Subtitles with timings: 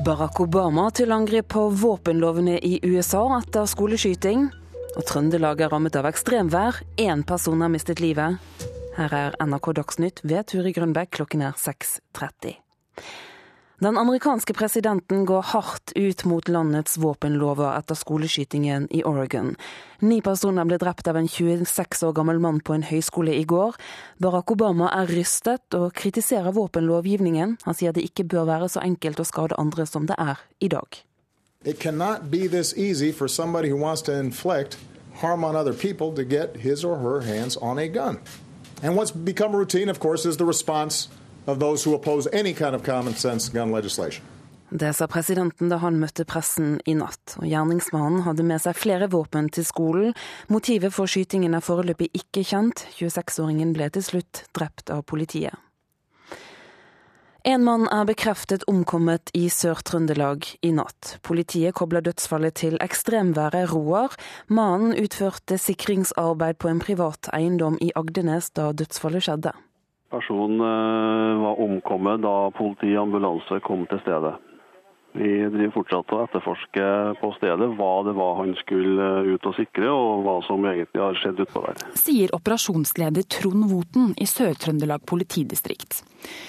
[0.00, 4.46] Barack Obama til angrep på våpenlovene i USA etter skoleskyting.
[4.96, 6.78] Og Trøndelag er rammet av ekstremvær.
[6.96, 8.40] Én person har mistet livet.
[8.96, 12.56] Her er NRK Dagsnytt ved Turi Grønbekk klokken er 6.30.
[13.80, 19.54] Den amerikanske presidenten går hardt ut mot landets våpenlover etter skoleskytingen i Oregon.
[20.04, 23.78] Ni personer ble drept av en 26 år gammel mann på en høyskole i går.
[24.20, 27.56] Barack Obama er rystet og kritiserer våpenlovgivningen.
[27.64, 30.68] Han sier det ikke bør være så enkelt å skade andre som det er i
[30.68, 31.00] dag.
[31.64, 34.76] It cannot be this easy for somebody who wants to inflict
[35.22, 38.20] harm on other people to get his or her hands on a gun.
[38.82, 41.08] And what's become routine, of course, is the response
[41.50, 44.24] of those who oppose any kind of common sense gun legislation.
[44.70, 47.34] Det sa presidenten da han møtte pressen i natt.
[47.40, 50.12] og Gjerningsmannen hadde med seg flere våpen til skolen.
[50.46, 52.84] Motivet for skytingen er foreløpig ikke kjent.
[52.94, 55.58] 26-åringen ble til slutt drept av politiet.
[57.42, 61.16] En mann er bekreftet omkommet i Sør-Trøndelag i natt.
[61.24, 64.14] Politiet kobler dødsfallet til ekstremværet Roar.
[64.46, 69.56] Mannen utførte sikringsarbeid på en privat eiendom i Agdenes da dødsfallet skjedde.
[70.10, 74.36] Personen eh, var omkommet da politi og ambulanse kom til stedet.
[75.12, 76.84] Vi driver fortsatt å etterforske
[77.18, 81.02] på stedet hva det var han skulle eh, ut og sikre, og hva som egentlig
[81.02, 81.82] har skjedd utpå der.
[81.98, 86.02] Sier operasjonsleder Trond Voten i Sør-Trøndelag politidistrikt.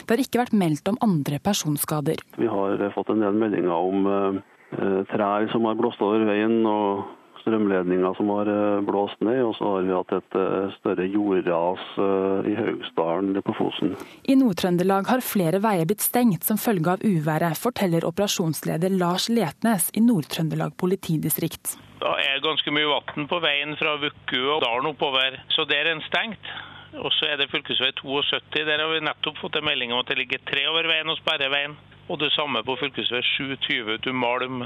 [0.06, 2.22] Det har ikke vært meldt om andre personskader.
[2.38, 7.06] Vi har fått en del meldinger om eh, trær som har blåst over veien, og
[7.42, 11.84] strømledninger som har eh, blåst ned, og så har vi hatt et eh, større jordras
[11.98, 13.96] eh, i Haugsdalen på Fosen.
[14.24, 19.90] I Nord-Trøndelag har flere veier blitt stengt som følge av uværet, forteller operasjonsleder Lars Letnes
[19.98, 21.78] i Nord-Trøndelag politidistrikt.
[22.02, 25.92] Det er ganske mye vann på veien fra Vukku og dalen oppover, så der er
[25.92, 26.54] den stengt.
[27.00, 27.62] Og så er det fv.
[27.64, 28.42] 72.
[28.68, 31.20] Der har vi nettopp fått en melding om at det ligger tre over veien og
[31.22, 31.78] sperrer veien.
[32.10, 32.90] Og det samme på fv.
[33.00, 34.66] 720 til Malm.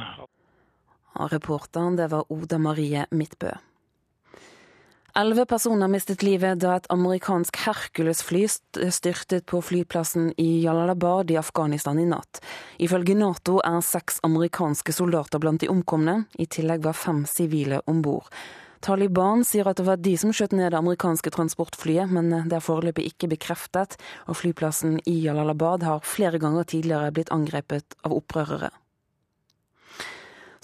[1.16, 3.53] Og reporteren det var Oda Marie Midtbø.
[5.16, 8.41] Elleve personer mistet livet da et amerikansk Hercules-fly
[8.91, 12.41] styrtet på flyplassen i Jalalabad i Afghanistan i natt.
[12.84, 16.25] Ifølge Nato er seks amerikanske soldater blant de omkomne.
[16.35, 18.28] I tillegg var fem sivile om bord.
[18.84, 22.68] Taliban sier at det var de som skjøt ned det amerikanske transportflyet, men det er
[22.68, 23.95] foreløpig ikke bekreftet.
[24.28, 28.75] Og flyplassen i Jalalabad har flere ganger tidligere blitt angrepet av opprørere.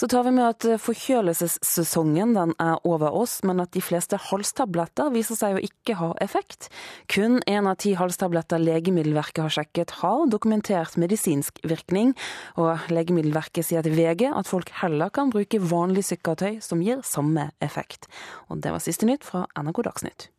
[0.01, 5.11] Så tar vi med at forkjølelsessesongen den er over oss, men at de fleste halstabletter
[5.13, 6.71] viser seg å ikke ha effekt.
[7.05, 12.15] Kun én av ti halstabletter Legemiddelverket har sjekket har dokumentert medisinsk virkning.
[12.57, 17.51] Og Legemiddelverket sier til VG at folk heller kan bruke vanlig sykkertøy som gir samme
[17.61, 18.09] effekt.
[18.49, 20.31] Og det var siste nytt fra NRK Dagsnytt.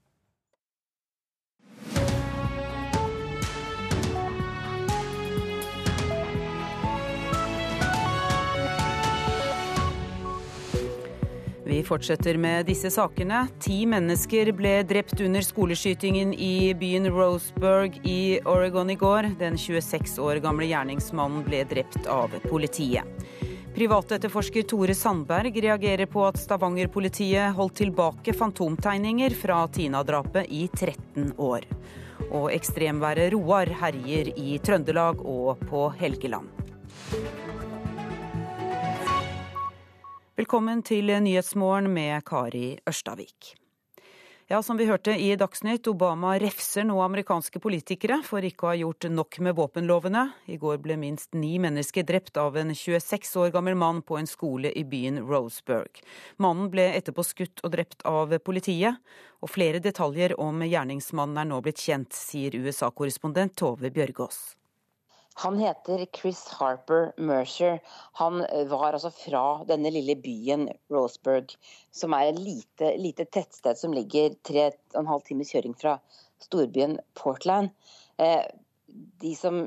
[11.73, 13.47] Vi fortsetter med disse sakene.
[13.65, 19.31] Ti mennesker ble drept under skoleskytingen i byen Roseburg i Oregon i går.
[19.41, 23.09] Den 26 år gamle gjerningsmannen ble drept av politiet.
[23.73, 31.65] Privatetterforsker Tore Sandberg reagerer på at Stavanger-politiet holdt tilbake fantomtegninger fra Tina-drapet i 13 år.
[32.29, 36.53] Og ekstremværet Roar herjer i Trøndelag og på Helgeland.
[40.43, 43.53] Velkommen til Nyhetsmorgen med Kari Ørstavik.
[44.51, 48.79] Ja, som vi hørte i Dagsnytt, Obama refser nå amerikanske politikere for ikke å ha
[48.81, 50.25] gjort nok med våpenlovene.
[50.51, 54.27] I går ble minst ni mennesker drept av en 26 år gammel mann på en
[54.27, 56.01] skole i byen Roseburg.
[56.43, 58.99] Mannen ble etterpå skutt og drept av politiet,
[59.47, 64.43] og flere detaljer om gjerningsmannen er nå blitt kjent, sier USA-korrespondent Tove Bjørgaas.
[65.35, 67.81] Han heter Chris Harper Mercer.
[68.13, 71.55] Han eh, var altså fra denne lille byen Roseburg,
[71.91, 75.97] som er et lite, lite tettsted som ligger tre og en halv times kjøring fra
[76.43, 77.73] storbyen Portland.
[78.21, 78.45] Eh,
[79.23, 79.65] de som,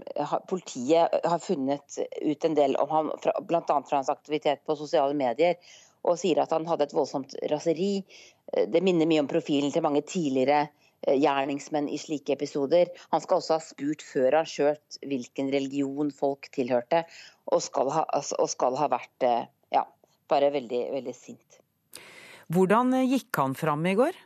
[0.47, 3.11] politiet har funnet ut en del om ham,
[3.47, 3.63] bl.a.
[3.65, 5.57] fra hans aktivitet på sosiale medier,
[6.05, 8.03] og sier at han hadde et voldsomt raseri.
[8.53, 10.67] Eh, det minner mye om profilen til mange tidligere
[11.07, 12.91] gjerningsmenn i slike episoder.
[13.13, 17.03] Han skal også ha spurt før han skjøt hvilken religion folk tilhørte,
[17.51, 19.85] og skal ha, altså, og skal ha vært eh, ja,
[20.31, 21.61] bare veldig, veldig sint.
[22.53, 24.17] Hvordan gikk han fram i går?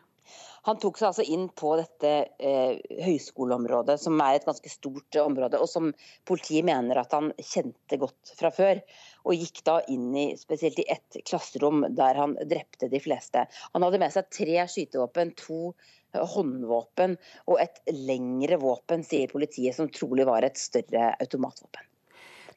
[0.68, 5.60] Han tok seg altså inn på dette eh, høyskoleområdet, som er et ganske stort område,
[5.60, 5.92] og som
[6.28, 8.82] politiet mener at han kjente godt fra før.
[9.26, 13.46] Og gikk da inn i spesielt i ett klasserom der han drepte de fleste.
[13.74, 15.74] Han hadde med seg tre skytevåpen, to
[16.14, 17.16] håndvåpen
[17.48, 21.86] og et lengre våpen, sier politiet, som trolig var et større automatvåpen.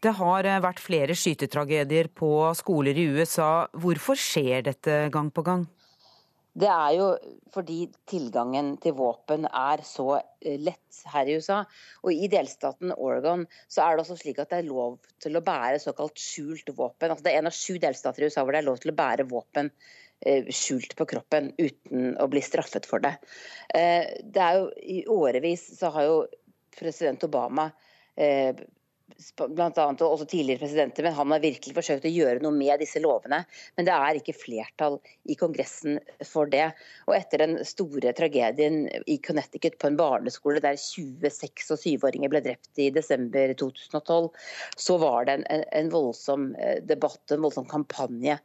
[0.03, 3.69] Det har vært flere skytetragedier på skoler i USA.
[3.71, 5.69] Hvorfor skjer dette gang på gang?
[6.53, 7.07] Det er jo
[7.53, 11.63] fordi tilgangen til våpen er så eh, lett her i USA.
[12.05, 15.45] Og i delstaten Oregon så er det også slik at det er lov til å
[15.45, 17.09] bære såkalt skjult våpen.
[17.09, 18.99] Altså det er en av sju delstater i USA hvor det er lov til å
[19.01, 20.02] bære våpen eh,
[20.55, 23.17] skjult på kroppen uten å bli straffet for det.
[23.75, 26.21] Eh, det er jo I årevis så har jo
[26.79, 27.71] president Obama
[29.37, 32.81] blant annet, og også tidligere presidenter, men han har virkelig forsøkt å gjøre noe med
[32.83, 33.43] disse lovene.
[33.77, 34.99] Men det er ikke flertall
[35.31, 35.99] i Kongressen
[36.29, 36.71] for det.
[37.09, 42.43] Og etter den store tragedien i Connecticut på en barneskole der 26 og 7-åringer ble
[42.45, 44.31] drept i desember 2012,
[44.87, 48.39] så var det en, en voldsom eh, debatt, en voldsom kampanje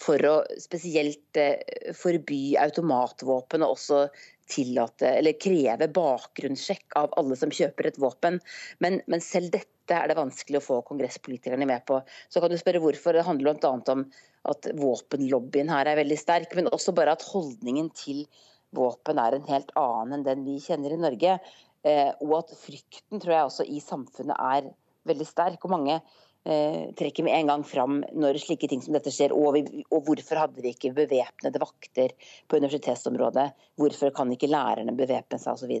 [0.00, 4.06] for å spesielt eh, forby automatvåpen og også
[4.50, 8.38] tillate, eller kreve bakgrunnssjekk av alle som kjøper et våpen.
[8.84, 12.00] Men, men selv dette er det vanskelig å få kongresspolitikerne med på.
[12.30, 13.16] Så kan du spørre hvorfor.
[13.16, 13.72] Det handler bl.a.
[13.94, 14.04] om
[14.46, 18.24] at våpenlobbyen her er veldig sterk, men også bare at holdningen til
[18.76, 21.38] våpen er en helt annen enn den vi kjenner i Norge.
[21.86, 24.70] Eh, og at frykten tror jeg også i samfunnet er
[25.06, 25.64] veldig sterk.
[25.64, 26.00] og mange
[26.46, 29.34] eh, trekker med en gang fram når slike ting som dette skjer.
[29.36, 32.14] Og, vi, og hvorfor hadde vi ikke bevæpnede vakter
[32.46, 33.50] på universitetsområdet?
[33.80, 35.76] Hvorfor kan ikke lærerne bevæpne seg osv.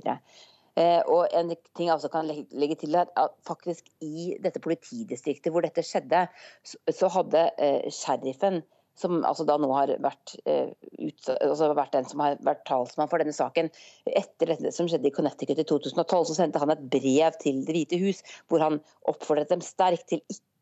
[0.76, 5.52] Eh, og en ting jeg også kan legge til er at faktisk I dette politidistriktet
[5.52, 6.26] hvor dette skjedde,
[6.66, 8.60] så hadde eh, sheriffen
[8.96, 13.10] som altså da nå har vært, uh, ut, altså vært, den som har vært talsmann
[13.10, 13.68] for denne saken.
[14.08, 17.76] Etter dette som skjedde i Connecticut i 2012, så sendte han et brev til Det
[17.76, 20.55] hvite hus hvor han oppfordret dem sterkt til ikke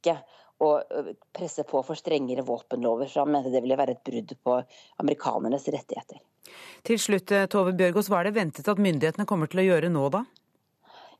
[0.62, 0.68] å
[1.34, 4.62] presse på for strengere våpenlover, Så han mente det ville være et brudd på
[5.02, 6.20] amerikanernes rettigheter.
[6.84, 9.90] Til slutt, eh, Tove Bjørgaas, hva er det ventet at myndighetene kommer til å gjøre
[9.90, 10.24] nå, da?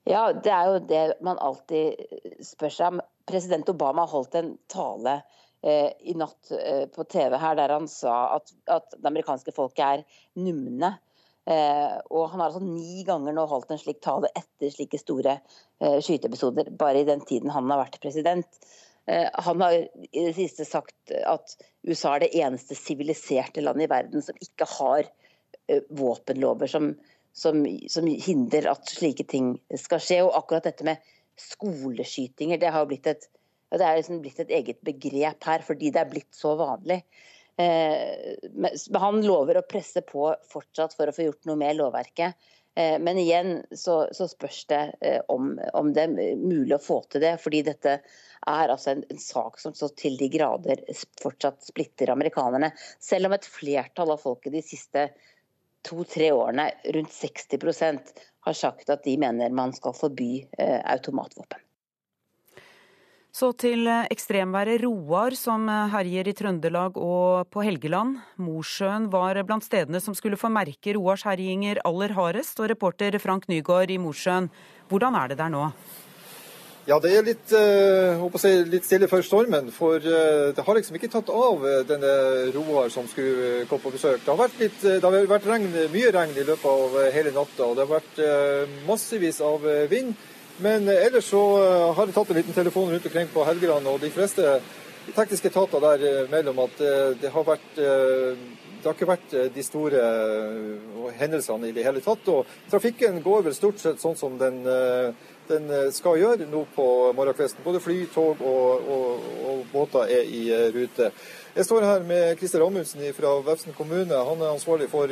[0.06, 1.96] Ja, Det er jo det man alltid
[2.44, 3.00] spør seg om.
[3.26, 5.22] President Obama holdt en tale
[5.62, 9.84] eh, i natt eh, på TV her der han sa at, at det amerikanske folket
[9.84, 10.04] er
[10.36, 10.98] numne.
[11.44, 15.36] Eh, og Han har altså ni ganger nå holdt en slik tale etter slike store
[15.36, 18.60] eh, skyteepisoder, bare i den tiden han har vært president.
[19.10, 23.92] Eh, han har i det siste sagt at USA er det eneste siviliserte landet i
[23.92, 25.12] verden som ikke har
[25.96, 26.90] våpenlover som,
[27.32, 30.18] som, som, hindrer at slike ting skal skje.
[30.26, 31.00] Og akkurat dette med
[31.40, 33.24] skoleskytinger, det har blitt et,
[33.72, 37.00] det er liksom blitt et eget begrep her, fordi det er blitt så vanlig.
[37.56, 42.38] Eh, han lover å presse på fortsatt for å få gjort noe med lovverket.
[42.74, 44.82] Eh, men igjen så, så spørs det
[45.32, 47.36] om, om, det er mulig å få til det.
[47.42, 47.98] Fordi dette
[48.44, 50.82] er altså en, en sak som så til de grader
[51.22, 52.72] fortsatt splitter amerikanerne.
[53.00, 55.08] Selv om et flertall av folket de siste
[55.84, 58.14] to-tre årene rundt 60%
[58.44, 61.63] har sagt at de mener man skal forby eh, automatvåpen.
[63.34, 68.20] Så til eh, ekstremværet Roar som eh, herjer i Trøndelag og på Helgeland.
[68.38, 72.60] Mosjøen var blant stedene som skulle få merke Roars herjinger aller hardest.
[72.62, 74.46] Og reporter Frank Nygaard i Mosjøen,
[74.86, 75.64] hvordan er det der nå?
[76.86, 77.48] Ja, det er litt,
[78.38, 79.70] si, litt, stille før stormen.
[79.72, 82.12] For det har liksom ikke tatt av denne
[82.54, 84.20] Roar som skulle komme på besøk.
[84.20, 87.66] Det har vært, litt, det har vært regn, mye regn i løpet av hele natta,
[87.66, 88.22] og det har vært
[88.86, 90.12] massevis av vind.
[90.62, 91.42] Men ellers så
[91.96, 94.58] har jeg tatt en liten telefon rundt omkring på Helgeland, og de fleste
[95.14, 96.78] tekniske etater der mellom at
[97.20, 100.00] det har vært det har ikke vært de store
[101.18, 102.28] hendelsene i det hele tatt.
[102.30, 104.62] Og trafikken går vel stort sett sånn som den
[105.48, 106.86] den eh, skal gjøre nå på
[107.16, 107.64] morgenkvisten.
[107.64, 111.10] Både fly, tog og, og, og, båter er i eh, rute.
[111.54, 114.24] Jeg står her med Christer Amundsen fra Vefsn kommune.
[114.30, 115.10] Han er ansvarlig for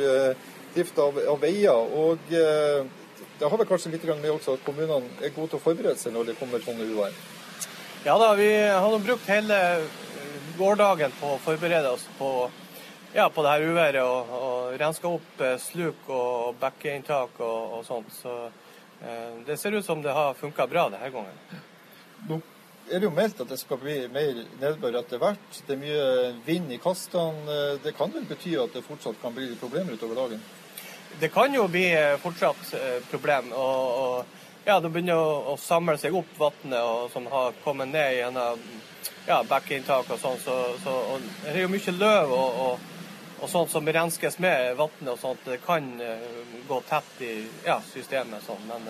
[0.73, 1.93] drift av, av, veier.
[2.03, 2.33] og
[3.39, 6.13] Det har vel kanskje litt med også at kommunene er gode til å forberede seg
[6.15, 7.15] når det kommer sånne uvær?
[8.03, 9.57] Ja da, vi har brukt hele
[10.57, 12.29] gårsdagen på å forberede oss på,
[13.15, 14.03] ja, på det her uværet.
[14.03, 18.11] Og, og renske opp sluk og bekkeinntak og, og sånt.
[18.21, 18.35] Så
[19.03, 21.39] Eh, det ser ut som det har funka bra denne gangen.
[22.29, 22.39] Nå
[22.87, 25.59] er det jo meldt at det skal bli mer nedbør etter hvert.
[25.67, 26.05] Det er mye
[26.45, 27.43] vind i kastene.
[27.51, 30.43] Eh, det kan vel bety at det fortsatt kan bli problemer utover dagen?
[31.19, 32.73] Det kan jo bli eh, fortsatt
[33.11, 33.51] problem.
[33.51, 38.17] og, og ja, Det begynner å, å samle seg opp vannet som har kommet ned
[38.17, 38.63] gjennom
[39.27, 40.39] ja, bekkeinntak og sånn.
[40.39, 42.89] Så, så, og det er jo mye løv og, og
[43.43, 47.31] og sånt som renskes med vannet og sånt, det kan uh, gå tett i
[47.65, 48.39] ja, systemet.
[48.45, 48.61] Sånn.
[48.69, 48.85] Men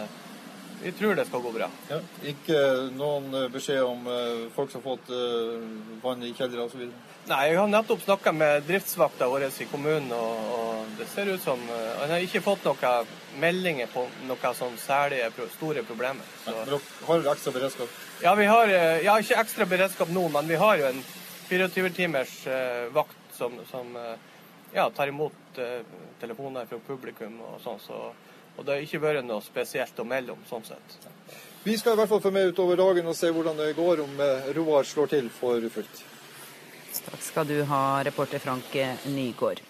[0.84, 1.72] vi tror det skal gå bra.
[1.90, 1.98] Ja,
[2.30, 2.60] ikke
[2.94, 4.06] noen beskjed om
[4.54, 5.10] folk som har fått
[6.04, 6.84] vann i kjellere osv.?
[7.24, 11.42] Nei, jeg har nettopp snakka med driftsvakta vår i kommunen, og, og, det ser ut
[11.42, 16.28] som Han har ikke fått noen meldinger på noen sånn særlige store problemer.
[16.44, 16.52] Så.
[16.52, 17.96] Men dere har ekstra beredskap?
[18.26, 18.74] Ja, vi har
[19.06, 21.02] ja, ikke ekstra beredskap nå, men vi har jo en
[21.48, 23.96] 24 timers uh, vakt som, som
[24.76, 25.64] ja, tar imot
[26.20, 27.80] telefoner fra publikum og sånn.
[27.82, 28.06] Så,
[28.58, 30.98] og det har ikke vært noe spesielt å melde om sånn sett.
[31.64, 34.26] Vi skal i hvert fall få med utover dagen og se hvordan det går om
[34.60, 36.10] Roar slår til for fullt.
[37.02, 38.76] Takk skal du ha, reporter Frank
[39.10, 39.62] Nygård.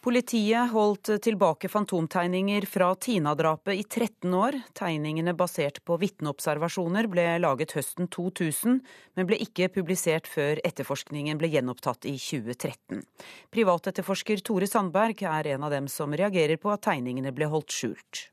[0.00, 4.56] Politiet holdt tilbake fantomtegninger fra Tina-drapet i 13 år.
[4.72, 8.78] Tegningene basert på vitneobservasjoner ble laget høsten 2000,
[9.20, 13.04] men ble ikke publisert før etterforskningen ble gjenopptatt i 2013.
[13.52, 18.24] Privatetterforsker Tore Sandberg er en av dem som reagerer på at tegningene ble holdt skjult.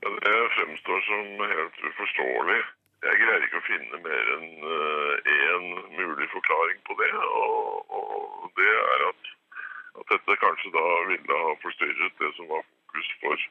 [0.00, 2.60] Det fremstår som helt uforståelig.
[3.04, 8.48] Jeg greier ikke å finne mer enn én eh, mulig forklaring på det, og, og
[8.56, 9.34] det er at
[10.00, 13.46] at dette kanskje da ville ha forstyrret det som var fokus for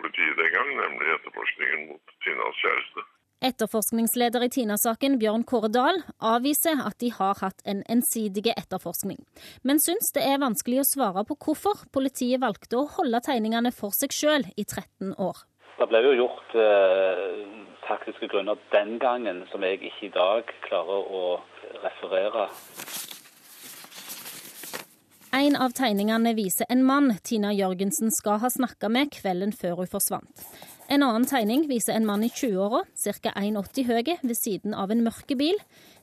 [0.00, 3.06] politiet den gang, nemlig etterforskningen mot Tinas kjæreste.
[3.40, 9.20] Etterforskningsleder i Tina-saken, Bjørn Kåre Dahl, avviser at de har hatt en ensidig etterforskning,
[9.64, 13.96] men syns det er vanskelig å svare på hvorfor politiet valgte å holde tegningene for
[13.96, 15.40] seg sjøl i 13 år.
[15.80, 17.38] Det ble jo gjort eh,
[17.90, 21.24] taktiske grunner den gangen som jeg ikke i dag klarer å
[21.82, 22.46] referere.
[25.30, 29.90] En av tegningene viser en mann Tina Jørgensen skal ha snakka med kvelden før hun
[29.90, 30.42] forsvant.
[30.90, 33.30] En annen tegning viser en mann i 20-åra, ca.
[33.38, 35.60] 1,80 høy, ved siden av en mørke bil.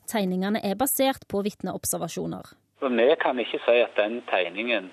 [0.08, 2.54] Tegningene er basert på vitneobservasjoner.
[2.80, 4.88] Vi kan ikke si at den tegningen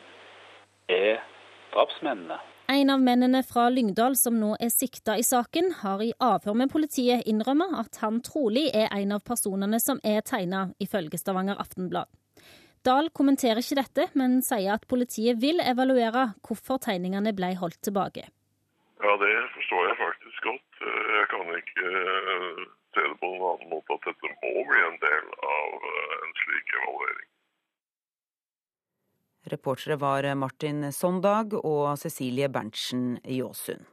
[0.92, 1.24] er
[1.72, 2.42] drapsmennene.
[2.68, 6.72] En av mennene fra Lyngdal som nå er sikta i saken, har i avhør med
[6.74, 12.10] politiet innrømmet at han trolig er en av personene som er tegna, ifølge Stavanger Aftenblad.
[12.86, 18.26] Dahl kommenterer ikke dette, men sier at politiet vil evaluere hvorfor tegningene ble holdt tilbake.
[18.98, 20.82] Ja, det forstår jeg faktisk godt.
[21.20, 22.66] Jeg kan ikke eh,
[22.98, 26.38] se det på noen annen måte at dette må bli en del av eh, en
[26.42, 27.30] slik evaluering.
[29.46, 33.86] Reportere var Martin Sondag og Cecilie Berntsen Jåsund.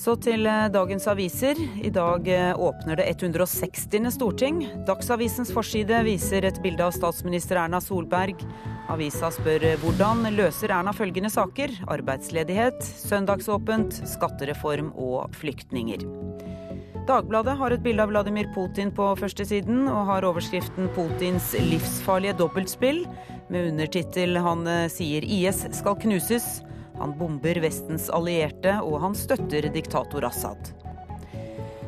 [0.00, 1.58] Så til eh, dagens aviser.
[1.84, 4.06] I dag eh, åpner det 160.
[4.14, 4.62] storting.
[4.88, 8.40] Dagsavisens forside viser et bilde av statsminister Erna Solberg.
[8.88, 11.74] Avisa spør eh, hvordan løser Erna følgende saker?
[11.92, 16.06] Arbeidsledighet, søndagsåpent, skattereform og flyktninger.
[17.08, 23.06] Dagbladet har et bilde av Vladimir Putin på førstesiden, og har overskriften 'Putins livsfarlige dobbeltspill',
[23.48, 26.62] med undertittel 'Han sier IS skal knuses'.
[26.98, 30.74] Han bomber Vestens allierte, og han støtter diktator Assad.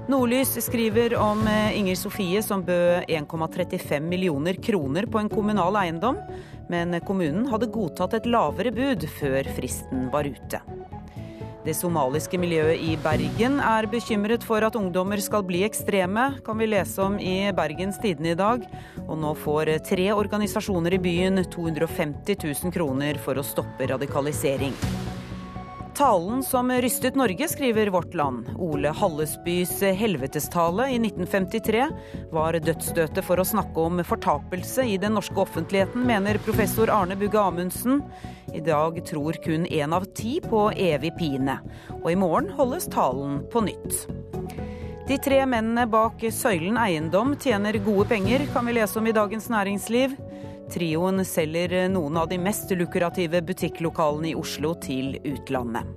[0.09, 6.19] Nordlys skriver om eh, Inger Sofie som bød 1,35 millioner kroner på en kommunal eiendom,
[6.69, 10.59] men kommunen hadde godtatt et lavere bud før fristen var ute.
[11.63, 16.67] Det somaliske miljøet i Bergen er bekymret for at ungdommer skal bli ekstreme, kan vi
[16.67, 18.67] lese om i Bergens Tidende i dag.
[19.07, 24.75] Og nå får tre organisasjoner i byen 250 000 kroner for å stoppe radikalisering.
[25.95, 28.49] Talen som rystet Norge, skriver Vårt Land.
[28.59, 31.89] Ole Hallesbys helvetestale i 1953
[32.31, 37.41] var dødsstøtet for å snakke om fortapelse i den norske offentligheten, mener professor Arne Bugge
[37.41, 38.01] Amundsen.
[38.55, 41.59] I dag tror kun én av ti på evig pine.
[42.01, 44.07] Og i morgen holdes talen på nytt.
[45.09, 49.53] De tre mennene bak Søylen eiendom tjener gode penger, kan vi lese om i Dagens
[49.53, 50.17] Næringsliv.
[50.71, 55.91] Trioen selger noen av de mest lukrative butikklokalene i Oslo til utlandet.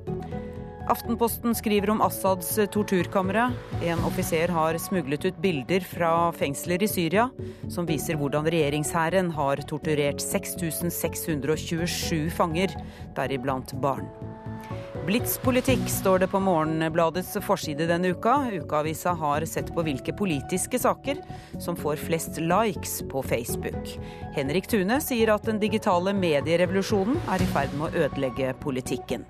[0.86, 3.48] Aftenposten skriver om Assads torturkamre.
[3.82, 7.26] En offiser har smuglet ut bilder fra fengsler i Syria
[7.74, 12.78] som viser hvordan regjeringshæren har torturert 6627 fanger,
[13.18, 14.06] deriblant barn.
[15.06, 18.40] Blitspolitikk står det på Morgenbladets forside denne uka.
[18.50, 21.22] Ukeavisa har sett på hvilke politiske saker
[21.62, 23.94] som får flest likes på Facebook.
[24.34, 29.30] Henrik Tune sier at den digitale medierevolusjonen er i ferd med å ødelegge politikken.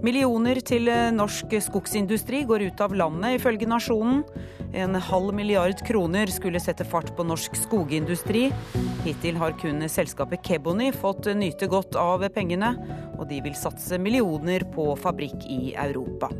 [0.00, 4.22] Millioner til norsk skogsindustri går ut av landet, ifølge Nasjonen.
[4.72, 8.46] En halv milliard kroner skulle sette fart på norsk skogindustri.
[9.04, 12.72] Hittil har kun selskapet Kebony fått nyte godt av pengene,
[13.18, 16.30] og de vil satse millioner på fabrikk i Europa.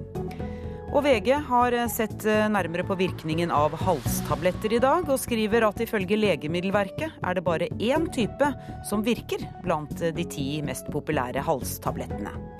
[0.90, 6.18] Og VG har sett nærmere på virkningen av halstabletter i dag, og skriver at ifølge
[6.18, 8.50] Legemiddelverket er det bare én type
[8.88, 12.59] som virker blant de ti mest populære halstablettene.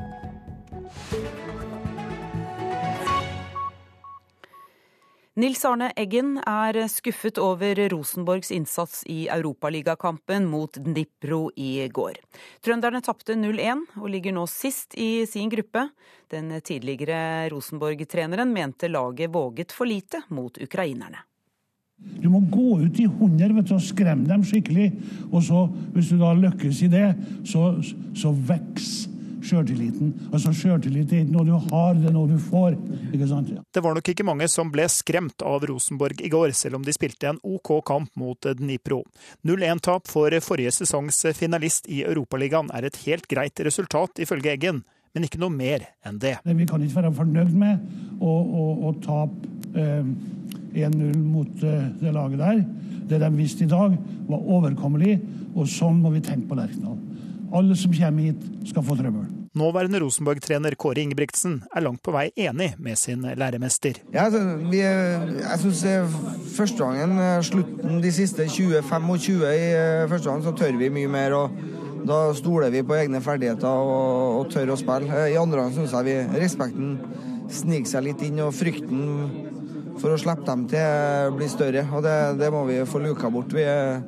[5.41, 12.19] Nils Arne Eggen er skuffet over Rosenborgs innsats i europaligakampen mot Dnipro i går.
[12.61, 15.87] Trønderne tapte 0-1 og ligger nå sist i sin gruppe.
[16.29, 21.23] Den tidligere Rosenborg-treneren mente laget våget for lite mot ukrainerne.
[22.21, 24.91] Du må gå ut i hunder vet du, og skremme dem skikkelig.
[25.31, 27.07] Og så, hvis du da lykkes i det,
[27.49, 27.71] så,
[28.13, 29.10] så vokser
[29.47, 30.13] sjøltilliten.
[30.31, 32.77] Altså Sjøltillit er ikke noe du har, det er noe du får.
[33.11, 36.95] Det var nok ikke mange som ble skremt av Rosenborg i går, selv om de
[36.95, 39.03] spilte en OK kamp mot Dnipro.
[39.49, 44.85] 0-1-tap for forrige sesongs finalist i Europaligaen er et helt greit resultat, ifølge Eggen.
[45.15, 46.37] Men ikke noe mer enn det.
[46.47, 47.81] Vi kan ikke være fornøyd med
[48.23, 50.07] å, å, å tape eh,
[50.87, 52.63] 1-0 mot eh, det laget der.
[53.11, 53.97] Det de viste i dag,
[54.31, 55.17] var overkommelig,
[55.57, 56.99] og sånn må vi tenke på Lerkendal.
[57.53, 59.29] Alle som kommer hit, skal få trøbbel.
[59.59, 63.99] Nåværende Rosenborg-trener Kåre Ingebrigtsen er langt på vei enig med sin læremester.
[64.15, 65.83] Ja, altså, vi, jeg syns
[66.55, 71.11] første gangen, eh, slutten de siste 20-25 i eh, første gang, så tør vi mye
[71.11, 71.35] mer.
[71.35, 71.51] og
[72.07, 75.27] Da stoler vi på egne ferdigheter og, og tør å spille.
[75.35, 76.95] I andre gang syns jeg vi, respekten
[77.51, 79.60] sniker seg litt inn, og frykten
[80.01, 81.87] for å slippe dem til blir større.
[81.93, 83.53] og Det, det må vi få luka bort.
[83.55, 84.01] Vi er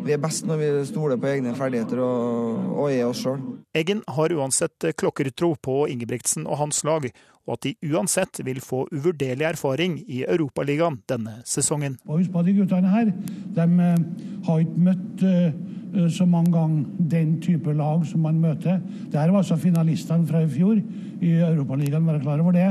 [0.00, 3.40] vi er best når vi stoler på egne ferdigheter og, og er oss sjøl.
[3.76, 7.10] Eggen har uansett klokkertro på Ingebrigtsen og hans lag,
[7.46, 11.98] og at de uansett vil få uvurderlig erfaring i Europaligaen denne sesongen.
[12.08, 13.12] Og husk på De guttene her
[13.56, 18.80] de uh, har ikke møtt uh, så mange ganger den type lag som man møter.
[19.10, 20.78] Det her var altså finalistene fra i fjor
[21.20, 22.68] i Europaligaen, være klar over det.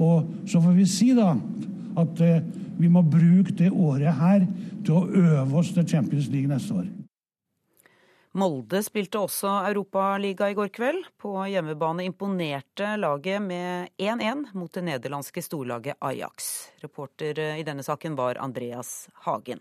[0.00, 1.34] Og så får vi si da
[1.98, 2.40] at uh,
[2.78, 4.46] vi må bruke det året her
[4.84, 6.90] til å øve oss til Champions League neste år.
[8.32, 11.10] Molde spilte også Europaliga i går kveld.
[11.20, 16.48] På hjemmebane imponerte laget med 1-1 mot det nederlandske storlaget Ajax.
[16.80, 19.60] Reporter i denne saken var Andreas Hagen.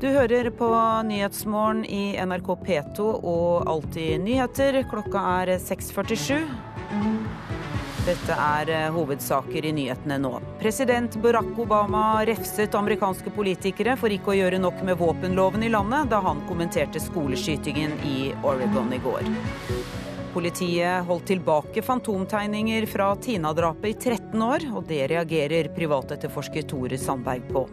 [0.00, 0.66] Du hører på
[1.04, 4.84] Nyhetsmorgen i NRK P2 og Alltid nyheter.
[4.86, 7.57] Klokka er 6.47.
[8.08, 10.30] Dette er eh, hovedsaker i nyhetene nå.
[10.62, 16.08] President Barack Obama refset amerikanske politikere for ikke å gjøre nok med våpenloven i landet
[16.08, 19.28] da han kommenterte skoleskytingen i Oregon i går.
[20.32, 27.44] Politiet holdt tilbake fantomtegninger fra Tina-drapet i 13 år, og det reagerer privatetterforsker Tore Sandberg
[27.52, 27.66] på.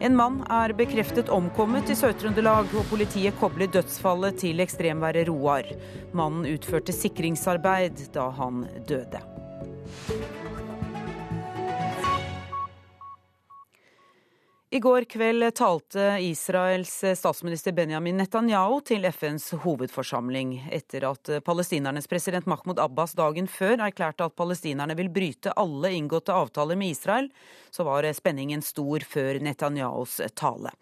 [0.00, 5.70] En mann er bekreftet omkommet i Sør-Trøndelag, og politiet kobler dødsfallet til ekstremværet Roar.
[6.16, 9.22] Mannen utførte sikringsarbeid da han døde.
[14.76, 22.48] I går kveld talte Israels statsminister Benjamin Netanyahu til FNs hovedforsamling, etter at palestinernes president
[22.50, 27.30] Mahmoud Abbas dagen før erklærte at palestinerne vil bryte alle inngåtte avtaler med Israel,
[27.70, 30.74] så var spenningen stor før Netanyahus tale.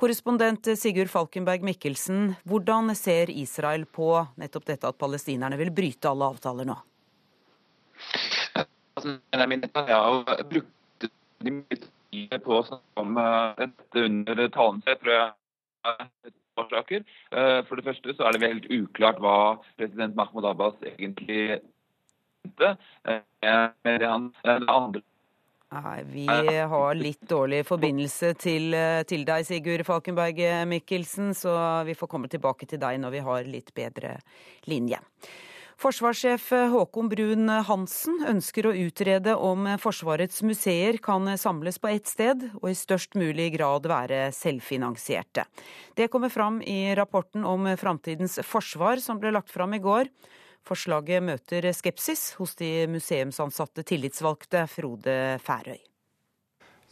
[0.00, 6.30] Korrespondent Sigurd Falkenberg Mikkelsen, hvordan ser Israel på nettopp dette at palestinerne vil bryte alle
[6.32, 6.78] avtaler nå?
[9.00, 11.10] Netanyahu brukte
[11.42, 13.18] mye tid på å snakke om
[13.58, 15.00] dette under talen sin.
[15.02, 17.04] tror jeg.
[17.32, 19.36] Uh, for det første så er det helt uklart hva
[19.78, 21.60] president Mahmoud Abbas egentlig
[22.44, 22.74] mente
[23.08, 25.02] uh, med det han det andre
[25.72, 28.74] Nei, Vi har litt dårlig forbindelse til,
[29.08, 31.54] til, deg, Sigurd Falkenberg Mikkelsen, så
[31.88, 34.18] vi får komme tilbake til deg når vi har litt bedre
[34.68, 35.00] linje.
[35.82, 42.44] Forsvarssjef Håkon Brun Hansen ønsker å utrede om Forsvarets museer kan samles på ett sted,
[42.60, 45.42] og i størst mulig grad være selvfinansierte.
[45.98, 50.06] Det kommer fram i rapporten om framtidens forsvar som ble lagt fram i går.
[50.62, 55.82] Forslaget møter skepsis hos de museumsansatte tillitsvalgte Frode Færøy.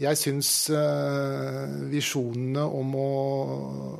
[0.01, 3.09] Jeg syns uh, visjonene om å,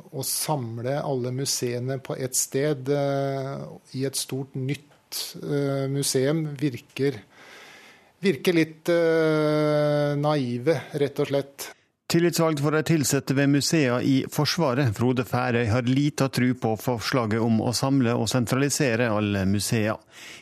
[0.09, 7.19] å, samle alle museene på ett sted uh, i et stort, nytt uh, museum virker,
[8.21, 8.89] virker litt
[10.21, 11.69] naive, rett og slett.
[12.11, 17.39] Tillitsvalgt for de ansatte ved museene i Forsvaret, Frode Færøy, har lita tru på forslaget
[17.39, 19.95] om å samle og sentralisere alle museer.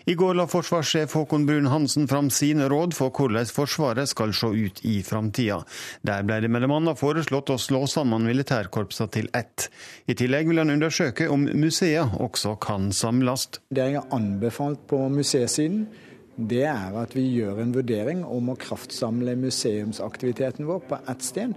[0.10, 4.82] I går la forsvarssjef Håkon Brun-Hansen fram sine råd for hvordan Forsvaret skal se ut
[4.82, 5.62] i framtida.
[6.02, 6.96] Der ble det bl.a.
[6.98, 9.70] foreslått å slå sammen militærkorpsene til ett.
[10.10, 13.46] I tillegg vil han undersøke om museer også kan samles.
[13.70, 15.86] Det jeg har anbefalt på museesiden,
[16.48, 21.54] det er at vi gjør en vurdering om å kraftsamle museumsaktiviteten vår på ett sted,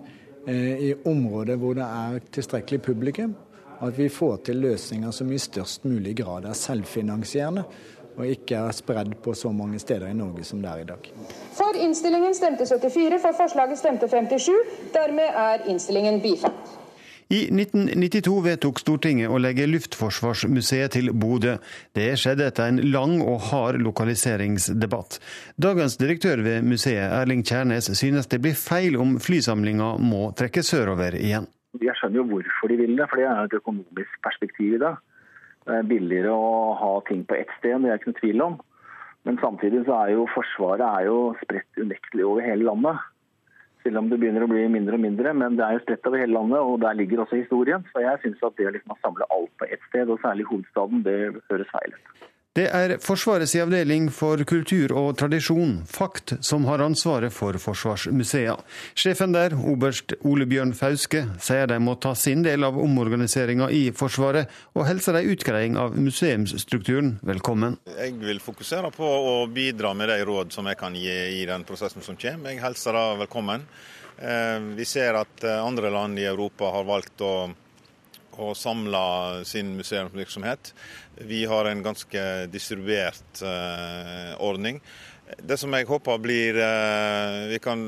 [0.47, 3.37] eh, i områder hvor det er tilstrekkelig publikum.
[3.83, 7.65] At vi får til løsninger som i størst mulig grad er selvfinansierende.
[8.13, 11.07] og ikke er spredd på så mange steder i Norge som det er i dag.
[11.57, 14.53] For innstillingen stemte 74, for forslaget stemte 57.
[14.93, 16.82] Dermed er innstillingen bifalt.
[17.33, 21.55] I 1992 vedtok Stortinget å legge Luftforsvarsmuseet til Bodø.
[21.97, 25.17] Det skjedde etter en lang og hard lokaliseringsdebatt.
[25.57, 31.17] Dagens direktør ved museet, Erling Kjærnes, synes det blir feil om flysamlinga må trekke sørover
[31.17, 31.49] igjen.
[31.81, 34.93] Jeg skjønner jo hvorfor de vil det, for det er et økonomisk perspektiv i det.
[35.65, 38.61] Det er billigere å ha ting på ett sted, det er ikke noe tvil om.
[39.25, 43.01] Men samtidig så er jo Forsvaret er jo spredt unektelig over hele landet.
[43.83, 46.23] Selv om det begynner å bli mindre og mindre, men det er jo spredt over
[46.23, 47.83] hele landet, og der ligger også historien.
[47.91, 51.03] Så jeg syns at det liksom å samle alt på ett sted, og særlig hovedstaden,
[51.07, 51.19] det
[51.51, 52.29] høres feil ut.
[52.53, 58.61] Det er Forsvarets avdeling for kultur og tradisjon, FAKT, som har ansvaret for Forsvarsmuseet.
[58.93, 63.87] Sjefen der, oberst Ole Bjørn Fauske, sier de må ta sin del av omorganiseringa i
[63.97, 67.79] Forsvaret, og hilser ei utgreiing av museumsstrukturen velkommen.
[67.97, 71.65] Jeg vil fokusere på å bidra med de råd som jeg kan gi i den
[71.65, 72.53] prosessen som kommer.
[72.53, 73.65] Jeg hilser det velkommen.
[74.21, 77.35] Eh, vi ser at eh, andre land i Europa har valgt å
[78.41, 80.73] og samle sin museumsvirksomhet.
[81.29, 84.81] Vi har en ganske distribuert eh, ordning.
[85.39, 87.85] Det som jeg håper blir eh, vi kan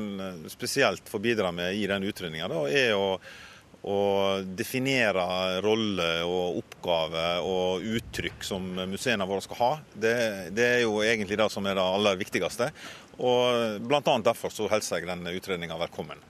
[0.49, 3.17] spesielt få bidra med i den utredninga, er å,
[3.85, 3.99] å
[4.45, 9.73] definere rolle og oppgave og uttrykk som museene våre skal ha.
[9.93, 10.15] Det,
[10.55, 12.71] det, er jo egentlig det som er det aller viktigste.
[13.15, 14.17] Og Bl.a.
[14.25, 16.23] derfor så hilser jeg den utredninga velkommen.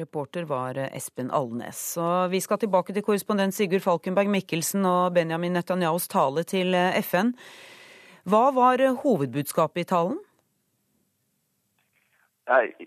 [0.00, 1.80] Reporter var Espen Alnes.
[2.00, 7.34] Og vi skal tilbake til korrespondent Sigurd Falkenberg Mikkelsen og Benjamin Netanyahus tale til FN.
[8.28, 10.18] Hva var hovedbudskapet i talen?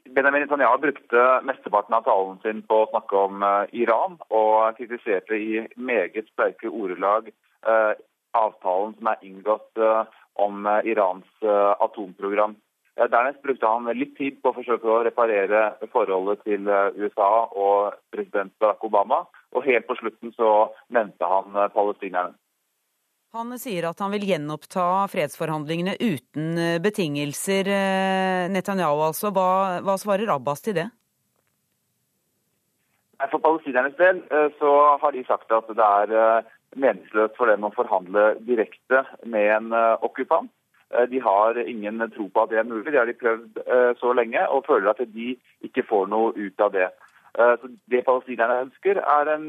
[0.10, 5.38] Benjamin Netanyahu brukte mesteparten av talen sin på å snakke om eh, Iran, og kritiserte
[5.38, 7.93] i meget sterke ordelag eh,
[8.38, 11.43] avtalen som er inngått eh, om Irans
[11.84, 12.56] atomprogram.
[12.95, 17.95] Dernest brukte han litt tid på å forsøke å reparere forholdet til eh, USA og
[18.12, 19.23] president Barack Obama.
[19.56, 20.51] Og helt på slutten så
[20.91, 22.36] nevnte han eh, palestinerne.
[23.32, 27.71] Han sier at han vil gjenoppta fredsforhandlingene uten eh, betingelser.
[28.51, 29.32] Netanyahu altså.
[29.32, 30.89] Hva, hva svarer Abbas til det?
[33.21, 34.23] For palestinernes del
[34.58, 39.75] så har de sagt at det er meningsløst for dem å forhandle direkte med en
[40.01, 40.49] okkupant.
[40.93, 42.91] Eh, de har ingen tro på at det er mulig.
[42.91, 45.36] Det har de prøvd eh, så lenge og føler at de
[45.67, 46.89] ikke får noe ut av det.
[47.39, 49.47] Eh, så det palestinerne ønsker, er en,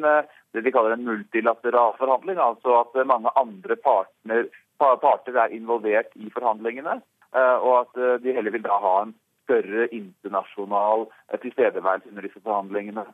[0.54, 2.38] det de kaller en multilateral forhandling.
[2.38, 4.46] Altså at mange andre partner,
[4.78, 7.00] parter er involvert i forhandlingene.
[7.32, 9.14] Og at de heller vil da ha en
[9.46, 11.06] større internasjonal
[11.40, 13.04] tilstedeværelse under disse forhandlingene.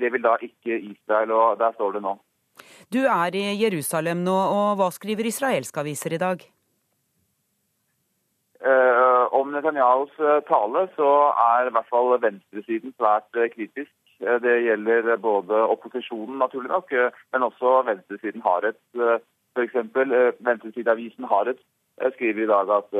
[0.00, 2.14] Det vil da ikke Israel, og der står det nå.
[2.88, 6.46] Du er i Jerusalem nå, og hva skriver israelske aviser i dag?
[8.60, 13.92] Uh, om Netanyahus uh, tale så er i hvert fall venstresiden svært uh, kritisk.
[14.44, 16.90] det gjelder både opposisjonen, naturlig nok,
[17.32, 18.98] men også venstresiden har et
[19.56, 19.76] F.eks.
[20.48, 21.56] venstresideavisen Haret
[22.12, 22.90] skriver i dag at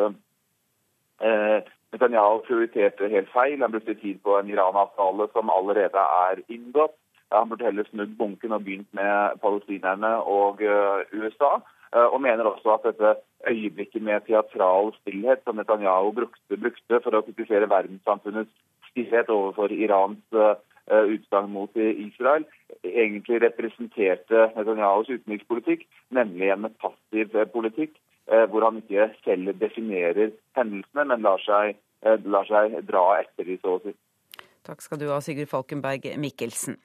[1.92, 3.60] Netanyahu prioriterte helt feil.
[3.60, 6.96] Han brukte tid på en Iran-avtale som allerede er inngått.
[7.32, 10.64] Han burde heller snudd bunken og begynt med palestinerne og
[11.12, 11.52] USA.
[11.92, 13.14] Og mener også at dette
[13.48, 18.52] øyeblikket med teatral stillhet som Netanyahu brukte, brukte for å kritisere verdenssamfunnets
[18.90, 20.56] stillhet overfor Irans uh,
[20.90, 22.44] utsagn mot Israel,
[22.84, 27.94] egentlig representerte Netanyahus utenrikspolitikk, nemlig en passiv uh, politikk
[28.32, 33.58] uh, hvor han ikke selv definerer hendelsene, men lar seg, lar seg dra etter de,
[33.60, 33.96] så å si.
[34.66, 36.78] Takk skal du ha, Sigurd Falkenberg Mikkelsen.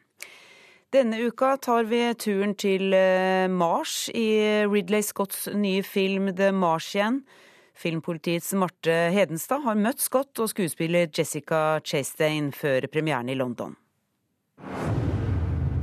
[0.95, 4.29] Denne uka tar vi turen til eh, Mars i
[4.63, 7.17] Ridley Scotts nye film The Martian.
[7.75, 13.75] Filmpolitiets Marte Hedenstad har møtt Scott og skuespiller Jessica Chastain før premieren i London.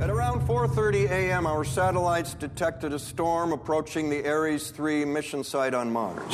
[0.01, 5.75] At around 4:30 a.m., our satellites detected a storm approaching the Ares 3 mission site
[5.77, 6.33] on Mars.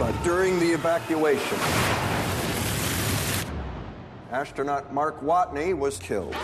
[0.00, 1.58] But during the evacuation,
[4.32, 6.34] Astronaut Mark Watney was killed.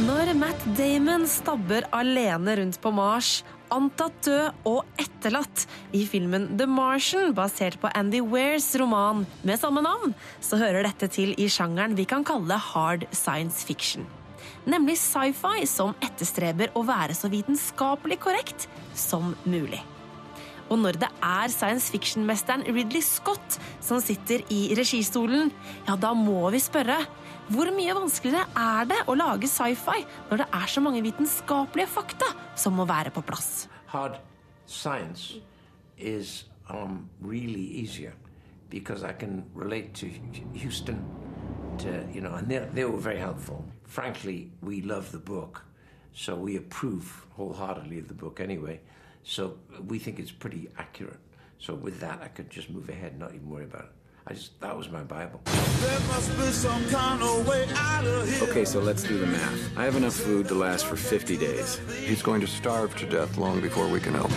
[0.00, 6.66] Når Matt Damon stabber alene rundt på Mars, antatt død og etterlatt i filmen The
[6.66, 11.94] Martian, basert på Andy Wares roman med samme navn, så hører dette til i sjangeren
[11.98, 14.08] vi kan kalle hard science fiction.
[14.66, 19.84] Nemlig sci-fi som etterstreber å være så vitenskapelig korrekt som mulig.
[20.70, 25.50] Og når det er science fiction-mesteren Ridley Scott som sitter i registolen,
[25.88, 27.00] ja, da må vi spørre
[27.50, 32.28] hvor mye vanskeligere er det å lage sci-fi når det er så mange vitenskapelige fakta
[32.54, 33.66] som må være på plass?
[33.90, 34.20] Hard
[34.66, 35.40] science
[35.98, 38.12] is um, really easier
[38.70, 40.06] because I can relate to
[40.54, 41.04] Houston,
[41.78, 43.64] to you know, and they, they were very helpful.
[43.84, 45.64] Frankly, we love the book,
[46.12, 48.78] so we approve wholeheartedly of the book anyway.
[49.22, 51.18] So we think it's pretty accurate.
[51.58, 53.92] So with that, I could just move ahead, not even worry about it.
[54.26, 55.40] I just that was my Bible.
[56.90, 59.78] Kind of okay, so let's do the math.
[59.78, 61.80] I have enough food to last for 50 days.
[62.04, 64.30] He's going to starve to death long before we can help.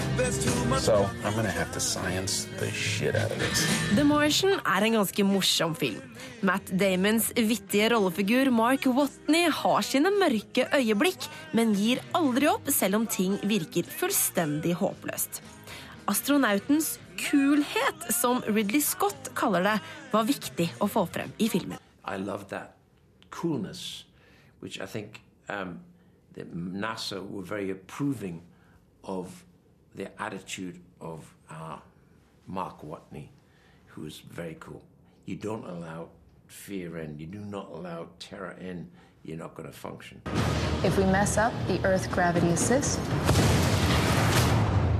[0.79, 3.67] So I'm gonna have to science the shit out of this.
[3.95, 6.01] The Martian er en ganske morsom film.
[6.41, 12.95] Matt Damons vittige rollefigur Mark Watney har sine mørke øyeblikk, men gir aldri opp selv
[13.01, 15.41] om ting virker fullstendig håpløst.
[16.11, 19.79] Astronautens kulhet, som Ridley Scott kaller det,
[20.11, 21.79] var viktig å få frem i filmen.
[22.05, 22.75] I love that
[23.29, 24.05] coolness,
[24.59, 25.79] which I think um,
[26.35, 28.41] NASA were very approving
[29.03, 29.43] of
[29.95, 31.77] the attitude of uh,
[32.47, 33.29] Mark Watney,
[33.87, 34.81] who is very cool.
[35.25, 36.09] You don't allow
[36.47, 38.89] fear in, you do not allow terror in,
[39.23, 40.21] you're not going to function.
[40.83, 42.99] If we mess up the Earth gravity assist,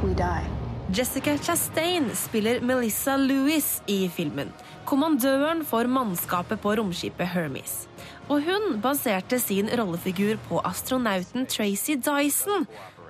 [0.03, 0.47] we die.
[0.93, 4.51] Jessica Chastain spiller Melissa Lewis i filmen.
[4.85, 7.87] Kommandøren for mannskapet på romskipet Hermes.
[8.29, 12.67] Og hun baserte sin rollefigur på astronauten Tracy Dyson.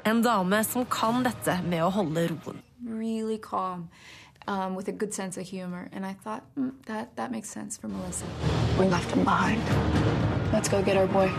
[0.08, 2.64] En dame som kan dette med å holde roen.
[2.88, 3.90] Really calm.
[4.48, 7.78] Um, with a good sense of humor, and I thought mm, that that makes sense
[7.78, 8.26] for Melissa.
[8.80, 9.62] We left him behind.
[10.54, 11.32] Let's go get our boy.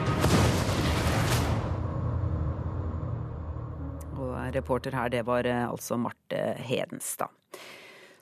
[4.57, 7.33] Reporter her, det var eh, altså Marte Hedenstad.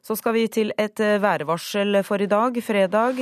[0.02, 3.20] Så skal vi til et eh, værvarsel for i dag, fredag.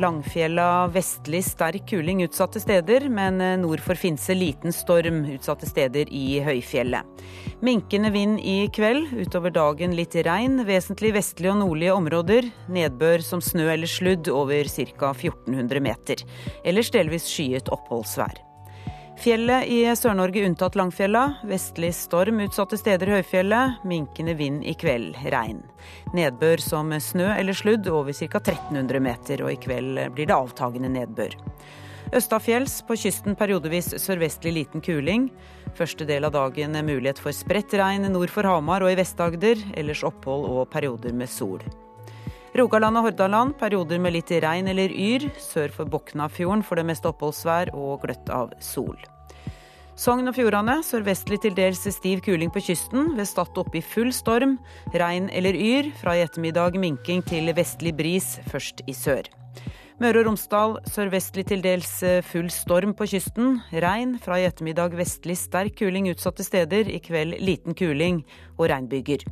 [0.00, 6.08] Langfjella vestlig sterk kuling utsatte steder, men eh, nord for Finse liten storm utsatte steder
[6.08, 7.20] i høyfjellet.
[7.60, 12.48] Minkende vind i kveld, utover dagen litt regn, vesentlig vestlige og nordlige områder.
[12.72, 15.12] Nedbør som snø eller sludd over ca.
[15.12, 16.24] 1400 meter.
[16.64, 18.40] Ellers delvis skyet oppholdsvær.
[19.22, 21.20] Fjellet i Sør-Norge unntatt Langfjella.
[21.46, 23.84] Vestlig storm utsatte steder i høyfjellet.
[23.86, 25.14] Minkende vind i kveld.
[25.30, 25.60] Regn.
[26.10, 28.40] Nedbør som snø eller sludd over ca.
[28.40, 31.36] 1300 meter, og i kveld blir det avtagende nedbør.
[32.18, 35.30] Østafjells på kysten periodevis sørvestlig liten kuling.
[35.78, 39.62] Første del av dagen mulighet for spredt regn nord for Hamar og i Vest-Agder.
[39.78, 41.62] Ellers opphold og perioder med sol.
[42.52, 45.24] Rogaland og Hordaland perioder med litt regn eller yr.
[45.40, 48.98] Sør for Boknafjorden for det meste oppholdsvær og gløtt av sol.
[49.96, 53.14] Sogn og Fjordane sørvestlig til dels stiv kuling på kysten.
[53.16, 54.58] Ved Stad oppe i full storm.
[54.92, 55.88] Regn eller yr.
[56.00, 59.32] Fra i ettermiddag minking til vestlig bris, først i sør.
[60.02, 63.62] Møre og Romsdal sørvestlig til dels full storm på kysten.
[63.72, 64.18] Regn.
[64.20, 66.84] Fra i ettermiddag vestlig sterk kuling utsatte steder.
[66.84, 68.26] I kveld liten kuling
[68.58, 69.24] og regnbyger.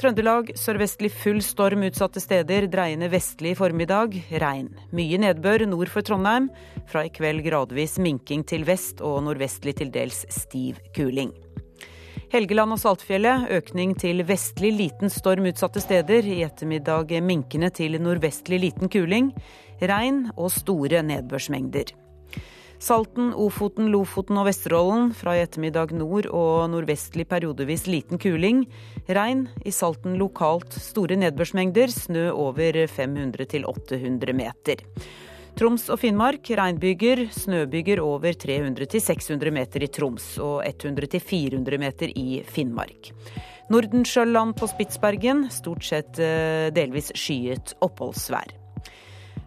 [0.00, 4.16] Trøndelag sørvestlig full storm utsatte steder, dreiende vestlig i formiddag.
[4.42, 4.70] Regn.
[4.96, 6.48] Mye nedbør nord for Trondheim.
[6.90, 11.34] Fra i kveld gradvis minking til vest og nordvestlig til dels stiv kuling.
[12.32, 16.24] Helgeland og Saltfjellet økning til vestlig liten storm utsatte steder.
[16.24, 19.34] I ettermiddag minkende til nordvestlig liten kuling.
[19.82, 21.92] Regn og store nedbørsmengder.
[22.82, 25.12] Salten, Ofoten, Lofoten og Vesterålen.
[25.14, 28.64] Fra i ettermiddag nord og nordvestlig periodevis liten kuling.
[29.06, 29.44] Regn.
[29.62, 31.92] I Salten lokalt store nedbørsmengder.
[31.94, 34.82] Snø over 500-800 meter.
[35.52, 43.12] Troms og Finnmark regnbyger, snøbyger over 300-600 meter i Troms og 100-400 meter i Finnmark.
[43.70, 48.61] Nordensjøland på Spitsbergen stort sett eh, delvis skyet oppholdsvær.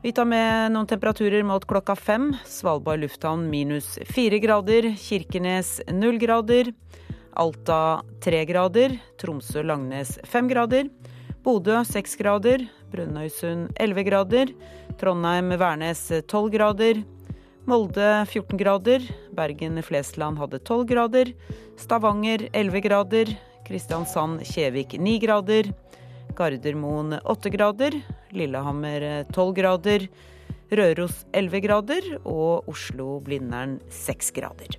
[0.06, 2.28] Vi tar med noen temperaturer mot klokka fem.
[2.46, 4.92] Svalbard lufthavn minus fire grader.
[5.02, 6.70] Kirkenes null grader.
[7.34, 8.94] Alta tre grader.
[9.18, 10.92] Tromsø-Langnes fem grader.
[11.42, 12.68] Bodø seks grader.
[12.94, 14.54] Brønnøysund elleve grader.
[15.02, 17.02] Trondheim-Værnes tolv grader.
[17.66, 19.10] Molde 14 grader.
[19.34, 21.34] Bergen-Flesland hadde 12 grader.
[21.82, 23.34] Stavanger 11 grader.
[23.66, 25.74] Kristiansand-Kjevik 9 grader.
[26.36, 27.96] Gardermoen 8 grader,
[28.36, 30.08] Lillehammer 12 grader,
[30.76, 34.76] Røros 11 grader og Oslo-Blindern 6 grader.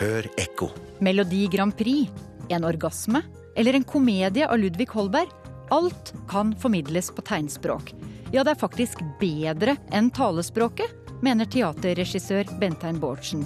[0.00, 0.70] Hør ekko.
[1.04, 2.08] Melodi Grand Prix,
[2.48, 3.20] en orgasme
[3.58, 5.28] eller en komedie av Ludvig Holberg.
[5.70, 7.92] Alt kan formidles på tegnspråk.
[8.32, 13.44] Ja, det er faktisk bedre enn talespråket, mener teaterregissør Bentein Bårdsen.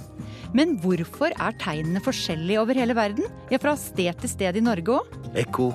[0.55, 3.27] Men hvorfor er tegnene forskjellige over hele verden?
[3.51, 5.19] Ja, fra sted til sted i Norge òg?
[5.35, 5.73] Ekko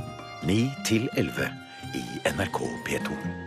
[0.48, 1.52] 9 til 11
[2.00, 3.39] i NRK P2.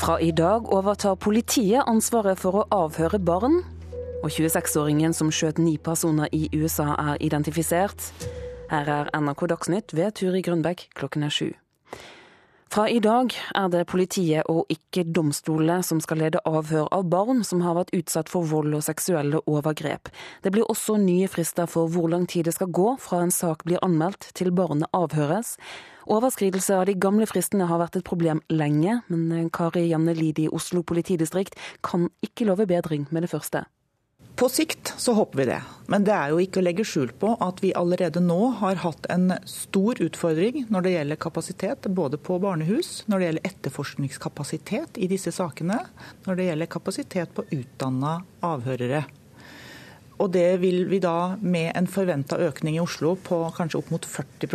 [0.00, 3.58] Fra i dag overtar politiet ansvaret for å avhøre barn.
[4.24, 8.06] Og 26-åringen som skjøt ni personer i USA er identifisert.
[8.72, 11.50] Her er NRK Dagsnytt ved Turi Grunbekk klokken er sju.
[12.72, 17.44] Fra i dag er det politiet og ikke domstolene som skal lede avhør av barn
[17.44, 20.08] som har vært utsatt for vold og seksuelle overgrep.
[20.40, 23.66] Det blir også nye frister for hvor lang tid det skal gå fra en sak
[23.68, 25.58] blir anmeldt til barnet avhøres.
[26.10, 30.48] Overskridelse av de gamle fristene har vært et problem lenge, men Kari Janne Lid i
[30.50, 31.54] Oslo politidistrikt
[31.86, 33.62] kan ikke love bedring med det første.
[34.40, 35.58] På sikt så håper vi det,
[35.92, 39.06] men det er jo ikke å legge skjul på at vi allerede nå har hatt
[39.12, 45.10] en stor utfordring når det gjelder kapasitet, både på barnehus, når det gjelder etterforskningskapasitet i
[45.12, 45.78] disse sakene,
[46.26, 48.16] når det gjelder kapasitet på utdanna
[48.50, 49.04] avhørere.
[50.18, 54.10] Og det vil vi da med en forventa økning i Oslo på kanskje opp mot
[54.10, 54.50] 40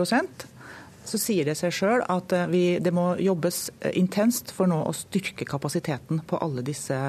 [1.08, 5.48] så sier det seg sjøl at vi, det må jobbes intenst for nå å styrke
[5.48, 7.00] kapasiteten på alle disse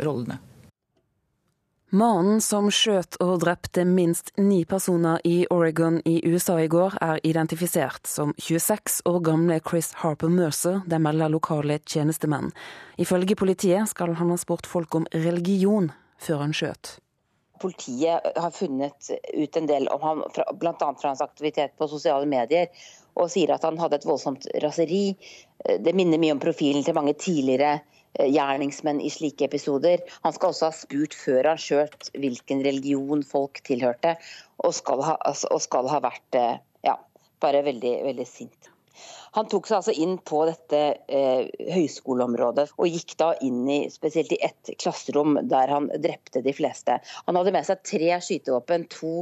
[0.00, 0.40] rollene.
[1.90, 7.18] Mannen som skjøt og drepte minst ni personer i Oregon i USA i går, er
[7.26, 12.52] identifisert som 26 år gamle Chris Harper Mercer, det melder lokale tjenestemenn.
[12.94, 15.90] Ifølge politiet skal han ha spurt folk om religion
[16.22, 17.00] før han skjøt.
[17.60, 20.24] Politiet har funnet ut en del om ham,
[20.60, 20.74] bl.a.
[20.80, 22.70] fra hans aktivitet på sosiale medier,
[23.20, 25.16] og sier at han hadde et voldsomt raseri.
[25.60, 27.80] Det minner mye om profilen til mange tidligere
[28.18, 30.00] Eh, gjerningsmenn i slike episoder.
[30.24, 34.16] Han skal også ha spurt før han skjøt hvilken religion folk tilhørte,
[34.58, 36.40] og skal ha, altså, og skal ha vært
[36.86, 36.96] ja,
[37.44, 38.72] bare veldig, veldig sint.
[39.36, 44.32] Han tok seg altså inn på dette eh, høyskoleområdet og gikk da inn i spesielt
[44.34, 46.98] i ett klasserom der han drepte de fleste.
[47.28, 49.14] Han hadde med seg tre skytevåpen, to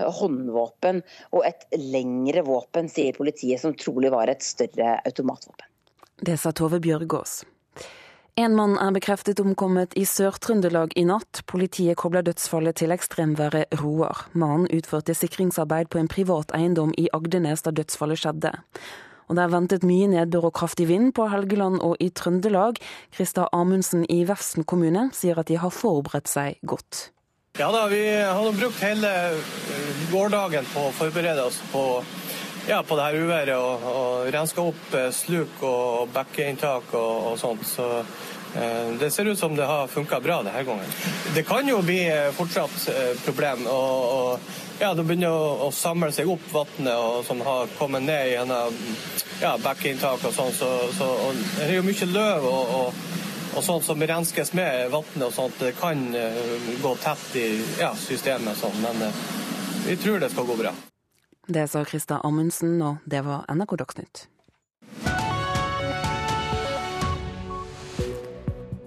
[0.00, 5.68] eh, håndvåpen og et lengre våpen, sier politiet, som trolig var et større automatvåpen.
[6.22, 7.42] Det sa Tove Bjørgaas.
[8.40, 11.42] En mann er bekreftet omkommet i Sør-Trøndelag i natt.
[11.50, 14.22] Politiet kobler dødsfallet til ekstremværet Roar.
[14.32, 18.54] Mannen utførte sikringsarbeid på en privat eiendom i Agdenes da dødsfallet skjedde.
[19.32, 22.76] Og det er ventet mye nedbør og kraftig vind på Helgeland og i Trøndelag.
[23.16, 27.06] Krista Amundsen i Vefsn kommune sier at de har forberedt seg godt.
[27.56, 29.08] Ja da, vi har brukt hele
[30.12, 31.86] gårsdagen på å forberede oss på
[32.68, 37.40] ja, på det her uværet og, og renska opp eh, sluk og bekkeinntak og, og
[37.40, 37.64] sånt.
[37.66, 38.12] Så eh,
[39.00, 40.90] det ser ut som det har funka bra denne gangen.
[41.34, 43.66] Det kan jo bli eh, fortsatt eh, problem.
[43.66, 44.40] og, og
[44.80, 48.76] ja, Det begynner å, å samle seg opp vannet som har kommet ned gjennom
[49.40, 50.52] ja, bekkeinntak og sånn.
[50.56, 51.08] Så, så,
[51.58, 53.02] det er jo mye løv og, og,
[53.56, 55.60] og sånt som renskes med vannet og sånt.
[55.60, 56.02] Det kan
[56.82, 57.46] gå tett i
[57.80, 59.06] ja, systemet sånn, men
[59.86, 60.74] vi tror det skal gå bra.
[61.46, 64.26] Det sa Krista Amundsen, og det var NRK Dagsnytt.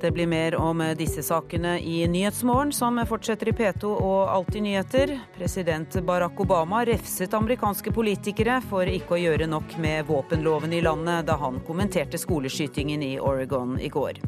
[0.05, 5.13] Det blir mer om disse sakene i Nyhetsmorgen, som fortsetter i P2 og Alltid nyheter.
[5.33, 11.25] President Barack Obama refset amerikanske politikere for ikke å gjøre nok med våpenloven i landet
[11.25, 14.21] da han kommenterte skoleskytingen i Oregon i går.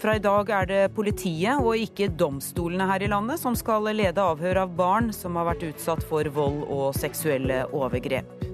[0.00, 4.24] Fra i dag er det politiet og ikke domstolene her i landet som skal lede
[4.24, 8.48] avhør av barn som har vært utsatt for vold og seksuelle overgrep.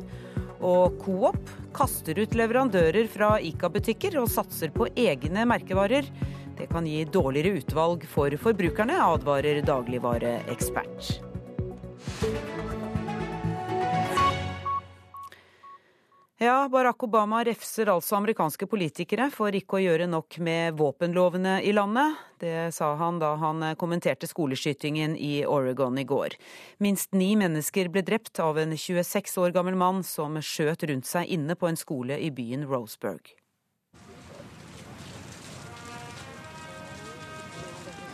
[0.58, 1.38] Og Coop
[1.74, 6.08] kaster ut leverandører fra Ica-butikker og satser på egne merkevarer.
[6.58, 11.16] Det kan gi dårligere utvalg for forbrukerne, advarer dagligvareekspert.
[16.42, 21.70] Ja, Barack Obama refser altså amerikanske politikere for ikke å gjøre nok med våpenlovene i
[21.70, 22.16] landet.
[22.42, 26.34] Det sa han da han kommenterte skoleskytingen i Oregon i går.
[26.82, 31.30] Minst ni mennesker ble drept av en 26 år gammel mann som skjøt rundt seg
[31.30, 33.36] inne på en skole i byen Roseburg.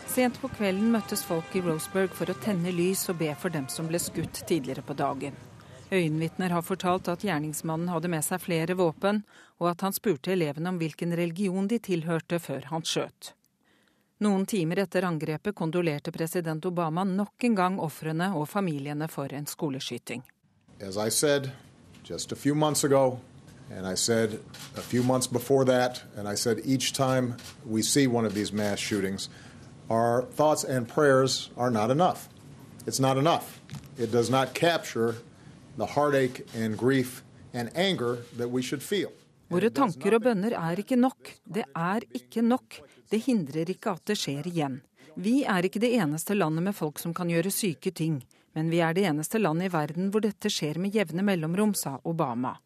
[0.04, 3.72] Sent på kvelden møttes folk i Roseburg for å tenne lys og be for dem
[3.72, 5.47] som ble skutt tidligere på dagen.
[5.92, 9.22] Øyenvitner har fortalt at gjerningsmannen hadde med seg flere våpen,
[9.56, 13.32] og at han spurte elevene om hvilken religion de tilhørte før han skjøt.
[14.20, 19.46] Noen timer etter angrepet kondolerte president Obama nok en gang ofrene og familiene for en
[19.46, 20.22] skoleskyting.
[20.80, 21.50] Said
[22.84, 23.18] ago,
[23.94, 24.38] said
[25.66, 29.30] that, said each time we see one of these mass shootings,
[29.88, 32.28] our thoughts and prayers are not enough.
[32.86, 33.60] It's not enough.
[33.96, 35.14] It does not capture
[39.48, 41.30] Våre tanker og bønner er ikke nok.
[41.46, 42.80] Det er ikke nok.
[43.08, 44.80] Det hindrer ikke at det skjer igjen.
[45.18, 48.20] Vi er ikke det eneste landet med folk som kan gjøre syke ting.
[48.54, 51.98] Men vi er det eneste landet i verden hvor dette skjer med jevne mellomrom, sa
[52.04, 52.56] Obama.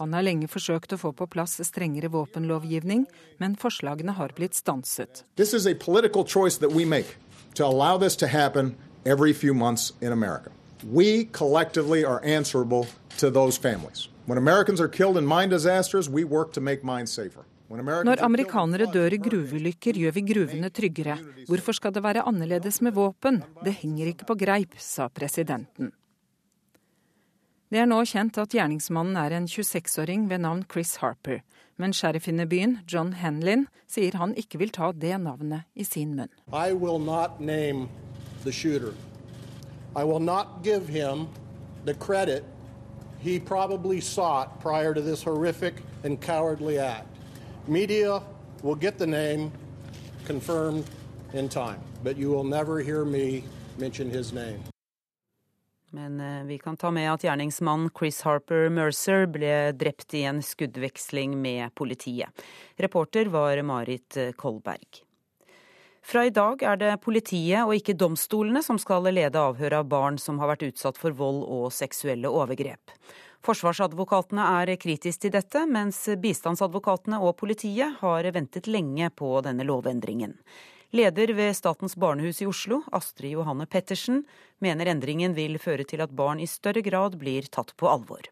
[0.00, 3.04] Han har lenge forsøkt å få på plass strengere våpenlovgivning,
[3.38, 5.24] men forslagene har blitt stanset.
[5.36, 7.18] This is a political choice that we make
[7.54, 10.50] to allow this to happen every few months in America.
[10.84, 12.86] We collectively are answerable
[13.18, 14.08] to those families.
[14.26, 17.44] When Americans are killed in mine disasters, we work to make mine safer.
[17.70, 21.14] Når amerikanere dør i gruveulykker, gjør vi gruvene tryggere.
[21.46, 23.44] Hvorfor skal det være annerledes med våpen?
[23.62, 25.92] Det henger ikke på greip, sa presidenten.
[27.70, 31.44] Det er nå kjent at gjerningsmannen er en 26-åring ved navn Chris Harper.
[31.78, 36.16] Men sheriffen i byen, John Henlin, sier han ikke vil ta det navnet i sin
[36.18, 36.34] munn.
[36.50, 37.86] I will not name
[38.42, 38.90] the shooter.
[39.96, 41.28] I will not give him
[41.84, 42.44] the credit
[43.20, 45.74] he probably sought prior to this horrific
[46.04, 47.06] and cowardly act.
[47.66, 48.22] Media
[48.62, 49.52] will get the name
[50.24, 50.84] confirmed
[51.32, 53.44] in time, but you will never hear me
[53.78, 54.60] mention his name.
[55.92, 60.42] Men eh, vi kan ta med at gjerningsmannen Chris Harper Mercer ble drept i en
[60.42, 62.30] skuddveksling med politiet.
[62.76, 65.02] Reporter var Marit eh, Kolberg.
[66.10, 70.16] Fra i dag er det politiet og ikke domstolene som skal lede avhør av barn
[70.18, 72.90] som har vært utsatt for vold og seksuelle overgrep.
[73.46, 80.34] Forsvarsadvokatene er kritiske til dette, mens bistandsadvokatene og politiet har ventet lenge på denne lovendringen.
[80.90, 84.24] Leder ved Statens barnehus i Oslo, Astrid Johanne Pettersen,
[84.58, 88.26] mener endringen vil føre til at barn i større grad blir tatt på alvor.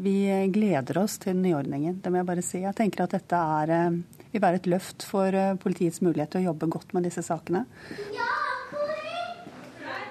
[0.00, 0.16] Vi
[0.56, 2.64] gleder oss til den nye ordningen, det må jeg bare si.
[2.64, 6.42] Jeg tenker at dette er, eh, vil være et løft for eh, politiets mulighet til
[6.42, 7.64] å jobbe godt med disse sakene.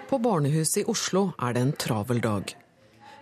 [0.09, 2.55] På barnehuset i Oslo er det en travel dag.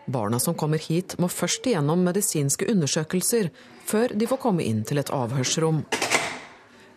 [0.09, 3.51] Barna som kommer hit må først igjennom medisinske undersøkelser
[3.85, 5.83] før de får komme inn til et avhørsrom.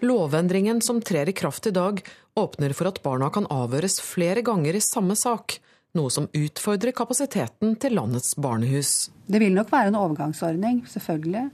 [0.02, 2.00] Lovendringen som trer i kraft i dag,
[2.34, 5.58] åpner for at barna kan avhøres flere ganger i samme sak,
[5.94, 9.12] noe som utfordrer kapasiteten til landets barnehus.
[9.28, 11.50] Det vil nok være en overgangsordning, selvfølgelig.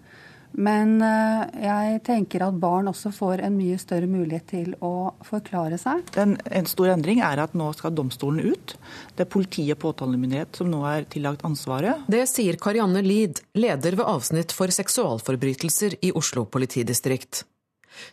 [0.53, 5.79] Men eh, jeg tenker at barn også får en mye større mulighet til å forklare
[5.81, 6.07] seg.
[6.19, 8.75] En, en stor endring er at nå skal domstolen ut.
[9.15, 12.07] Det er politi og påtalemyndighet som nå er tillagt ansvaret.
[12.11, 17.45] Det sier Karianne Lid, leder ved avsnitt for seksualforbrytelser i Oslo politidistrikt.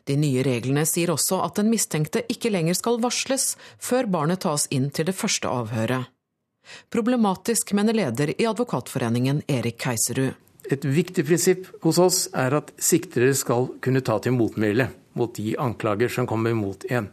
[0.04, 4.66] De nye reglene sier også at den mistenkte ikke lenger skal varsles før barnet tas
[4.74, 6.10] inn til det første avhøret.
[6.90, 10.34] Problematisk, mener leder i Advokatforeningen Erik Keiserud.
[10.72, 15.54] Et viktig prinsipp hos oss er at siktere skal kunne ta til motmæle mot de
[15.62, 17.12] anklager som kommer mot en.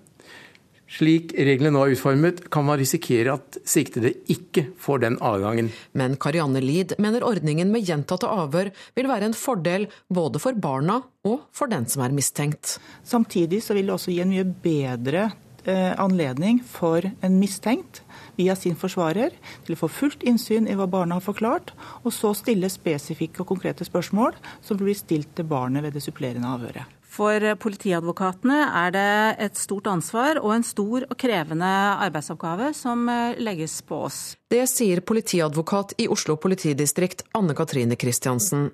[0.93, 5.71] Slik reglene nå er utformet, kan man risikere at siktede ikke får den adgangen.
[5.97, 10.99] Men Karianne Lid mener ordningen med gjentatte avhør vil være en fordel både for barna
[11.25, 12.77] og for den som er mistenkt.
[13.09, 15.31] Samtidig så vil det også gi en mye bedre
[15.65, 18.03] eh, anledning for en mistenkt
[18.39, 19.35] via sin forsvarer
[19.67, 23.53] til å få fullt innsyn i hva barna har forklart, og så stille spesifikke og
[23.55, 26.99] konkrete spørsmål som blir stilt til barnet ved det supplerende avhøret.
[27.13, 29.09] For politiadvokatene er det
[29.45, 31.69] et stort ansvar og en stor og krevende
[32.07, 34.21] arbeidsoppgave som eh, legges på oss.
[34.49, 38.71] Det sier politiadvokat i Oslo politidistrikt Anne Katrine Kristiansen.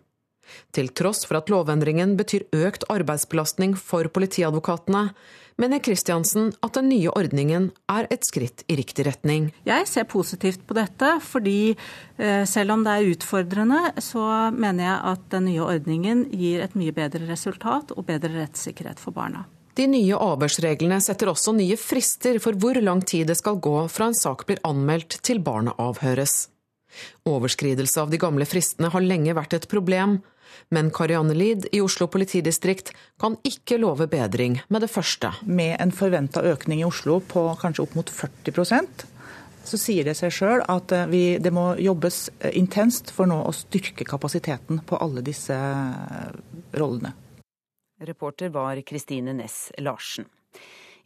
[0.72, 5.08] Til tross for at lovendringen betyr økt arbeidsbelastning for politiadvokatene,
[5.58, 9.50] mener Kristiansen at den nye ordningen er et skritt i riktig retning.
[9.66, 14.98] Jeg ser positivt på dette, fordi eh, selv om det er utfordrende, så mener jeg
[15.12, 19.46] at den nye ordningen gir et mye bedre resultat og bedre rettssikkerhet for barna.
[19.78, 24.08] De nye avhørsreglene setter også nye frister for hvor lang tid det skal gå fra
[24.10, 26.48] en sak blir anmeldt til barnet avhøres.
[27.28, 30.18] Overskridelse av de gamle fristene har lenge vært et problem,
[30.74, 35.32] men Karianne Lid i Oslo politidistrikt kan ikke love bedring med det første.
[35.44, 39.06] Med en forventa økning i Oslo på kanskje opp mot 40%
[39.68, 43.38] så sier det seg sjøl at eh, vi, det må jobbes eh, intenst for nå
[43.44, 46.28] å styrke kapasiteten på alle disse eh,
[46.78, 47.14] rollene.
[48.08, 50.28] Reporter var Kristine Næss Larsen.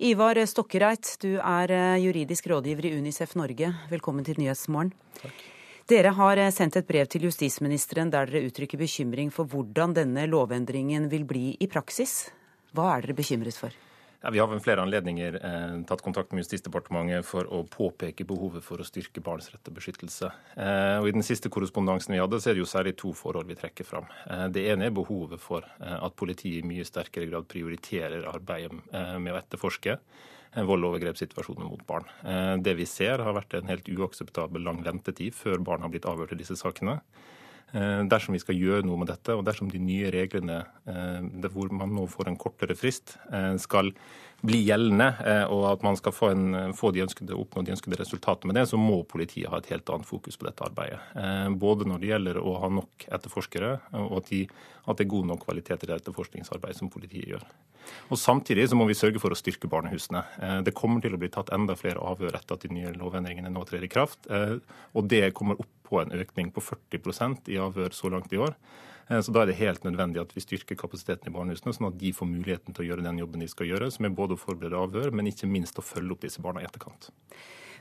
[0.02, 1.72] Ivar Stokkereit, du er
[2.02, 3.70] juridisk rådgiver i Unicef Norge.
[3.92, 4.90] Velkommen til Nyhetsmorgen.
[5.20, 5.51] Takk.
[5.90, 10.28] Dere har eh, sendt et brev til justisministeren der dere uttrykker bekymring for hvordan denne
[10.30, 12.30] lovendringen vil bli i praksis.
[12.72, 13.74] Hva er dere bekymret for?
[14.22, 18.62] Ja, vi har ved flere anledninger eh, tatt kontakt med Justisdepartementet for å påpeke behovet
[18.62, 20.28] for å styrke barns rett til beskyttelse.
[20.54, 23.50] Eh, og I den siste korrespondansen vi hadde, så er det jo særlig to forhold
[23.50, 24.06] vi trekker fram.
[24.30, 28.78] Eh, det ene er behovet for eh, at politiet i mye sterkere grad prioriterer arbeidet
[28.94, 29.98] eh, med å etterforske
[30.54, 32.08] vold- og overgrepssituasjoner mot barn.
[32.24, 36.08] Eh, det vi ser, har vært en helt uakseptabel lang ventetid før barn har blitt
[36.08, 37.00] avhørt i disse sakene.
[37.72, 40.58] Dersom vi skal gjøre noe med dette, og dersom de nye reglene
[41.54, 43.14] hvor man nå får en kortere frist,
[43.62, 43.94] skal
[44.42, 47.98] bli gjeldende, eh, og at man skal få, en, få de ønskede, oppnå de ønskede
[48.00, 50.98] resultatene med det, så må politiet ha et helt annet fokus på dette arbeidet.
[51.14, 54.42] Eh, både når det gjelder å ha nok etterforskere, og at, de,
[54.82, 57.46] at det er god nok kvalitet i det etterforskningsarbeidet som politiet gjør.
[58.10, 60.24] Og Samtidig så må vi sørge for å styrke barnehusene.
[60.42, 63.52] Eh, det kommer til å bli tatt enda flere avhør etter at de nye lovendringene
[63.52, 64.26] nå trer i kraft.
[64.26, 68.56] Og det kommer opp på en økning på 40% i avhør så langt i år.
[69.08, 71.98] Eh, så Da er det helt nødvendig at vi styrker kapasiteten i barnehusene, sånn at
[71.98, 74.40] de får muligheten til å gjøre den jobben de skal gjøre, som er både å
[74.40, 77.10] forberede avhør, men ikke minst å følge opp disse barna i etterkant.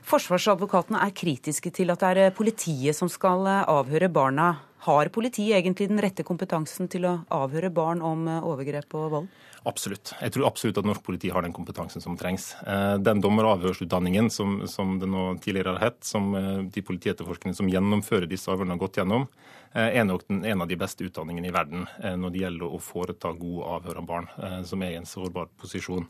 [0.02, 4.56] Forsvarsadvokatene er kritiske til at det er politiet som skal eh, avhøre barna.
[4.82, 9.28] Har politiet egentlig den rette kompetansen til å avhøre barn om eh, overgrep og vold?
[9.68, 10.14] Absolutt.
[10.18, 12.48] Jeg tror absolutt at norsk politi har den kompetansen som trengs.
[12.98, 18.50] Den dommeravhørsutdanningen som, som det nå tidligere har hett, som de politietterforskerne som gjennomfører disse
[18.50, 19.28] avhørene har gått gjennom,
[19.74, 22.74] Eh, er nok den, en av de beste utdanningene i verden eh, når det gjelder
[22.76, 26.08] å foreta gode avhør av barn eh, som er i en sårbar posisjon.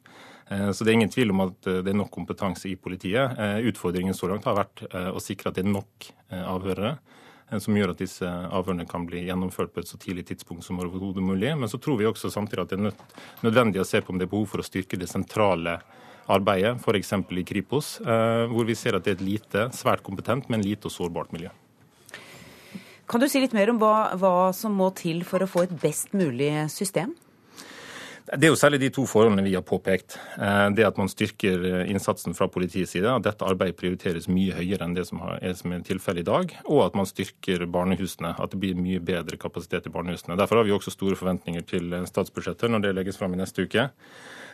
[0.53, 3.39] Så det er ingen tvil om at det er nok kompetanse i politiet.
[3.71, 6.91] Utfordringen så langt har vært å sikre at det er nok avhørere
[7.61, 11.25] som gjør at disse avhørene kan bli gjennomført på et så tidlig tidspunkt som overhodet
[11.25, 11.53] mulig.
[11.59, 12.95] Men så tror vi også samtidig at det er
[13.45, 15.81] nødvendig å se på om det er behov for å styrke det sentrale
[16.33, 17.13] arbeidet, f.eks.
[17.13, 20.95] i Kripos, hvor vi ser at det er et lite, svært kompetent, men lite og
[20.95, 21.51] sårbart miljø.
[23.11, 25.75] Kan du si litt mer om hva, hva som må til for å få et
[25.83, 27.13] best mulig system?
[28.33, 30.15] Det er jo særlig de to forholdene vi har påpekt.
[30.41, 34.55] Eh, det at man styrker eh, innsatsen fra politiets side, at dette arbeidet prioriteres mye
[34.57, 36.55] høyere enn det som er, som tilfellet i dag.
[36.65, 40.39] Og at man styrker barnehusene, at det blir mye bedre kapasitet i barnehusene.
[40.41, 43.69] Derfor har vi også store forventninger til eh, statsbudsjettet når det legges fram i neste
[43.69, 43.91] uke.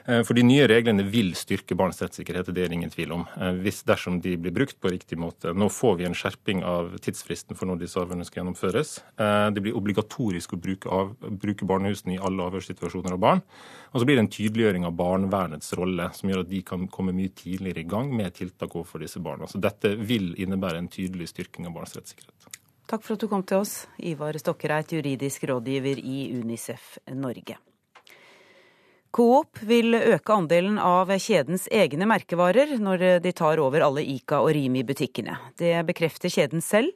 [0.09, 3.27] Eh, for de nye reglene vil styrke barns rettssikkerhet, det er det ingen tvil om.
[3.37, 5.53] Eh, hvis dersom de blir brukt på riktig måte.
[5.53, 8.95] Nå får vi en skjerping av tidsfristen for når disse avhørene skal gjennomføres.
[9.21, 13.45] Eh, det blir obligatorisk å bruke, av, bruke barnehusene i alle avhørssituasjoner av barn.
[13.93, 17.13] Og så blir det en tydeliggjøring av barnevernets rolle, som gjør at de kan komme
[17.13, 19.45] mye tidligere i gang med tiltak overfor disse barna.
[19.45, 22.49] Så dette vil innebære en tydelig styrking av barns rettssikkerhet.
[22.89, 27.61] Takk for at du kom til oss, Ivar Stokkereit, juridisk rådgiver i Unicef Norge.
[29.11, 34.53] Coop vil øke andelen av kjedens egne merkevarer når de tar over alle Ica og
[34.57, 35.39] Rimi-butikkene.
[35.59, 36.93] Det bekrefter kjeden selv.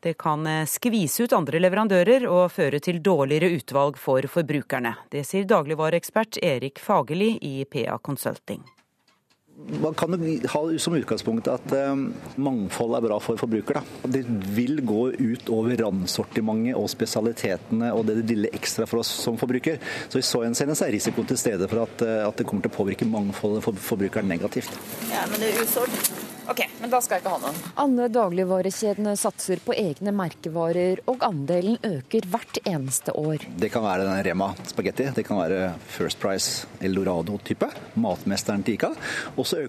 [0.00, 4.94] Det kan skvise ut andre leverandører og føre til dårligere utvalg for forbrukerne.
[5.12, 8.64] Det sier dagligvareekspert Erik Fagerli i PA Consulting.
[9.80, 11.92] Man kan ha som utgangspunkt at eh,
[12.40, 13.78] mangfold er bra for forbruker.
[13.78, 14.10] Da.
[14.16, 14.24] Det
[14.56, 19.78] vil gå ut over randsortimentet og spesialitetene og det lille ekstra for oss som forbruker.
[20.08, 22.72] Så I så henseende er risikoen til stede for at, eh, at, det kommer til
[22.72, 24.74] å påvirke mangfoldet for forbrukeren negativt.
[25.12, 26.29] Ja, men det er usolgt.
[26.50, 27.68] Ok, men da skal jeg ikke ha noe.
[27.78, 33.44] Alle dagligvarekjedene satser på egne merkevarer, og andelen øker hvert eneste år.
[33.60, 37.70] Det kan være den Rema spagetti, det kan være First Price Eldorado-type.
[38.02, 38.90] Matmesteren til Ica.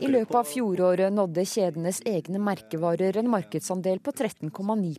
[0.01, 4.97] I løpet av fjoråret nådde kjedenes egne merkevarer en markedsandel på 13,9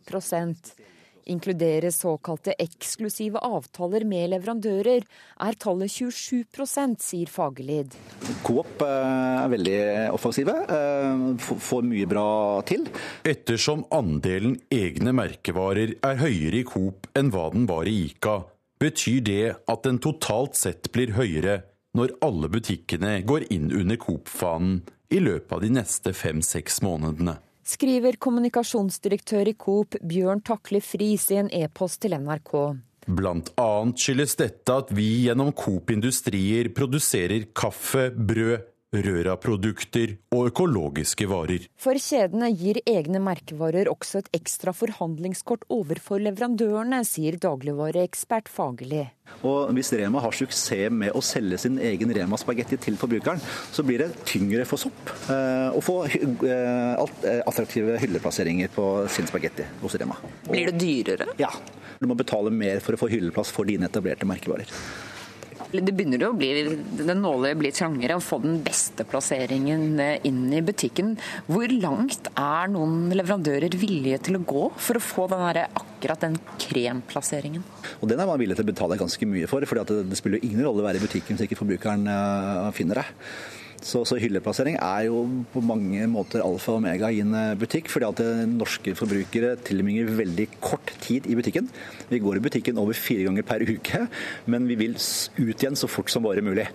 [1.30, 5.04] Inkluderes såkalte eksklusive avtaler med leverandører,
[5.46, 7.94] er tallet 27 sier Fagerlid.
[8.42, 9.76] Coop eh, er veldig
[10.16, 11.26] offensive, eh,
[11.68, 12.26] får mye bra
[12.66, 12.88] til.
[13.22, 18.40] Ettersom andelen egne merkevarer er høyere i Coop enn hva den var i Ica,
[18.82, 21.60] betyr det at den totalt sett blir høyere
[21.94, 24.80] når alle butikkene går inn under Coop-fanen
[25.12, 27.36] i løpet av de neste fem-seks månedene
[27.66, 32.54] skriver kommunikasjonsdirektør i Coop Bjørn Takle Friis i en e-post til NRK.
[33.06, 41.24] Blant annet skyldes dette at vi gjennom Coop Industrier produserer kaffe, brød, Røra-produkter og økologiske
[41.30, 41.64] varer.
[41.80, 49.07] For kjedene gir egne merkevarer også et ekstra forhandlingskort overfor leverandørene, sier dagligvareekspert Fagerli.
[49.49, 53.40] Og Hvis Rema har suksess med å selge sin egen Rema-spagetti til forbrukeren,
[53.72, 59.30] så blir det tyngre for Sopp eh, å få eh, eh, attraktive hylleplasseringer på sin
[59.30, 60.18] spagetti hos Rema.
[60.51, 61.30] Blir det dyrere?
[61.40, 61.49] Ja.
[62.03, 64.68] Du må betale mer for å få hylleplass for dine etablerte merkevarer.
[65.72, 66.50] Det begynner jo å bli,
[66.98, 71.14] den nåløyet blir trangere, å få den beste plasseringen eh, inn i butikken.
[71.48, 76.26] Hvor langt er noen leverandører villige til å gå for å få den der, akkurat
[76.26, 77.64] den kremplasseringen?
[78.02, 80.50] Og Den er man villig til å betale ganske mye for, for det, spiller jo
[80.50, 83.08] ingen rolle å være i butikken hvis ikke forbrukeren uh, finner det.
[83.83, 87.91] Så, så, hylleplassering er jo på mange måter alfa og omega i en eh, butikk.
[87.91, 91.66] fordi at eh, norske forbrukere tilbringer veldig kort tid i butikken.
[92.12, 94.05] Vi går i butikken over fire ganger per uke,
[94.47, 96.68] men vi vil ut igjen så fort som bare mulig.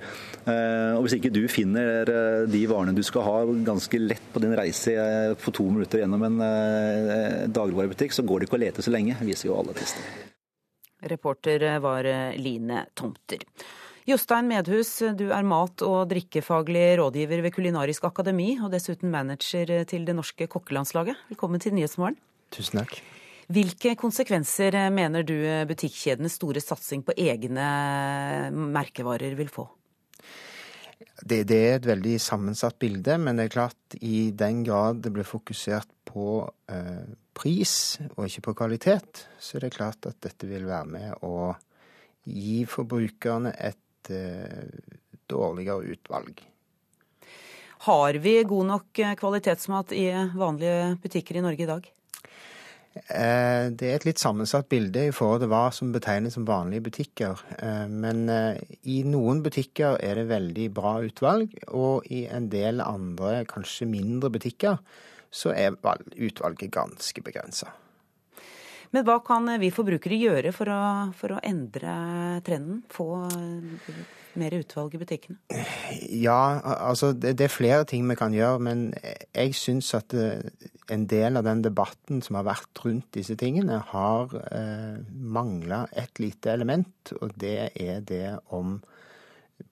[0.44, 2.12] Eh, og Hvis ikke du finner
[2.48, 4.94] de varene du skal ha ganske lett på din reise
[5.40, 6.40] på to minutter gjennom en
[7.56, 10.04] dagligvarebutikk, så går det ikke å lete så lenge, viser jo alle tester.
[11.08, 13.46] Reporter var Line Tomter.
[14.08, 20.06] Jostein Medhus, du er mat- og drikkefaglig rådgiver ved Kulinarisk akademi, og dessuten manager til
[20.08, 21.18] det norske kokkelandslaget.
[21.28, 22.16] Velkommen til Nyhetsmorgen.
[22.56, 23.02] Tusen takk.
[23.52, 25.36] Hvilke konsekvenser mener du
[25.68, 27.66] butikkjedenes store satsing på egne
[28.78, 29.66] merkevarer vil få?
[31.20, 35.12] Det, det, er et veldig sammensatt bilde, men det er klart i den grad det
[35.18, 40.48] blir fokusert på eh, pris og ikke på kvalitet, så er det klart at dette
[40.48, 41.52] vil være med å
[42.24, 44.64] gi forbrukerne et Eh,
[45.28, 46.42] dårligere utvalg.
[47.68, 51.90] Har vi god nok eh, kvalitetsmat i vanlige butikker i Norge i dag?
[52.96, 56.86] Eh, det er et litt sammensatt bilde i forhold til hva som betegnes som vanlige
[56.88, 57.44] butikker.
[57.92, 58.24] Men
[58.82, 64.32] i noen butikker er det veldig bra utvalg, og i en del andre, kanskje mindre
[64.34, 64.80] butikker,
[65.30, 67.76] så er utvalget ganske begrensa.
[68.96, 70.82] Men hva kan vi forbrukere gjøre for å,
[71.18, 71.98] for å endre
[72.48, 72.84] trenden?
[72.92, 73.10] Få
[74.38, 75.38] mer utvalg i butikkene?
[76.14, 78.62] Ja, altså det, det, er flere ting vi kan gjøre.
[78.64, 78.84] Men
[79.36, 80.44] jeg syns at eh,
[80.94, 86.22] en del av den debatten som har vært rundt disse tingene, har eh, mangla et
[86.24, 88.78] lite element, og det er det om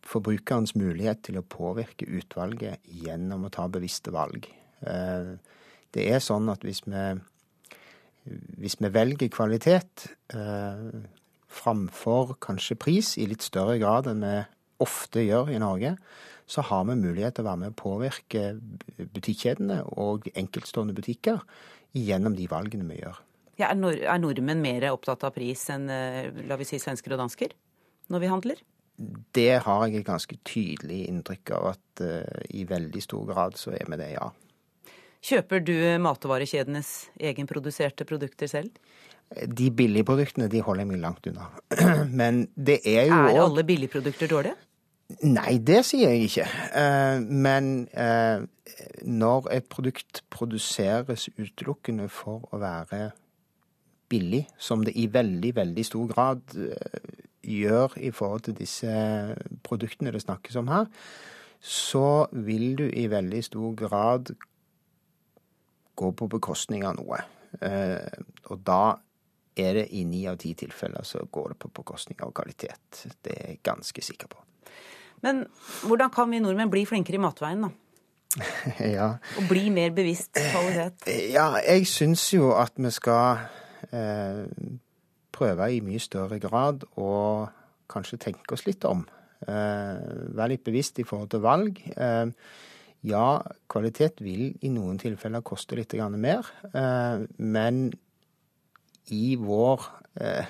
[0.05, 4.49] forbrukerens mulighet til å påvirke utvalget gjennom å ta bevisste valg.
[4.81, 5.35] Eh,
[5.95, 7.05] det er sånn at hvis vi
[8.25, 10.87] hvis vi velger kvalitet eh,
[11.55, 14.37] framfor kanskje pris i litt større grad enn vi
[14.83, 15.93] ofte gjør i Norge,
[16.45, 18.41] så har vi mulighet til å være med å påvirke
[19.15, 21.39] butikkjedene og enkeltstående butikker
[21.95, 23.21] gjennom de valgene vi gjør.
[23.55, 27.15] Ja, er, nord er nordmenn mer opptatt av pris enn eh, la vi si, svensker
[27.15, 27.55] og dansker
[28.11, 28.63] når vi handler?
[29.35, 33.73] Det har jeg et ganske tydelig inntrykk av at uh, i veldig stor grad så
[33.75, 34.29] er vi det, ja.
[35.25, 35.73] Kjøper du
[36.05, 38.69] matvarekjedenes egenproduserte produkter selv?
[39.33, 41.47] De billige produktene de holder jeg mye langt unna.
[42.19, 44.57] Men det er jo Er alle billigprodukter dårlige?
[45.25, 46.45] Nei, det sier jeg ikke.
[46.73, 48.41] Eh, men eh,
[49.05, 53.11] når et produkt produseres utelukkende for å være
[54.09, 57.13] billig, som det i veldig, veldig stor grad eh,
[57.45, 58.89] gjør i forhold til disse
[59.65, 60.89] produktene det snakkes om her,
[61.61, 64.33] så vil du i veldig stor grad
[65.95, 67.21] gå på bekostning av noe.
[67.61, 68.97] Eh, og da
[69.55, 73.05] er det i ni av ti tilfeller så går det på bekostning av kvalitet.
[73.23, 74.41] Det er jeg ganske sikker på.
[75.23, 75.45] Men
[75.87, 77.71] hvordan kan vi nordmenn bli flinkere i matveien, da?
[78.97, 79.09] ja.
[79.39, 81.07] Og bli mer bevisst kvalitet?
[81.31, 83.45] Ja, jeg syns jo at vi skal
[83.95, 84.43] eh,
[85.35, 87.11] prøve i mye større grad å
[87.91, 89.05] kanskje tenke oss litt om.
[89.45, 89.97] Eh,
[90.35, 91.79] være litt bevisst i forhold til valg.
[91.95, 92.27] Eh,
[93.05, 93.41] ja,
[93.71, 97.91] kvalitet vil i noen tilfeller koste litt mer, eh, men
[99.13, 99.85] i, vår,
[100.21, 100.45] eh,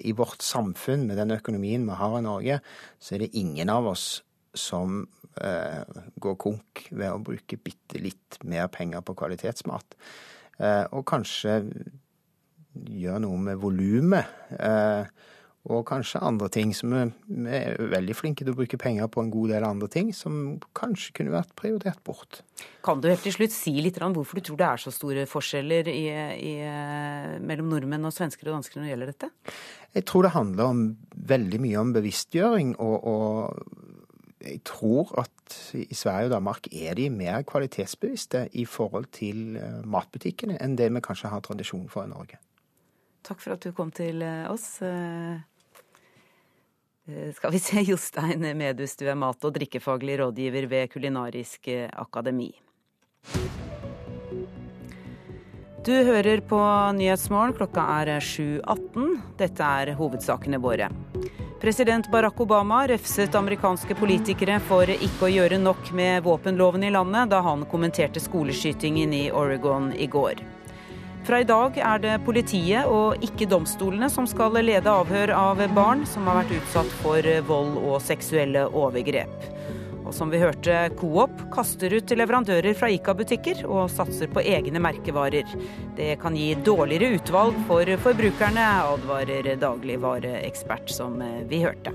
[0.00, 2.60] i vårt samfunn, med den økonomien vi har i Norge,
[2.98, 4.22] så er det ingen av oss
[4.54, 5.06] som
[5.40, 5.84] eh,
[6.18, 9.96] går konk ved å bruke bitte litt mer penger på kvalitetsmat.
[10.90, 11.60] Og kanskje
[12.74, 14.26] gjøre noe med volumet
[15.68, 17.04] og kanskje andre ting som vi,
[17.52, 21.14] er veldig flinke til å bruke penger på en god del andre ting som kanskje
[21.18, 22.42] kunne vært prioritert bort.
[22.84, 25.26] Kan du helt til slutt si litt om hvorfor du tror det er så store
[25.28, 26.06] forskjeller i,
[26.50, 26.54] i,
[27.44, 29.30] mellom nordmenn og svensker og dansker når det gjelder dette?
[29.98, 30.82] Jeg tror det handler om
[31.28, 32.74] veldig mye om bevisstgjøring.
[32.78, 33.86] og, og
[34.38, 39.80] jeg tror at i Sverige og Danmark er de mer kvalitetsbevisste i forhold til eh,
[39.84, 42.38] matbutikkene enn det vi kanskje har tradisjon for i Norge.
[43.26, 44.78] Takk for at du kom til eh, oss.
[47.08, 51.68] Eh, Eh, skal vi se, Jostein Medus, du er mat- og drikkefaglig rådgiver ved Kulinarisk
[51.92, 52.52] akademi.
[55.84, 56.58] Du hører på
[56.92, 57.54] Nyhetsmorgen.
[57.56, 59.22] Klokka er 7.18.
[59.38, 60.90] Dette er hovedsakene våre.
[61.62, 67.32] President Barack Obama refset amerikanske politikere for ikke å gjøre nok med våpenloven i landet
[67.32, 70.44] da han kommenterte skoleskytingen i Oregon i går.
[71.28, 76.06] Fra i dag er det politiet og ikke domstolene som skal lede avhør av barn
[76.08, 79.34] som har vært utsatt for vold og seksuelle overgrep.
[80.06, 85.52] Og som vi hørte, Coop kaster ut leverandører fra Ica-butikker og satser på egne merkevarer.
[86.00, 88.64] Det kan gi dårligere utvalg for forbrukerne,
[88.96, 91.20] advarer dagligvareekspert, som
[91.52, 91.92] vi hørte.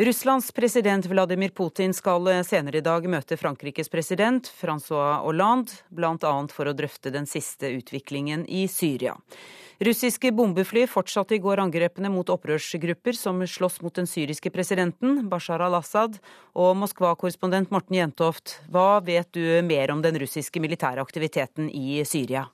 [0.00, 6.34] Russlands president Vladimir Putin skal senere i dag møte Frankrikes president Francois Hollande, bl.a.
[6.54, 9.16] for å drøfte den siste utviklingen i Syria.
[9.82, 15.66] Russiske bombefly fortsatte i går angrepene mot opprørsgrupper som slåss mot den syriske presidenten, Bashar
[15.66, 16.20] al-Assad.
[16.54, 22.46] Og Moskva-korrespondent Morten Jentoft, hva vet du mer om den russiske militære aktiviteten i Syria?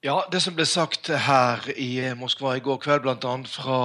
[0.00, 3.32] Ja, Det som ble sagt her i Moskva i går kveld, bl.a.
[3.52, 3.80] fra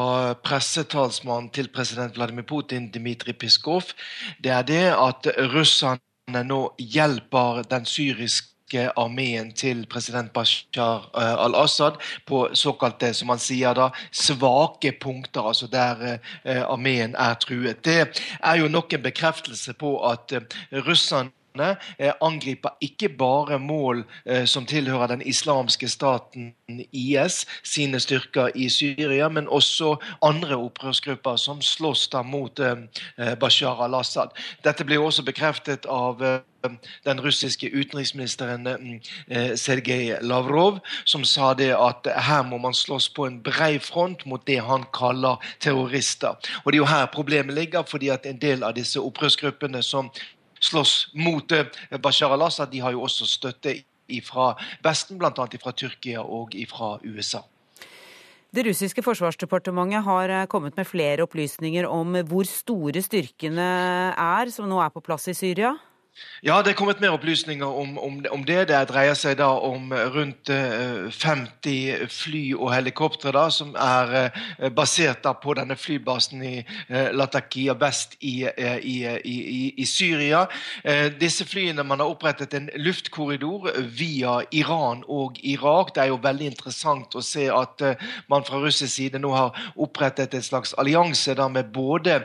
[0.47, 3.91] pressetalsmannen til president Vladimir Putin, Dmitrij Piskov,
[4.39, 11.99] det er det at russerne nå hjelper den syriske armeen til president Bashar eh, al-Assad
[12.25, 17.83] på såkalte som han sier da, svake punkter, altså der eh, armeen er truet.
[17.83, 20.47] Det er jo nok en bekreftelse på at eh,
[20.87, 26.53] russerne Eh, angriper ikke bare mål eh, som tilhører den islamske staten
[26.91, 29.95] IS sine styrker i Syria, men også
[30.25, 32.75] andre opprørsgrupper som slåss da mot eh,
[33.39, 34.35] Bashar al-Assad.
[34.65, 36.19] Dette ble også bekreftet av
[37.05, 38.65] den russiske utenriksministeren
[39.53, 44.41] Sergej Lavrov, som sa det at her må man slåss på en brei front mot
[44.49, 46.33] det han kaller terrorister.
[46.63, 50.09] Og Det er jo her problemet ligger, fordi at en del av disse opprørsgruppene som
[50.69, 51.67] slåss mot eh,
[52.01, 53.77] Bashar al-Assad, de har jo også støtte
[54.25, 54.53] fra
[54.85, 55.31] Vesten, bl.a.
[55.33, 57.41] fra Tyrkia og fra USA.
[58.55, 63.67] Det russiske forsvarsdepartementet har eh, kommet med flere opplysninger om hvor store styrkene
[64.15, 65.73] er som nå er på plass i Syria?
[66.43, 68.67] Ja, det er kommet mer opplysninger om, om, om, det.
[68.69, 74.69] Det dreier seg da om rundt 50 eh, fly og helikoptre da, som er eh,
[74.71, 79.35] basert da på denne flybasen i eh, Latakia vest i, i, i,
[79.75, 80.45] i, Syria.
[81.19, 85.95] Disse flyene Man har opprettet en luftkorridor via Iran og Irak.
[85.95, 87.83] Det er jo veldig interessant å se at
[88.31, 92.21] man fra russisk side nå har opprettet et slags allianse da med både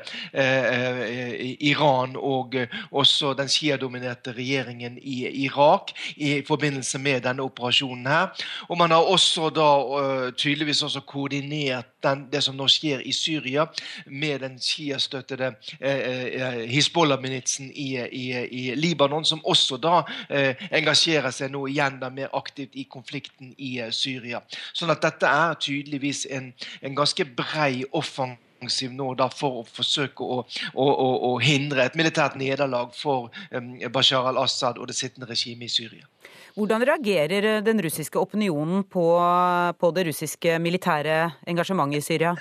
[1.73, 2.57] Iran og
[2.91, 8.07] også den shia dominerte regjeringen i Irak i forbindelse med denne operasjonen.
[8.07, 8.29] her.
[8.69, 13.13] Og Man har også da uh, tydeligvis også koordinert den, det som nå skjer i
[13.13, 13.67] Syria,
[14.07, 21.53] med den Shia-støttede eh, Hizbollah-militsen i, i, i, Libanon, som også da eh, engasjerer seg
[21.53, 24.41] nå igjen da mer aktivt i konflikten i Syria.
[24.73, 28.39] Sånn at dette er tydeligvis en, en ganske brei offensiv
[28.93, 30.45] nå da, for å forsøke å,
[30.75, 35.71] å, å, å hindre et militært nederlag for um, Bashar al-Assad og det sittende regimet
[35.71, 36.07] i Syria.
[36.55, 39.05] Hvordan reagerer eh, den russiske opinionen på,
[39.79, 42.35] på det russiske militære engasjementet i Syria?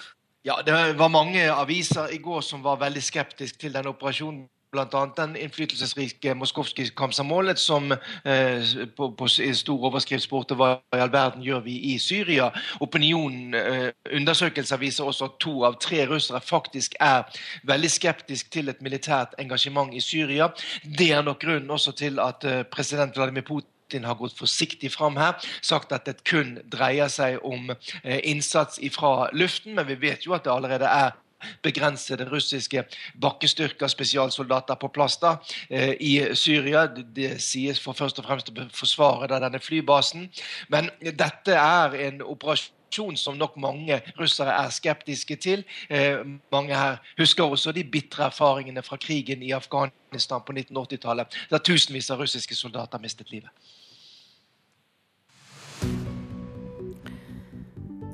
[0.43, 5.05] Ja, Det var mange aviser i går som var veldig skeptiske til den operasjonen bl.a.
[5.17, 11.43] den innflytelsesrike moskovskije Kamsamolet, som eh, på, på stor overskrift spurte hva i all verden
[11.45, 12.49] gjør vi i Syria.
[12.84, 17.26] Opinionen, eh, Undersøkelser viser også at to av tre russere faktisk er
[17.67, 20.51] veldig skeptisk til et militært engasjement i Syria.
[20.84, 25.17] Det er nok grunnen også til at eh, president Vladimir Putin har gått forsiktig fram
[25.17, 30.28] her, sagt at det kun dreier seg om eh, innsats fra luften, men vi vet
[30.28, 31.17] jo at det allerede er
[31.64, 32.84] begrense den russiske
[33.22, 35.36] bakkestyrker, spesialsoldater, på plass da,
[35.70, 36.88] eh, i Syria.
[36.88, 40.30] Det sies for først og fremst å forsvare da, denne flybasen.
[40.70, 45.64] Men dette er en operasjon som nok mange russere er skeptiske til.
[45.90, 51.58] Eh, mange her husker også de bitre erfaringene fra krigen i Afghanistan på 1980-tallet, da
[51.58, 53.50] tusenvis av russiske soldater mistet livet.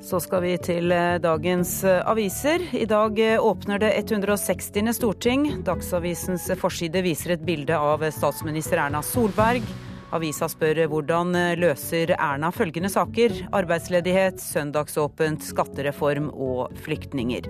[0.05, 2.61] Så skal vi til eh, dagens eh, aviser.
[2.77, 4.91] I dag eh, åpner det 160.
[4.93, 5.47] storting.
[5.65, 9.65] Dagsavisens forside viser et bilde av statsminister Erna Solberg.
[10.13, 13.47] Avisa spør hvordan løser Erna følgende saker.
[13.57, 17.49] Arbeidsledighet, søndagsåpent, skattereform og flyktninger.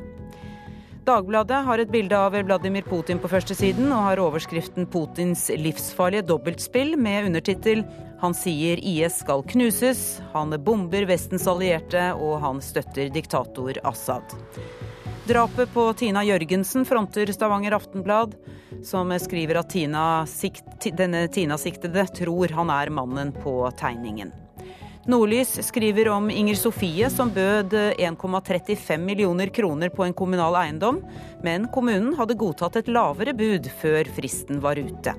[1.05, 6.95] Dagbladet har et bilde av Vladimir Putin på førstesiden og har overskriften 'Putins livsfarlige dobbeltspill'
[6.97, 7.83] med undertittel
[8.21, 14.33] 'Han sier IS skal knuses', 'Han bomber Vestens allierte', og 'Han støtter diktator Assad'.
[15.27, 18.33] Drapet på Tina Jørgensen fronter Stavanger Aftenblad,
[18.83, 20.25] som skriver at Tina,
[20.97, 24.33] denne Tina-siktede tror han er mannen på tegningen.
[25.05, 30.97] Nordlys skriver om Inger Sofie som bød 1,35 millioner kroner på en kommunal eiendom,
[31.45, 35.13] men kommunen hadde godtatt et lavere bud før fristen var ute.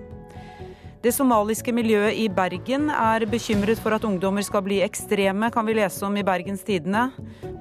[1.07, 5.79] Det somaliske miljøet i Bergen er bekymret for at ungdommer skal bli ekstreme, kan vi
[5.79, 7.13] lese om i Bergens Tidende.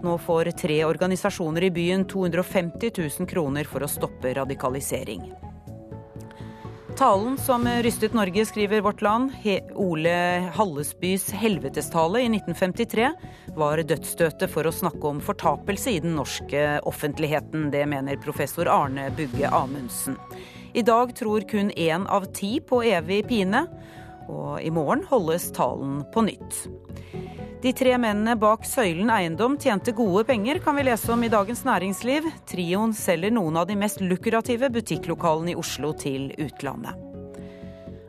[0.01, 5.29] Nå får tre organisasjoner i byen 250 000 kroner for å stoppe radikalisering.
[6.97, 9.31] Talen som rystet Norge, skriver Vårt Land,
[9.73, 13.09] Ole Hallesbys helvetestale i 1953,
[13.55, 17.67] var dødsstøtet for å snakke om fortapelse i den norske offentligheten.
[17.73, 20.15] Det mener professor Arne Bugge Amundsen.
[20.71, 23.65] I dag tror kun én av ti på evig pine,
[24.31, 26.63] og i morgen holdes talen på nytt.
[27.61, 31.63] De tre mennene bak Søylen eiendom tjente gode penger, kan vi lese om i Dagens
[31.65, 32.27] Næringsliv.
[32.49, 36.99] Trioen selger noen av de mest lukrative butikklokalene i Oslo til utlandet.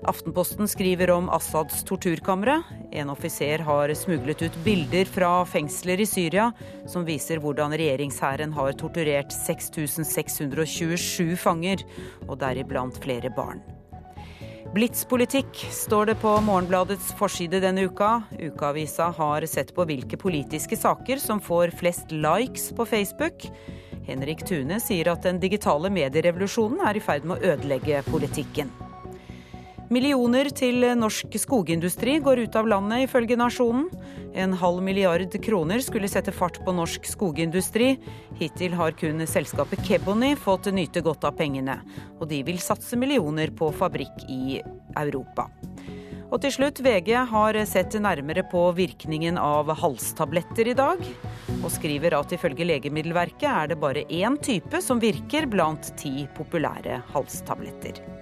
[0.07, 2.61] Aftenposten skriver om Assads torturkamre.
[2.95, 6.53] En offiser har smuglet ut bilder fra fengsler i Syria
[6.87, 11.83] som viser hvordan regjeringshæren har torturert 6627 fanger,
[12.29, 13.76] og deriblant flere barn.
[14.75, 18.23] Blitspolitikk står det på Morgenbladets forside denne uka.
[18.35, 23.47] Ukeavisa har sett på hvilke politiske saker som får flest likes på Facebook.
[24.07, 28.71] Henrik Tune sier at den digitale medierevolusjonen er i ferd med å ødelegge politikken.
[29.87, 33.85] Millioner til norsk skogindustri går ut av landet, ifølge Nasjonen.
[34.35, 37.93] En halv milliard kroner skulle sette fart på norsk skogindustri.
[38.41, 41.79] Hittil har kun selskapet Kebony fått nyte godt av pengene.
[42.19, 44.59] Og de vil satse millioner på fabrikk i
[44.99, 45.47] Europa.
[46.35, 51.07] Og til slutt, VG har sett nærmere på virkningen av halstabletter i dag.
[51.63, 57.05] Og skriver at ifølge Legemiddelverket er det bare én type som virker blant ti populære
[57.15, 58.16] halstabletter.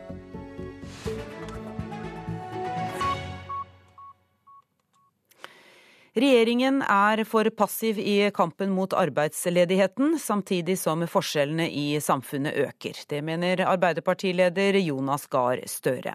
[6.15, 13.01] Regjeringen er for passiv i kampen mot arbeidsledigheten, samtidig som forskjellene i samfunnet øker.
[13.11, 16.15] Det mener Arbeiderpartileder Jonas Gahr Støre.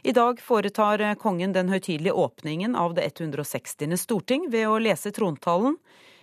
[0.00, 3.92] I dag foretar kongen den høytidelige åpningen av det 160.
[4.00, 5.76] storting ved å lese trontalen.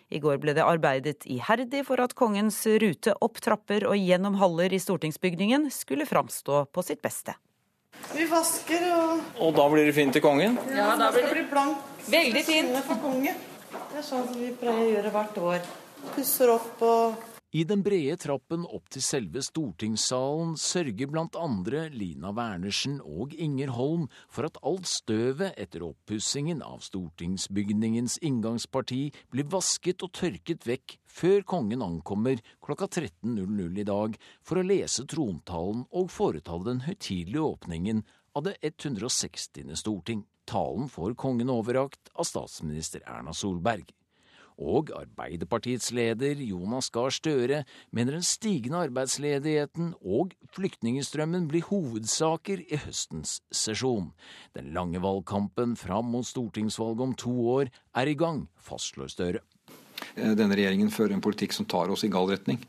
[0.09, 4.73] I går ble det arbeidet iherdig for at kongens rute opp trapper og gjennom haller
[4.73, 7.37] i stortingsbygningen skulle framstå på sitt beste.
[8.13, 10.57] Vi vasker og Og da blir det fint til kongen?
[10.75, 11.87] Ja, da blir det bli blankt.
[12.11, 12.77] Veldig fint.
[12.85, 13.35] for kongen.
[13.71, 15.59] Det er sånn som vi pleier å gjøre hvert år.
[16.15, 22.29] Pusser opp og I den brede trappen opp til selve stortingssalen sørger blant andre Lina
[22.31, 29.01] Wernersen og Inger Holm for at alt støvet etter oppussingen av stortingsbygningens inngangsparti
[29.35, 35.03] blir vasket og tørket vekk før kongen ankommer klokka 13.00 i dag for å lese
[35.11, 39.75] trontalen og foreta den høytidelige åpningen av det 160.
[39.75, 40.23] storting.
[40.47, 43.91] Talen får kongen overrakt av statsminister Erna Solberg.
[44.61, 52.79] Og Arbeiderpartiets leder Jonas Gahr Støre mener den stigende arbeidsledigheten og flyktningstrømmen blir hovedsaker i
[52.83, 54.11] høstens sesjon.
[54.53, 59.41] Den lange valgkampen fram mot stortingsvalget om to år er i gang, fastslår Støre.
[60.15, 62.61] Denne regjeringen fører en politikk som tar oss i gal retning.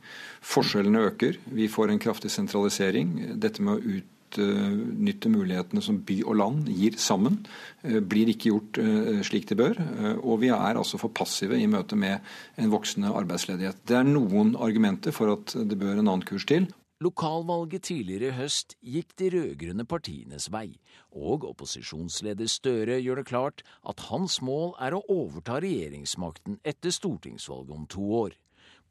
[0.45, 3.39] Forskjellene øker, vi får en kraftig sentralisering.
[3.41, 7.47] Dette med å ut utnytte mulighetene som by og land gir sammen,
[7.83, 9.79] eh, blir ikke gjort eh, slik det bør.
[9.79, 12.21] Eh, og vi er altså for passive i møte med
[12.57, 13.85] en voksende arbeidsledighet.
[13.87, 16.69] Det er noen argumenter for at det bør en annen kurs til.
[17.03, 20.77] Lokalvalget tidligere i høst gikk de rød-grønne partienes vei,
[21.11, 27.75] og opposisjonsleder Støre gjør det klart at hans mål er å overta regjeringsmakten etter stortingsvalget
[27.75, 28.39] om to år.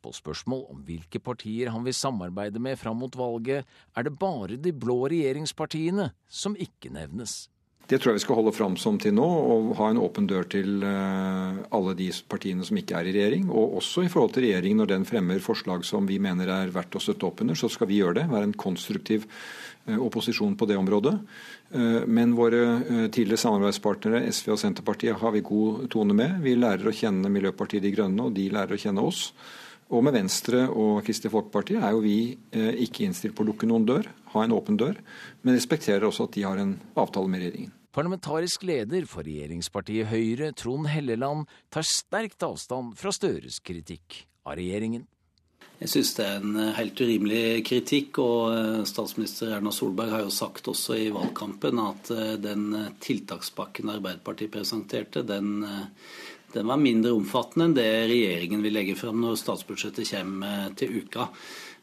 [0.01, 4.57] På spørsmål om hvilke partier han vil samarbeide med fram mot valget, er det bare
[4.57, 7.43] de blå regjeringspartiene som ikke nevnes.
[7.91, 10.45] Det tror jeg vi skal holde fram som til nå, og ha en åpen dør
[10.49, 13.49] til eh, alle de partiene som ikke er i regjering.
[13.51, 16.95] Og også i forhold til regjeringen når den fremmer forslag som vi mener er verdt
[16.95, 18.29] å støtte opp under, så skal vi gjøre det.
[18.31, 21.17] Være en konstruktiv eh, opposisjon på det området.
[21.75, 22.63] Eh, men våre
[23.11, 26.39] tidligere samarbeidspartnere SV og Senterpartiet har vi god tone med.
[26.45, 29.33] Vi lærer å kjenne Miljøpartiet De Grønne, og de lærer å kjenne oss.
[29.91, 32.17] Og med Venstre og Kristelig Folkeparti er jo vi
[32.55, 34.95] eh, ikke innstilt på å lukke noen dør, ha en åpen dør,
[35.43, 37.73] men respekterer også at de har en avtale med regjeringen.
[37.91, 45.03] Parlamentarisk leder for regjeringspartiet Høyre, Trond Helleland, tar sterkt avstand fra Støres kritikk av regjeringen.
[45.81, 50.23] Jeg syns det er en eh, helt urimelig kritikk, og eh, statsminister Erna Solberg har
[50.23, 52.69] jo sagt også i valgkampen at den
[53.03, 55.65] tiltakspakken Arbeiderpartiet presenterte, den
[56.53, 61.27] den var mindre omfattende enn det regjeringen vil legge fram når statsbudsjettet kommer til uka.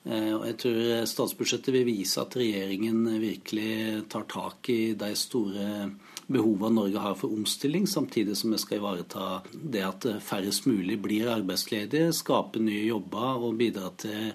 [0.09, 5.89] Eh, og jeg tror statsbudsjettet vil vise at regjeringen virkelig tar tak i de store
[6.29, 11.31] behovene Norge har for omstilling, samtidig som vi skal ivareta det at færrest mulig blir
[11.33, 14.35] arbeidsledige, skape nye jobber og bidra til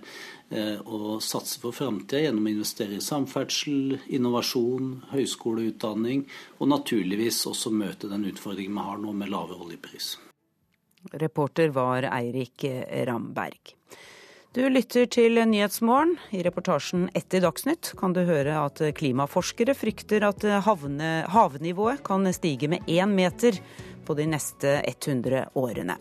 [0.50, 6.26] eh, å satse for framtida gjennom å investere i samferdsel, innovasjon, høyskoleutdanning,
[6.60, 10.16] og naturligvis også møte den utfordringen vi har nå med lavere oljepris.
[11.20, 12.64] Reporter var Eirik
[13.08, 13.76] Ramberg.
[14.54, 16.14] Du lytter til Nyhetsmorgen.
[16.30, 22.86] I reportasjen etter Dagsnytt kan du høre at klimaforskere frykter at havnivået kan stige med
[22.86, 23.58] én meter
[24.06, 25.98] på de neste 100 årene.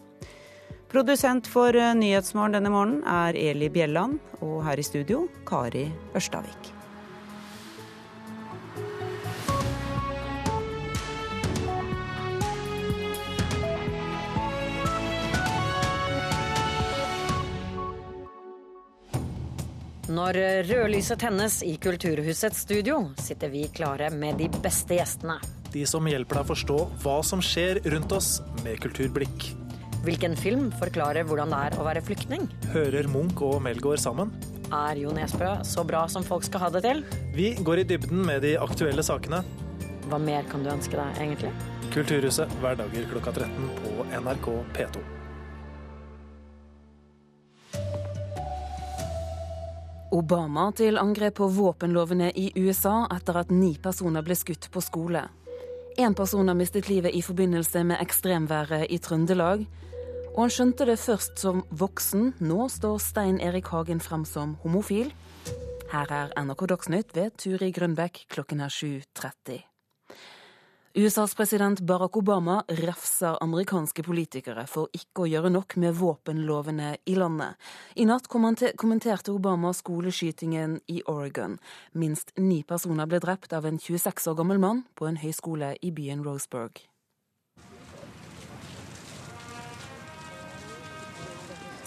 [0.92, 6.68] Produsent for Nyhetsmorgen denne morgenen er Eli Bjelland, og her i studio Kari Ørstavik.
[20.12, 20.36] Når
[20.68, 25.40] rødlyset tennes i Kulturhusets studio, sitter vi klare med de beste gjestene.
[25.72, 29.61] De som hjelper deg å forstå hva som skjer rundt oss med kulturblikk.
[30.02, 32.48] Hvilken film forklarer hvordan det er å være flyktning?
[32.72, 34.32] Hører Munch og Melgaard sammen?
[34.74, 37.04] Er Jo Nesbø så bra som folk skal ha det til?
[37.36, 39.44] Vi går i dybden med de aktuelle sakene.
[40.10, 41.52] Hva mer kan du ønske deg, egentlig?
[41.94, 45.04] Kulturhuset hverdager klokka 13 på NRK P2.
[50.12, 55.22] Obama til angrep på våpenlovene i USA etter at ni personer ble skutt på skole.
[55.94, 59.62] Én person har mistet livet i forbindelse med ekstremværet i Trøndelag.
[60.32, 62.30] Og han skjønte det først som voksen.
[62.40, 65.10] Nå står Stein Erik Hagen frem som homofil.
[65.92, 69.60] Her er NRK Dagsnytt ved Turi Grønbekk klokken er 7.30.
[70.96, 77.16] USAs president Barack Obama refser amerikanske politikere for ikke å gjøre nok med våpenlovene i
[77.16, 77.56] landet.
[77.96, 81.58] I natt kommenterte Obama skoleskytingen i Oregon.
[81.92, 85.92] Minst ni personer ble drept av en 26 år gammel mann på en høyskole i
[85.96, 86.80] byen Roseburg.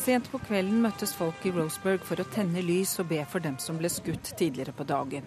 [0.06, 3.56] Sent på kvelden møttes folk i Roseburg for å tenne lys og be for dem
[3.58, 5.26] som ble skutt tidligere på dagen.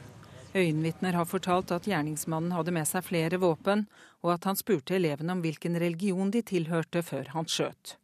[0.54, 3.88] Øyenvitner har fortalt at gjerningsmannen hadde med seg flere våpen,
[4.22, 7.96] og at han spurte elevene om hvilken religion de tilhørte før han skjøt.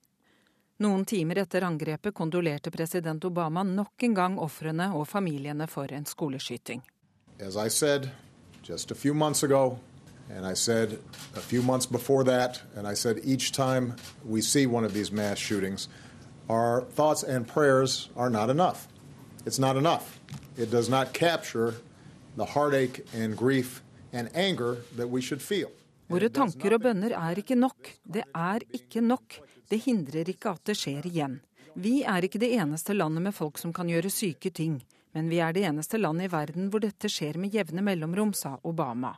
[0.82, 6.10] Noen timer etter angrepet kondolerte president Obama nok en gang ofrene og familiene for en
[6.10, 6.82] skoleskyting.
[7.38, 8.10] As I said
[8.66, 9.78] just a few months ago,
[10.28, 10.98] and I said
[11.36, 13.94] a few months before that, and I said each time
[14.24, 15.88] we see one of these mass shootings,
[16.48, 18.88] our thoughts and prayers are not enough.
[19.46, 20.20] It's not enough.
[20.56, 21.74] It does not capture
[22.36, 23.82] the heartache and grief
[24.12, 25.70] and anger that we should feel.
[26.08, 27.90] Våre tanker og bønner er ikke nok.
[28.04, 29.38] Det er ikke nok.
[29.68, 31.38] Det hindrer ikke at det skjer igjen.
[31.74, 34.82] Vi er ikke det eneste landet med folk som kan gjøre syke ting.
[35.14, 38.58] Men vi er det eneste landet i verden hvor dette skjer med jevne mellomrom, sa
[38.62, 39.14] Obama.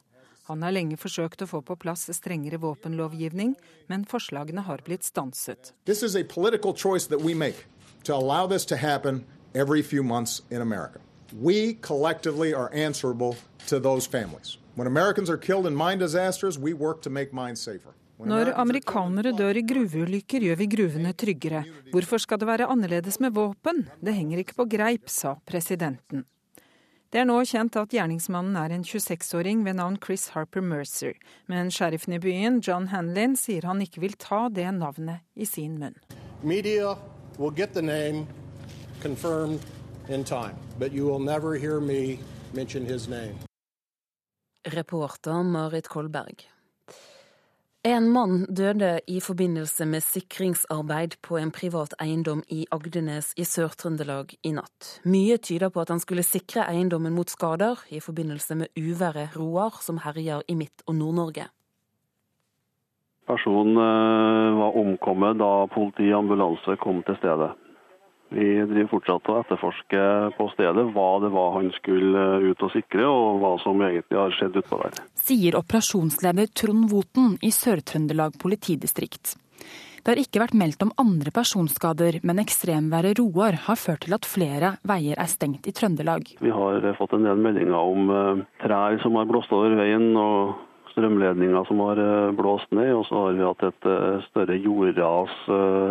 [0.46, 3.56] Han har lenge forsøkt å få på plass strengere våpenlovgivning,
[3.90, 5.72] men forslagene har blitt stanset.
[5.84, 7.66] This is a political choice that we make
[8.04, 9.24] to allow this to happen
[9.54, 11.00] every few months in America.
[11.32, 13.36] We collectively are answerable
[13.66, 14.58] to those families.
[14.76, 17.94] When Americans are killed in mine disasters, we work to make mine safer.
[18.16, 21.64] Når amerikanere dør i gruveulykker, gjør vi gruvene tryggere.
[21.92, 23.82] Hvorfor skal det være annerledes med våpen?
[24.00, 26.24] Det henger ikke på greip, sa presidenten.
[27.14, 31.14] Det er nå kjent at gjerningsmannen er en 26-åring ved navn Chris Harper Mercer,
[31.46, 35.78] men sheriffen i byen, John Hanlin, sier han ikke vil ta det navnet i sin
[35.78, 35.94] munn.
[36.42, 36.96] Media
[37.38, 38.26] will get the name
[39.00, 39.62] confirmed
[40.08, 42.18] in time, but you will never hear me
[42.52, 43.38] mention his name.
[44.66, 46.42] Reporter Marit Kolberg.
[47.86, 54.32] En mann døde i forbindelse med sikringsarbeid på en privat eiendom i Agdenes i Sør-Trøndelag
[54.42, 54.88] i natt.
[55.06, 59.78] Mye tyder på at han skulle sikre eiendommen mot skader i forbindelse med uværet Roar,
[59.86, 61.46] som herjer i Midt- og Nord-Norge.
[63.30, 67.52] Personen eh, var omkommet da politi og ambulanse kom til stedet.
[68.34, 70.02] Vi driver fortsatt å etterforske
[70.36, 74.34] på stedet hva det var han skulle ut og sikre, og hva som egentlig har
[74.34, 75.02] skjedd utpå der.
[75.26, 79.36] Sier operasjonsleder Trond Voten i Sør-Trøndelag politidistrikt.
[80.06, 84.28] Det har ikke vært meldt om andre personskader, men ekstremværet Roar har ført til at
[84.30, 86.30] flere veier er stengt i Trøndelag.
[86.38, 90.54] Vi har fått en del meldinger om eh, trær som har blåst over veien, og
[90.92, 92.92] strømledninger som har eh, blåst ned.
[92.94, 95.34] Og så har vi hatt et eh, større jordras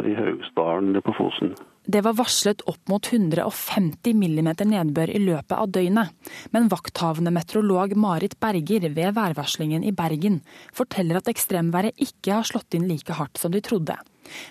[0.08, 1.52] i Haugsdalen på Fosen.
[1.86, 6.14] Det var varslet opp mot 150 millimeter nedbør i løpet av døgnet.
[6.54, 10.40] Men vakthavende meteorolog Marit Berger ved værvarslingen i Bergen
[10.74, 13.98] forteller at ekstremværet ikke har slått inn like hardt som de trodde.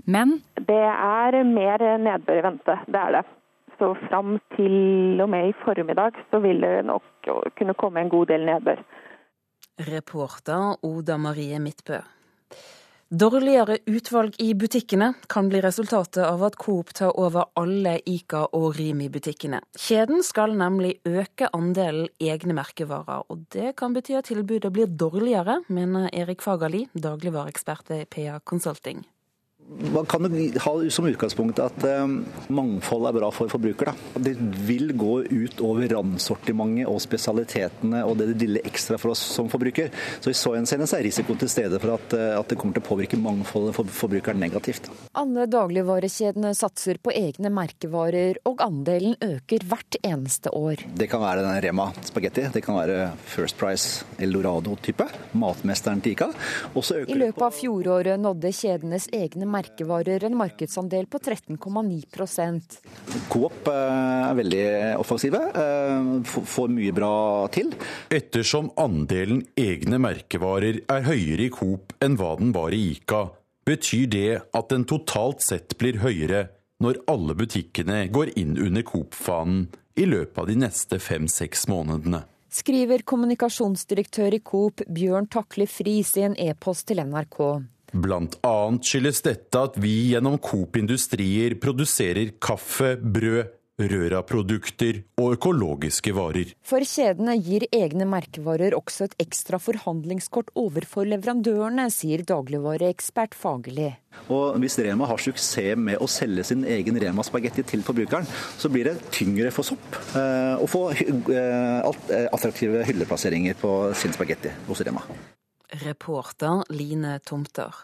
[0.07, 3.25] Men Det er mer nedbør i vente, det er det.
[3.79, 7.03] Så fram til og med i formiddag så vil det nok
[7.59, 8.79] kunne komme en god del nedbør.
[9.91, 11.99] Reporter Oda Marie Midtbø.
[13.15, 18.75] Dårligere utvalg i butikkene kan bli resultatet av at Coop tar over alle Ica og
[18.75, 19.61] Rimi-butikkene.
[19.79, 25.61] Kjeden skal nemlig øke andelen egne merkevarer, og det kan bety at tilbudet blir dårligere,
[25.71, 29.05] mener Erik Fagerli, dagligvareekspert ved PA Consulting.
[29.69, 32.05] Man kan ha som utgangspunkt at eh,
[32.53, 33.89] mangfold er bra for forbruker.
[33.89, 34.21] Da.
[34.21, 34.35] Det
[34.69, 39.89] vil gå ut over randsortimentet og spesialitetene og det lille ekstra for oss som forbruker.
[40.21, 42.85] Så I så henseende er risikoen til stede for at, eh, at, det kommer til
[42.85, 44.91] å påvirke mangfoldet for forbrukeren negativt.
[45.17, 50.85] Alle dagligvarekjedene satser på egne merkevarer, og andelen øker hvert eneste år.
[50.93, 56.31] Det kan være denne Rema spagetti, det kan være First Price Eldorado-type, matmesteren til ICA.
[57.09, 62.79] I løpet av fjoråret nådde kjedenes egne merkevarer en markedsandel på 13,9
[63.29, 64.67] Coop eh, er veldig
[64.99, 67.73] offensive, eh, får mye bra til.
[68.11, 73.31] Ettersom andelen egne merkevarer er høyere i Coop enn hva den var i Ica,
[73.65, 76.49] betyr det at den totalt sett blir høyere
[76.83, 82.25] når alle butikkene går inn under Coop-fanen i løpet av de neste fem-seks månedene.
[82.55, 87.41] Skriver kommunikasjonsdirektør i Coop Bjørn Takle Friis i en e-post til NRK.
[87.95, 96.13] Blant annet skyldes dette at vi gjennom Coop Industrier produserer kaffe, brød, Røra-produkter og økologiske
[96.15, 96.53] varer.
[96.63, 103.91] For kjedene gir egne merkevarer også et ekstra forhandlingskort overfor leverandørene, sier dagligvareekspert Fagerli.
[104.31, 108.93] Og Hvis Rema har suksess med å selge sin egen Rema-spagetti til forbrukeren, så blir
[108.93, 114.87] det tyngre for Sopp eh, å få eh, eh, attraktive hylleplasseringer på sin spagetti hos
[114.87, 115.03] Rema.
[115.73, 117.75] Reporter Line Tomter.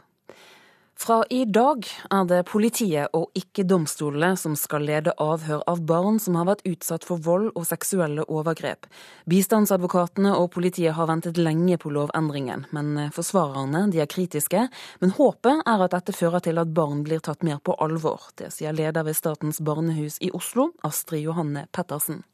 [1.01, 6.19] Fra i dag er det politiet og ikke domstolene som skal lede avhør av barn
[6.21, 8.85] som har vært utsatt for vold og seksuelle overgrep.
[9.33, 14.67] Bistandsadvokatene og politiet har ventet lenge på lovendringen, men forsvarerne er kritiske.
[15.01, 18.29] Men håpet er at dette fører til at barn blir tatt mer på alvor.
[18.37, 22.27] Det sier leder ved Statens barnehus i Oslo, Astrid Johanne Pettersen.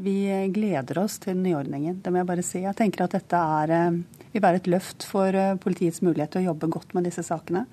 [0.00, 2.62] Vi gleder oss til den nye ordningen, det må jeg bare si.
[2.64, 6.40] Jeg tenker at dette er, eh, vil være et løft for eh, politiets mulighet til
[6.40, 7.66] å jobbe godt med disse sakene.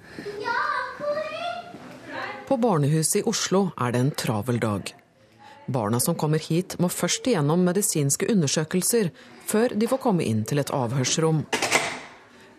[2.47, 4.91] På barnehuset i Oslo er det en travel dag.
[5.71, 9.11] Barna som kommer hit må først igjennom medisinske undersøkelser
[9.47, 11.45] før de får komme inn til et avhørsrom.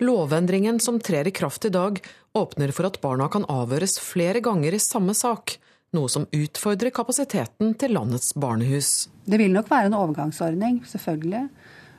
[0.00, 2.00] Lovendringen som trer i kraft i dag,
[2.32, 5.58] åpner for at barna kan avhøres flere ganger i samme sak
[5.96, 9.08] noe som utfordrer kapasiteten til landets barnehus.
[9.24, 11.46] Det vil nok være en overgangsordning, selvfølgelig.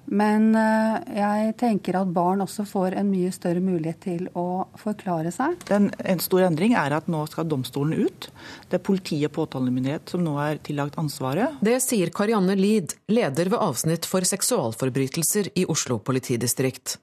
[0.10, 5.30] Men eh, jeg tenker at barn også får en mye større mulighet til å forklare
[5.34, 5.60] seg.
[5.70, 8.30] Den, en stor endring er at nå skal domstolen ut.
[8.70, 11.60] Det er politi og påtalemyndighet som nå er tillagt ansvaret.
[11.62, 16.98] Det sier Karianne Lid, leder ved avsnitt for seksualforbrytelser i Oslo politidistrikt.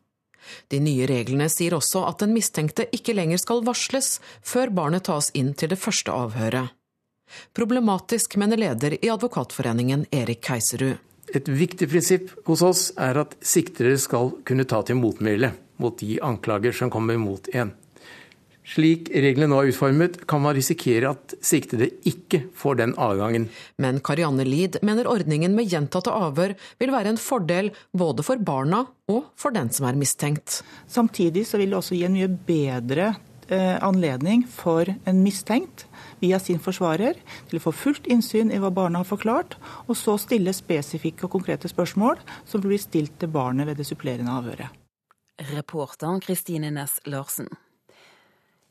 [0.69, 5.31] De nye reglene sier også at den mistenkte ikke lenger skal varsles før barnet tas
[5.35, 6.75] inn til det første avhøret.
[7.57, 11.01] Problematisk, mener leder i Advokatforeningen Erik Keiserud.
[11.35, 15.51] Et viktig prinsipp hos oss er at siktere skal kunne ta til motmæle
[15.83, 17.75] mot de anklager som kommer mot en.
[18.67, 23.47] Slik reglene nå er utformet, kan man risikere at siktede ikke får den adgangen.
[23.79, 28.83] Men Karianne Lid mener ordningen med gjentatte avhør vil være en fordel både for barna
[29.13, 30.65] og for den som er mistenkt.
[30.91, 33.13] Samtidig så vil det også gi en mye bedre
[33.47, 35.87] eh, anledning for en mistenkt
[36.19, 39.55] via sin forsvarer til å få fullt innsyn i hva barna har forklart,
[39.87, 44.35] og så stille spesifikke og konkrete spørsmål som blir stilt til barnet ved det supplerende
[44.41, 44.75] avhøret.
[45.53, 47.53] Reporter Kristine Næss Larsen.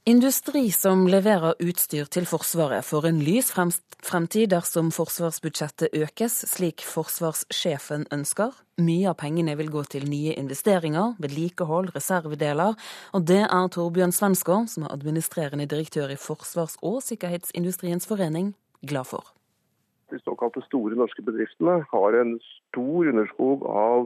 [0.07, 8.03] Industri som leverer utstyr til Forsvaret, får en lys fremtid dersom forsvarsbudsjettet økes, slik forsvarssjefen
[8.13, 8.51] ønsker.
[8.77, 12.77] Mye av pengene vil gå til nye investeringer, vedlikehold, reservedeler.
[13.17, 18.53] Og det er Torbjørn Svensgaard, som er administrerende direktør i Forsvars- og sikkerhetsindustriens forening,
[18.85, 19.33] glad for.
[20.13, 24.05] De såkalte store norske bedriftene har en stor underskog av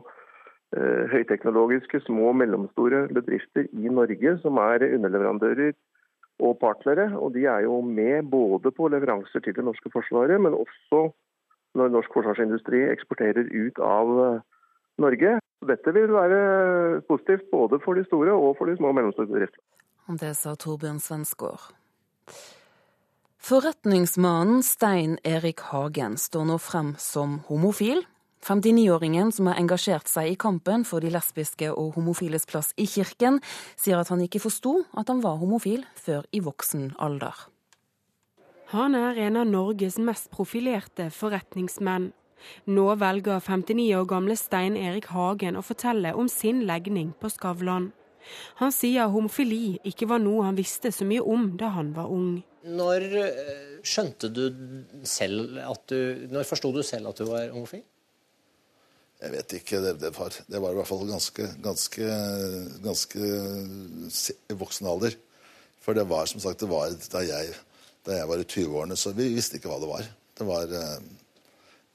[0.70, 5.72] høyteknologiske små og mellomstore bedrifter i Norge som er underleverandører
[6.40, 7.10] og partnere.
[7.18, 11.10] Og de er jo med både på leveranser til det norske forsvaret, men også
[11.78, 14.46] når norsk forsvarsindustri eksporterer ut av eh,
[15.02, 15.36] Norge.
[15.70, 19.66] Dette vil være positivt både for de store og for de små og mellomstore bedriftene.
[20.20, 21.70] Det sa Torbjørn Svensgaard.
[23.40, 28.02] Forretningsmannen Stein Erik Hagen står nå frem som homofil.
[28.46, 33.42] 59-åringen som har engasjert seg i kampen for de lesbiske og homofiles plass i kirken,
[33.76, 37.36] sier at han ikke forsto at han var homofil før i voksen alder.
[38.70, 42.12] Han er en av Norges mest profilerte forretningsmenn.
[42.70, 47.90] Nå velger 59 år gamle Stein Erik Hagen å fortelle om sin legning på Skavlan.
[48.62, 52.40] Han sier homofili ikke var noe han visste så mye om da han var ung.
[52.70, 54.44] Når eh, skjønte du
[55.08, 57.86] selv at du Når forsto du selv at du var homofil?
[59.20, 59.80] Jeg vet ikke.
[59.84, 62.12] Det, det, var, det var, i hvert fall ganske, ganske,
[62.86, 63.32] ganske
[64.60, 65.18] voksen alder.
[65.84, 67.56] For det var som sagt, det var da jeg,
[68.08, 70.08] da jeg var i 20-årene, så vi visste ikke hva det var.
[70.40, 70.72] Det var,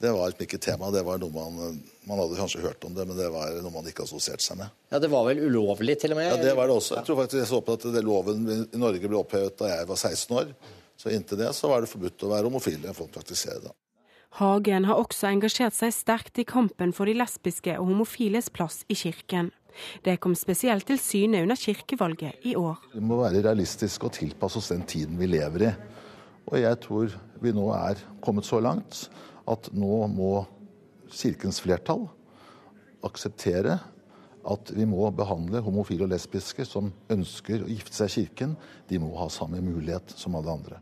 [0.04, 0.90] det var ikke tema.
[0.92, 3.88] Det var noe man, man hadde kanskje hørt om det, men det var noe man
[3.88, 4.72] ikke assosierte seg med.
[4.92, 6.28] Ja, Det var vel ulovlig, til og med?
[6.28, 6.98] Ja, det var det også.
[7.00, 9.88] Jeg tror faktisk jeg så på at det loven i Norge ble opphevet da jeg
[9.88, 10.52] var 16 år.
[11.00, 12.92] Så inntil det så var det forbudt å være homofile.
[12.96, 13.72] Folk praktiserer det.
[14.34, 18.96] Hagen har også engasjert seg sterkt i kampen for de lesbiske og homofiles plass i
[18.98, 19.52] kirken.
[20.02, 22.80] Det kom spesielt til syne under kirkevalget i år.
[22.96, 25.70] Vi må være realistiske og tilpasse oss den tiden vi lever i.
[26.50, 29.06] Og jeg tror vi nå er kommet så langt
[29.46, 30.32] at nå må
[31.14, 32.08] Kirkens flertall
[33.06, 33.76] akseptere
[34.50, 38.58] at vi må behandle homofile og lesbiske som ønsker å gifte seg i kirken.
[38.90, 40.80] De må ha samme mulighet som alle andre.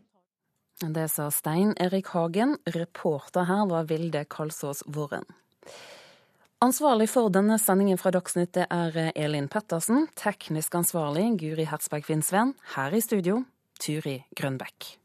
[0.81, 2.57] Det sa Stein Erik Hagen.
[2.65, 5.24] Reporter her var Vilde Kalsås Våren.
[6.62, 10.07] Ansvarlig for denne sendingen fra Dagsnytt er Elin Pettersen.
[10.15, 12.55] Teknisk ansvarlig Guri Hertzberg Finnsveen.
[12.77, 13.43] Her i studio
[13.82, 14.99] Turi Grønbekk.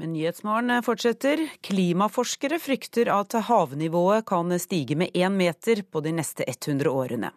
[0.00, 1.42] Men Nyhetsmorgen fortsetter.
[1.60, 7.28] Klimaforskere frykter at havnivået kan stige med én meter på de neste 100 årene.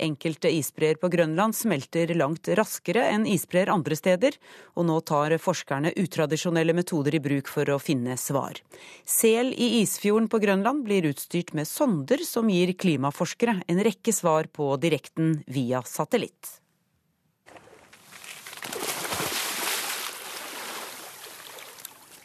[0.00, 4.38] Enkelte isbreer på Grønland smelter langt raskere enn isbreer andre steder,
[4.72, 8.56] og nå tar forskerne utradisjonelle metoder i bruk for å finne svar.
[9.04, 14.48] Sel i isfjorden på Grønland blir utstyrt med sonder som gir klimaforskere en rekke svar
[14.48, 16.56] på direkten via satellitt.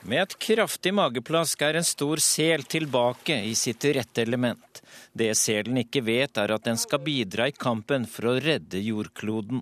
[0.03, 4.81] Med et kraftig mageplask er en stor sel tilbake i sitt rette element.
[5.15, 9.61] Det selen ikke vet, er at den skal bidra i kampen for å redde jordkloden.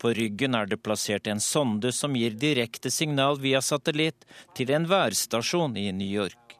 [0.00, 4.24] På ryggen er det plassert en sonde som gir direkte signal via satellitt
[4.56, 6.56] til en værstasjon i New York.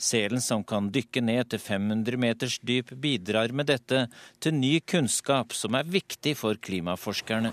[0.00, 4.06] Selen som kan dykke ned til 500 meters dyp, bidrar med dette
[4.40, 7.52] til ny kunnskap som er viktig for klimaforskerne.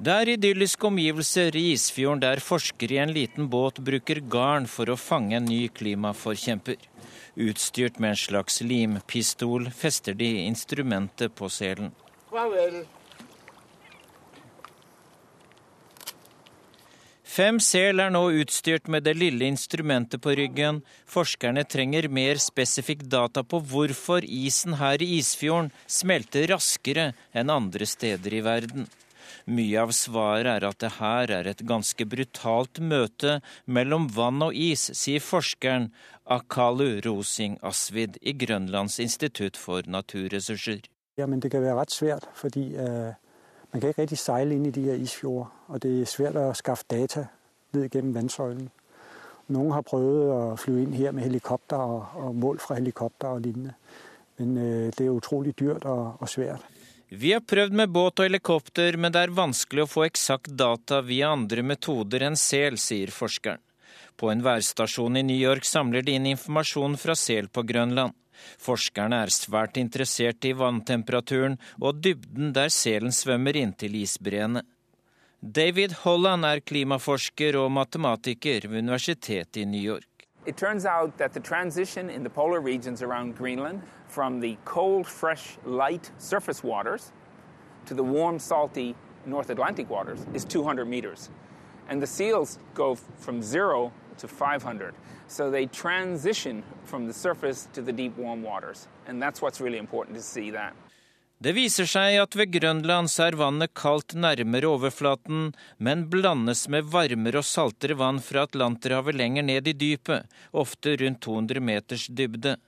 [0.00, 4.88] Det er idylliske omgivelser i Isfjorden der forskere i en liten båt bruker garn for
[4.88, 6.78] å fange en ny klimaforkjemper.
[7.36, 11.90] Utstyrt med en slags limpistol fester de instrumentet på selen.
[17.28, 20.80] Fem sel er nå utstyrt med det lille instrumentet på ryggen.
[21.12, 27.84] Forskerne trenger mer spesifikk data på hvorfor isen her i Isfjorden smelter raskere enn andre
[27.84, 28.88] steder i verden.
[29.50, 34.54] Mye av svaret er at det her er et ganske brutalt møte mellom vann og
[34.54, 35.88] is, sier forskeren
[36.30, 40.84] Akalu Rosing Asvid i Grønlands institutt for naturressurser.
[41.18, 43.10] Ja, men det kan være rett svært, fordi uh,
[43.72, 45.50] man kan ikke riktig seile inn i de her isfjorder.
[45.68, 47.26] Og det er svært å skaffe data
[47.74, 48.68] ned gjennom vannsøylen.
[49.50, 53.42] Noen har prøvd å fly inn her med helikopter og, og mål fra helikopter og
[53.48, 53.74] lignende.
[54.38, 56.62] Men uh, det er utrolig dyrt og, og svært.
[57.12, 61.00] Vi har prøvd med båt og helikopter, men det er vanskelig å få eksakt data
[61.02, 63.58] via andre metoder enn sel, sier forskeren.
[64.14, 68.14] På en værstasjon i New York samler de inn informasjon fra sel på Grønland.
[68.62, 74.62] Forskerne er svært interessert i vanntemperaturen og dybden der selen svømmer inntil isbreene.
[75.40, 80.09] David Holland er klimaforsker og matematiker ved Universitetet i New York.
[80.46, 85.06] It turns out that the transition in the polar regions around Greenland from the cold,
[85.06, 87.12] fresh, light surface waters
[87.86, 88.94] to the warm, salty
[89.26, 91.28] North Atlantic waters is 200 meters.
[91.88, 94.94] And the seals go from zero to 500.
[95.28, 98.88] So they transition from the surface to the deep, warm waters.
[99.06, 100.74] And that's what's really important to see that.
[101.40, 106.90] Det viser seg at ved Grønland så er vannet kaldt nærmere overflaten, men blandes med
[106.92, 112.58] varmere og saltere vann fra Atlanterhavet lenger ned i dypet, ofte rundt 200 meters dybde.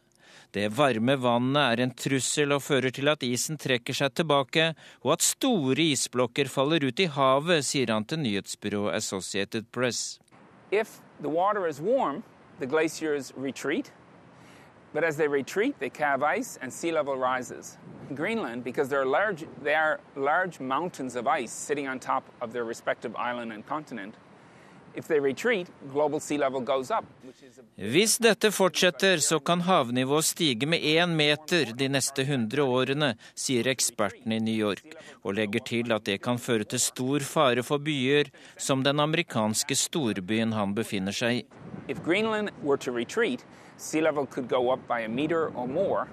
[0.57, 4.71] Det varme vannet er en trussel og fører til at isen trekker seg tilbake,
[5.05, 10.19] og at store isblokker faller ut i havet, sier han til nyhetsbyrået Associated Press.
[10.73, 12.25] If the water is warm,
[12.59, 13.35] the glaciers.
[14.95, 17.79] But as they retreat, they calve ice and sea level rises.
[18.11, 22.25] In Greenland, because there are large, they are large mountains of ice sitting on top
[22.41, 24.15] of their respective island and continent,
[24.95, 27.05] if they retreat, global sea level goes up.
[27.77, 33.69] Hvis dette fortsetter, så kan havnivået stige med én meter de neste 100 årene, sier
[33.69, 34.95] eksperten i New York,
[35.25, 39.77] og legger til at det kan føre til stor fare for byer som den amerikanske
[39.77, 41.45] storbyen han befinner seg i.
[41.89, 43.45] If Greenland were to retreat,
[43.77, 46.09] sea level could go up by a meter or more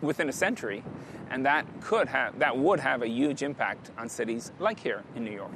[0.00, 0.82] within a century,
[1.30, 5.24] and that could have that would have a huge impact on cities like here in
[5.24, 5.52] New York.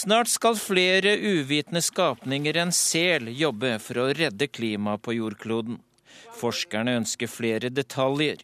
[0.00, 5.76] Snart skal flere uvitende skapninger enn sel jobbe for å redde klimaet på jordkloden.
[6.40, 8.40] Forskerne ønsker flere detaljer.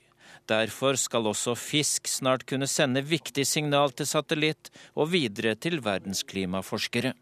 [0.47, 6.23] Derfor skal også fisk snart kunne sende viktig signal til satellitt og videre til verdens
[6.23, 7.15] klimaforskere.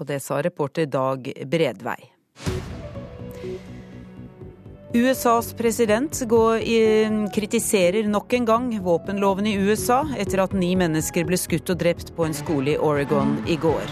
[0.00, 2.00] Og det sa reporter Dag Bredvei.
[4.92, 6.60] USAs president går,
[7.32, 12.12] kritiserer nok en gang våpenloven i USA etter at ni mennesker ble skutt og drept
[12.12, 13.88] på en skole i Oregon i går.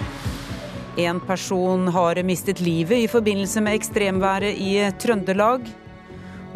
[1.00, 5.64] En person har mistet livet i forbindelse med ekstremværet i Trøndelag.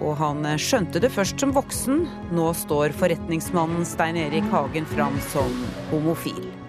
[0.03, 2.05] Og han skjønte det først som voksen.
[2.35, 5.55] Nå står forretningsmannen Stein Erik Hagen fram som
[5.93, 6.64] homofil.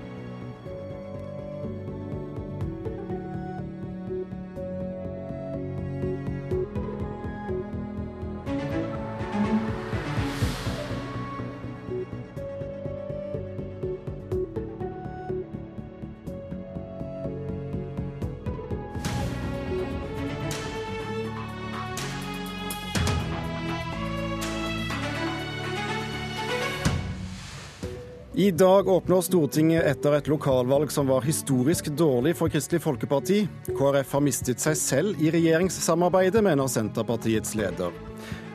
[28.38, 33.38] I dag åpner Stortinget etter et lokalvalg som var historisk dårlig for Kristelig Folkeparti.
[33.78, 37.96] KrF har mistet seg selv i regjeringssamarbeidet, mener Senterpartiets leder.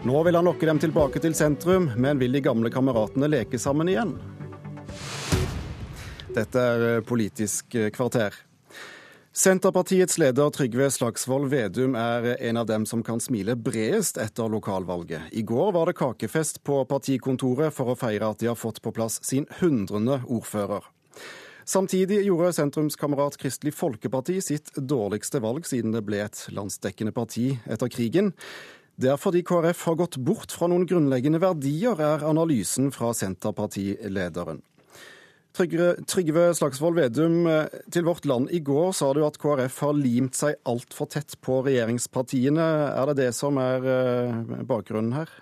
[0.04, 3.88] Nå vil han lokke dem tilbake til sentrum, men vil de gamle kameratene leke sammen
[3.88, 4.12] igjen?
[6.36, 8.36] Dette er Politisk kvarter.
[9.30, 15.28] Senterpartiets leder Trygve Slagsvold Vedum er en av dem som kan smile bredest etter lokalvalget.
[15.30, 18.90] I går var det kakefest på partikontoret for å feire at de har fått på
[18.96, 20.82] plass sin hundrende ordfører.
[21.62, 27.92] Samtidig gjorde sentrumskamerat Kristelig Folkeparti sitt dårligste valg siden det ble et landsdekkende parti etter
[27.92, 28.32] krigen.
[28.98, 34.58] Det er fordi KrF har gått bort fra noen grunnleggende verdier, er analysen fra Senterpartilederen.
[35.56, 39.96] Trygve, Trygve Slagsvold Vedum, eh, til Vårt Land i går sa du at KrF har
[39.98, 42.66] limt seg altfor tett på regjeringspartiene.
[42.94, 45.32] Er det det som er eh, bakgrunnen her?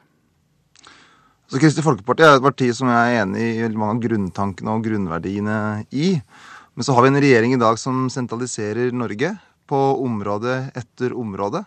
[1.48, 4.84] Så Kristelig Folkeparti er et parti som jeg er enig i mange av grunntankene og
[4.84, 5.58] grunnverdiene
[5.96, 6.16] i.
[6.76, 9.32] Men så har vi en regjering i dag som sentraliserer Norge
[9.68, 11.64] på område etter område.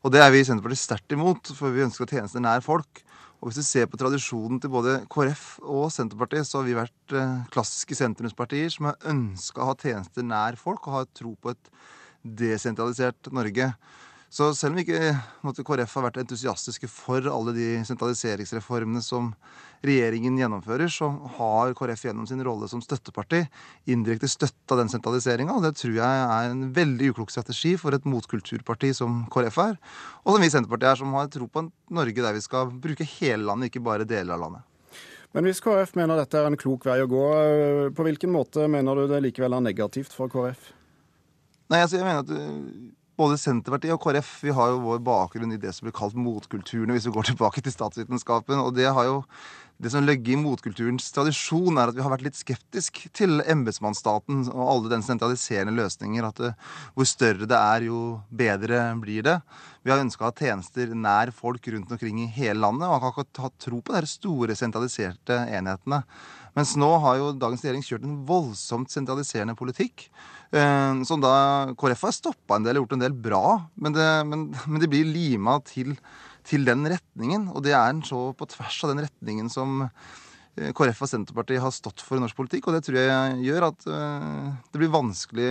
[0.00, 3.04] Og det er vi i Senterpartiet sterkt imot, for vi ønsker tjenester nær folk.
[3.40, 7.14] Og Hvis du ser på tradisjonen til både KrF og Senterpartiet, så har vi vært
[7.16, 11.54] eh, klassiske sentrumspartier som har ønska å ha tjenester nær folk og har tro på
[11.54, 11.70] et
[12.20, 13.70] desentralisert Norge.
[14.30, 15.10] Så selv om ikke
[15.42, 19.32] måtte, KrF har vært entusiastiske for alle de sentraliseringsreformene som
[19.82, 23.40] regjeringen gjennomfører, så har KrF gjennom sin rolle som støtteparti
[23.90, 25.56] indirekte støtta den sentraliseringa.
[25.64, 29.74] Det tror jeg er en veldig uklok strategi for et motkulturparti som KrF er.
[30.22, 32.70] Og som vi i Senterpartiet er, som har tro på en Norge der vi skal
[32.70, 34.68] bruke hele landet, ikke bare deler av landet.
[35.34, 37.26] Men hvis KrF mener dette er en klok vei å gå,
[37.98, 40.70] på hvilken måte mener du det likevel er negativt for KrF?
[41.70, 45.60] Nei, altså jeg mener at både Senterpartiet og KrF vi har jo vår bakgrunn i
[45.60, 48.60] det som blir kalt motkulturene, hvis vi går tilbake til statsvitenskapen.
[48.60, 49.18] og det har jo
[49.80, 54.42] det som ligger i motkulturens tradisjon, er at vi har vært litt skeptisk til embetsmannsstaten
[54.50, 56.26] og alle den sentraliserende løsninger.
[56.26, 56.50] At det,
[56.92, 59.38] hvor større det er, jo bedre blir det.
[59.80, 63.14] Vi har ønska å ha tjenester nær folk rundt omkring i hele landet, og har
[63.24, 66.02] ikke hatt tro på de store sentraliserte enhetene.
[66.58, 70.10] Mens nå har jo dagens regjering kjørt en voldsomt sentraliserende politikk.
[70.50, 71.34] Eh, som da
[71.78, 73.44] KrF har stoppa en del og gjort en del bra,
[73.78, 75.94] men det, men, men det blir lima til
[76.46, 77.48] til den retningen.
[77.54, 81.62] Og det er en så på tvers av den retningen som eh, KrF og Senterpartiet
[81.62, 82.68] har stått for i norsk politikk.
[82.68, 85.48] Og det tror jeg gjør at eh, det blir vanskelig,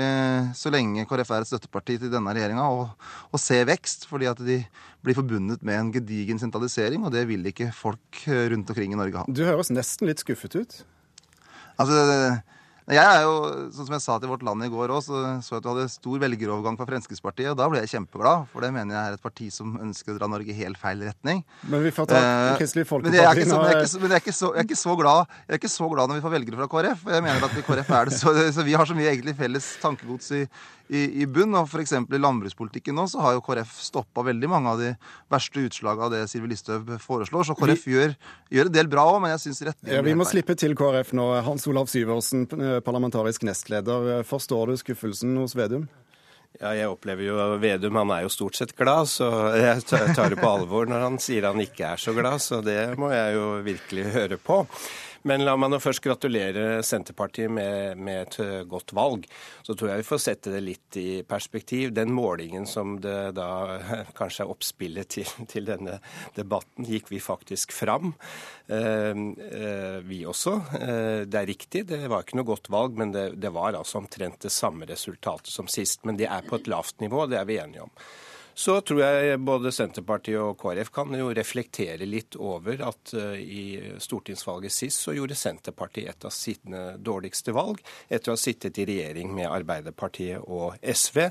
[0.58, 2.88] så lenge KrF er et støtteparti til denne regjeringa, å,
[3.30, 4.08] å, se vekst.
[4.12, 4.62] Fordi at de
[5.06, 9.24] blir forbundet med en gedigen sentralisering, og det vil ikke folk rundt omkring i Norge
[9.24, 9.28] ha.
[9.30, 10.80] Du høres nesten litt skuffet ut.
[11.80, 12.00] Altså,
[12.90, 13.34] jeg er jo,
[13.76, 15.70] sånn som jeg sa til Vårt Land i går òg, så så jeg at du
[15.70, 17.52] hadde stor velgerovergang fra Fremskrittspartiet.
[17.52, 20.18] Og da ble jeg kjempeglad, for det mener jeg er et parti som ønsker å
[20.18, 21.44] dra Norge i helt feil retning.
[21.70, 24.34] Men vi får ta eh, Kristelig Folkeparti Men jeg er ikke så, jeg er ikke
[24.40, 26.62] så, jeg er ikke så glad Jeg er ikke så glad når vi får velgere
[26.62, 27.06] fra KrF.
[27.14, 30.34] Jeg mener at KrF er det, så, så vi har så mye egentlig felles tankegods
[30.40, 30.44] i,
[30.90, 31.56] i, i bunn.
[31.58, 31.94] og F.eks.
[31.94, 34.92] i landbrukspolitikken nå så har jo KrF stoppa veldig mange av de
[35.32, 37.48] verste utslagene av det Sylvi Listhaug foreslår.
[37.48, 38.18] Så KrF vi, gjør,
[38.58, 41.14] gjør, en del bra òg, men jeg syns retningen ja, Vi må slippe til KrF
[41.18, 41.30] nå.
[41.46, 44.24] Hans Olav Syversen, eh, parlamentarisk nestleder.
[44.28, 45.88] Forstår du skuffelsen hos Vedum?
[46.58, 49.30] Ja, jeg opplever jo Vedum, han er jo stort sett glad, så
[49.60, 52.82] jeg tar det på alvor når han sier han ikke er så glad, så det
[53.00, 54.64] må jeg jo virkelig høre på.
[55.28, 59.26] Men la meg nå først gratulere Senterpartiet med, med, et eh, godt valg.
[59.68, 61.92] Så tror jeg vi får sette det litt i perspektiv.
[61.96, 63.50] Den målingen som det da
[64.20, 66.00] kanskje er oppspillet til, til denne
[66.38, 68.14] debatten, gikk vi faktisk fram.
[68.70, 70.56] Eh, eh, vi også.
[70.80, 74.00] Eh, det er riktig, det var ikke noe godt valg, men det, det var altså
[74.00, 76.06] omtrent det samme resultatet som sist.
[76.08, 77.94] Men det er på et lavt nivå, det er vi enige om.
[78.60, 83.96] Så tror jeg både Senterpartiet og KrF kan jo reflektere litt over at uh, i
[84.04, 87.80] stortingsvalget sist så gjorde Senterpartiet et av sine dårligste valg,
[88.12, 91.30] etter å ha sittet i regjering med Arbeiderpartiet og SV.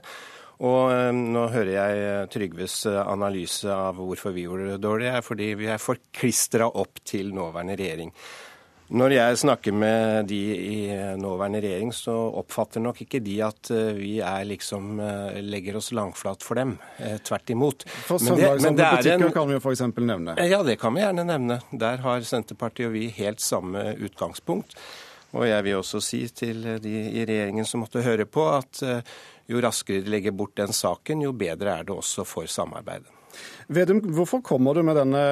[0.65, 5.53] Og uh, nå hører jeg Trygves analyse av hvorfor vi gjorde det dårlig, er fordi
[5.61, 8.15] vi er forklistra opp til nåværende regjering.
[8.89, 10.77] Når jeg snakker med de i
[11.21, 15.91] nåværende regjering, så oppfatter nok ikke de at eh, vi er liksom eh, legger oss
[15.93, 16.79] langflat for dem.
[16.97, 17.85] Eh, tvert imot.
[18.07, 19.35] For søndagsåpne butikker en...
[19.35, 19.85] kan vi jo f.eks.
[19.99, 20.39] nevne.
[20.49, 21.61] Ja, det kan vi gjerne nevne.
[21.85, 24.79] Der har Senterpartiet og vi helt samme utgangspunkt.
[25.37, 28.81] Og jeg vil også si til de i regjeringen som måtte høre på, at
[29.53, 33.18] jo raskere de legger bort den saken, jo bedre er det også for samarbeidet.
[33.69, 35.23] Vedum, hvorfor kommer du med denne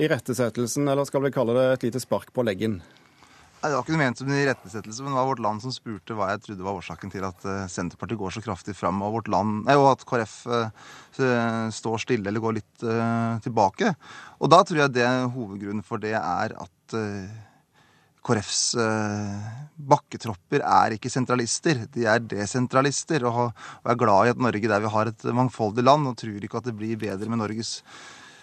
[0.00, 2.78] irettesettelsen, eller skal vi kalle det et lite spark på leggen?
[3.60, 6.30] Det var ikke ment som en irettesettelse, men det var Vårt Land som spurte hva
[6.30, 9.66] jeg trodde var årsaken til at eh, Senterpartiet går så kraftig fram, og, vårt land,
[9.66, 12.86] nei, og at KrF uh, står stille eller går litt
[13.44, 13.92] tilbake.
[14.40, 16.96] Og da tror jeg det hovedgrunnen for det er at
[18.26, 19.48] KrFs eh,
[19.90, 23.26] bakketropper er ikke sentralister, de er desentralister.
[23.28, 23.52] Og,
[23.86, 26.70] er glad i et Norge der vi har et mangfoldig land, og tror ikke at
[26.70, 27.78] det blir bedre med Norges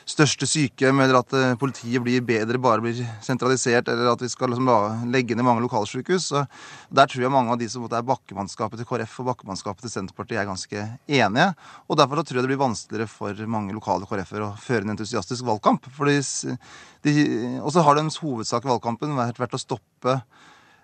[0.09, 4.53] største sykehjem, eller at eh, politiet blir bedre, bare blir sentralisert, eller at vi skal
[4.53, 4.69] liksom
[5.13, 6.29] legge ned mange lokalsykehus.
[6.93, 10.41] Der tror jeg mange av de som er bakkemannskapet til KrF og bakkemannskapet til Senterpartiet,
[10.41, 11.49] er ganske enige.
[11.87, 15.47] Og derfor tror jeg det blir vanskeligere for mange lokale KrF-er å føre en entusiastisk
[15.47, 15.87] valgkamp.
[15.93, 20.21] Og så har deres hovedsak i valgkampen vært å stoppe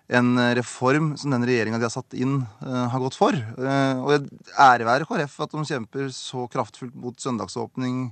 [0.10, 3.36] en reform som den regjeringa de har satt inn, uh, har gått for.
[3.60, 8.08] Uh, og ære være KrF at de kjemper så kraftfullt mot søndagsåpning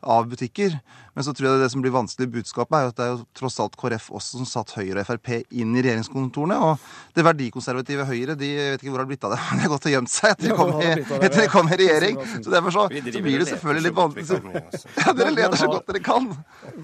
[0.00, 0.78] av butikker.
[1.18, 3.24] Men så tror jeg det som blir vanskelig i budskapet, er at det er jo
[3.34, 6.58] tross alt KrF også som satt Høyre og Frp inn i regjeringskontorene.
[6.62, 9.58] Og det verdikonservative Høyre, de jeg vet ikke hvor det har blitt av det, men
[9.58, 12.20] de har gått og gjemt seg etter de kom, i, etter de kom i regjering.
[12.36, 14.64] Så derfor så, så blir det selvfølgelig litt vanskelig.
[15.08, 16.26] Ja, dere leder så godt dere kan.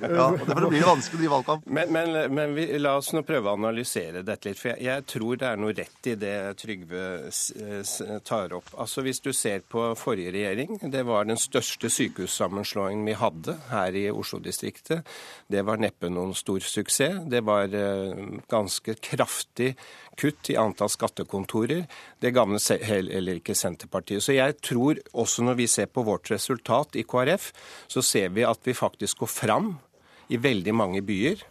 [0.00, 1.70] Ja, og Derfor blir det vanskelig å drive valgkamp.
[1.78, 4.58] Men, men, men vi, la oss nå prøve å analysere dette litt.
[4.58, 7.04] For jeg, jeg tror det er noe rett i det Trygve
[8.26, 8.74] tar opp.
[8.80, 13.97] Altså Hvis du ser på forrige regjering, det var den største sykehussammenslåingen vi hadde her
[13.97, 15.06] i Oslo-distriktet.
[15.51, 17.22] Det var neppe noen stor suksess.
[17.31, 19.74] Det var eh, ganske kraftig
[20.20, 21.86] kutt i antall skattekontorer.
[22.20, 24.22] Det gagnet heller ikke Senterpartiet.
[24.24, 27.51] Så jeg tror også når vi ser på vårt resultat i KrF,
[27.89, 29.74] så ser vi at vi faktisk går fram
[30.32, 31.44] i veldig mange byer.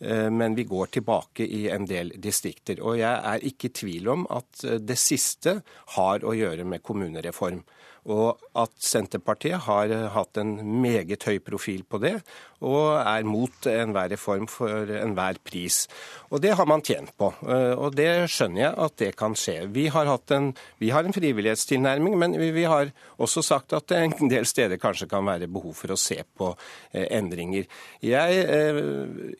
[0.00, 2.80] Eh, men vi går tilbake i en del distrikter.
[2.80, 5.60] Og jeg er ikke i tvil om at eh, det siste
[5.96, 7.60] har å gjøre med kommunereform.
[8.08, 12.22] Og at Senterpartiet har eh, hatt en meget høy profil på det,
[12.64, 15.86] og er mot enhver reform for enhver pris.
[16.32, 17.32] Og det har man tjent på.
[17.44, 19.68] Eh, og det skjønner jeg at det kan skje.
[19.74, 24.32] Vi har, en, vi har en frivillighetstilnærming, men vi har også sagt at det en
[24.32, 26.54] del steder kanskje kan være behov for å se på
[26.92, 27.64] eh, endringer.
[28.00, 28.28] Jeg,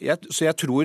[0.01, 0.85] jeg, så jeg tror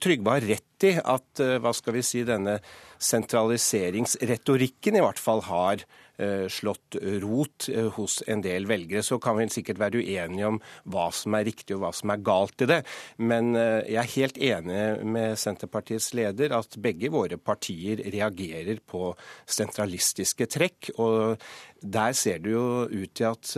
[0.00, 2.60] Trygve har rett i at hva skal vi si, denne
[3.02, 6.09] sentraliseringsretorikken i hvert fall har Eh,
[6.52, 9.02] slått rot eh, hos en del velgere.
[9.06, 10.60] Så kan vi sikkert være uenige om
[10.90, 12.80] hva som er riktig og hva som er galt i det.
[13.22, 14.84] Men eh, jeg er helt enig
[15.16, 19.14] med Senterpartiets leder at begge våre partier reagerer på
[19.48, 20.92] sentralistiske trekk.
[20.98, 21.40] og
[21.80, 23.52] der ser det jo ut til at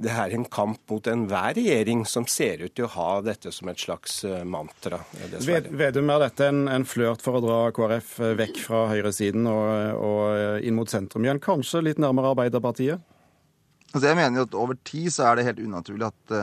[0.00, 3.70] det er en kamp mot enhver regjering som ser ut til å ha dette som
[3.70, 5.02] et slags mantra.
[5.32, 5.70] Dessverre.
[5.82, 10.66] Vedum, er dette en, en flørt for å dra KrF vekk fra høyresiden og, og
[10.66, 11.42] inn mot sentrum igjen?
[11.42, 13.06] Kanskje litt nærmere Arbeiderpartiet?
[13.90, 16.36] Altså jeg mener jo at Over tid så er det helt unaturlig at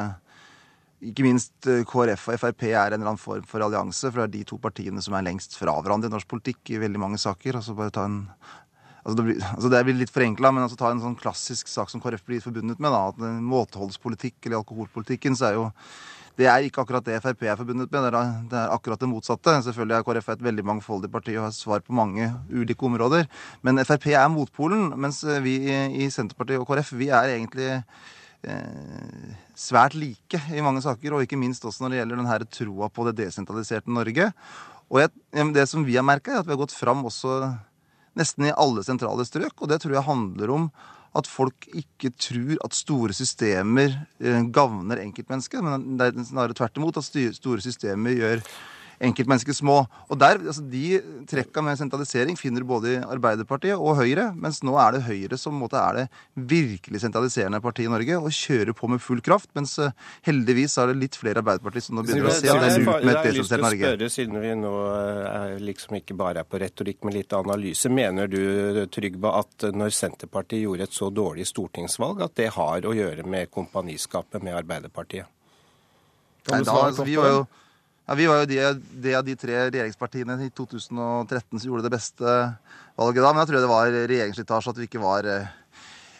[1.05, 4.09] ikke minst eh, KrF og Frp er en eller annen form for allianse.
[4.09, 6.79] For det er de to partiene som er lengst fra hverandre i norsk politikk i
[6.81, 7.59] veldig mange saker.
[7.59, 8.23] Altså bare ta en
[9.07, 11.87] Altså det, blir, altså det blir litt forenkla, men altså ta en sånn klassisk sak
[11.87, 12.91] som KrF blir forbundet med.
[12.91, 15.67] da, at Måteholdspolitikk eller alkoholpolitikken, så er jo
[16.37, 18.13] det er ikke akkurat det Frp er forbundet med,
[18.51, 19.55] det er akkurat det motsatte.
[19.65, 23.25] Selvfølgelig er KrF et veldig mangfoldig parti og har svar på mange ulike områder.
[23.65, 29.97] Men Frp er motpolen, mens vi i Senterpartiet og KrF vi er egentlig eh, svært
[29.97, 33.17] like i mange saker, og ikke minst også når det gjelder denne troa på det
[33.23, 34.29] desentraliserte Norge.
[34.93, 35.15] Og jeg,
[35.57, 37.41] det som vi har merka, er at vi har gått fram også
[38.17, 40.69] nesten i alle sentrale strøk, og det tror jeg handler om
[41.17, 46.77] at folk ikke tror at store systemer eh, gagner enkeltmennesket, men det er snarere tvert
[46.77, 47.07] imot at
[47.37, 48.43] store systemer gjør
[49.03, 49.77] enkeltmennesker små.
[50.09, 50.99] Og der, altså De
[51.29, 55.37] trekka med sentralisering finner du både i Arbeiderpartiet og Høyre, mens nå er det Høyre
[55.39, 56.05] som måte, er det
[56.49, 59.51] virkelig sentraliserende partiet i Norge, og kjører på med full kraft.
[59.57, 59.93] Mens uh,
[60.27, 63.05] heldigvis er det litt flere Arbeiderpartiet som nå begynner å se at det er lurt
[63.05, 63.29] med et desentralisert Norge.
[63.29, 64.73] Jeg har lyst til å spørre, siden vi nå
[65.27, 67.93] er liksom ikke bare er på retorikk, men litt analyse.
[67.93, 68.41] Mener du,
[68.93, 73.51] Trygve, at når Senterpartiet gjorde et så dårlig stortingsvalg, at det har å gjøre med
[73.53, 75.29] kompaniskapet med Arbeiderpartiet?
[76.47, 77.39] Nei, da, altså, vi var jo
[78.07, 78.59] ja, Vi var jo de,
[79.03, 82.35] de, av de tre regjeringspartiene i 2013 som gjorde det beste
[82.95, 83.31] valget da.
[83.31, 85.49] Men jeg tror det var regjeringsslitasje at vi ikke var eh,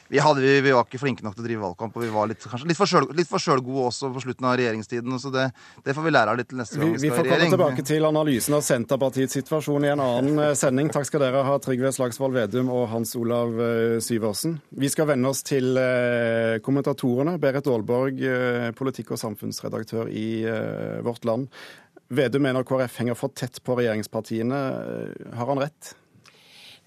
[0.08, 2.30] vi, hadde, vi, vi, var ikke flinke nok til å drive valgkamp, og vi var
[2.32, 5.18] litt, kanskje, litt, for sjølgode også på slutten av regjeringstiden.
[5.20, 5.50] så det,
[5.84, 8.56] det, får vi lære av litt neste gang vi, vi får komme tilbake til analysen
[8.58, 10.92] av Senterpartiets situasjon i en annen eh, sending.
[10.94, 14.58] Takk skal dere ha, Trygve Slagsvold Vedum og Hans Olav eh, Syversen.
[14.80, 17.36] Vi skal vende oss til eh, kommentatorene.
[17.42, 18.24] Berit Aalborg,
[18.78, 20.28] politikk- og samfunnsredaktør i
[21.06, 21.52] Vårt Land.
[22.14, 24.60] Vedum mener KrF henger for tett på regjeringspartiene.
[25.36, 25.96] Har han rett?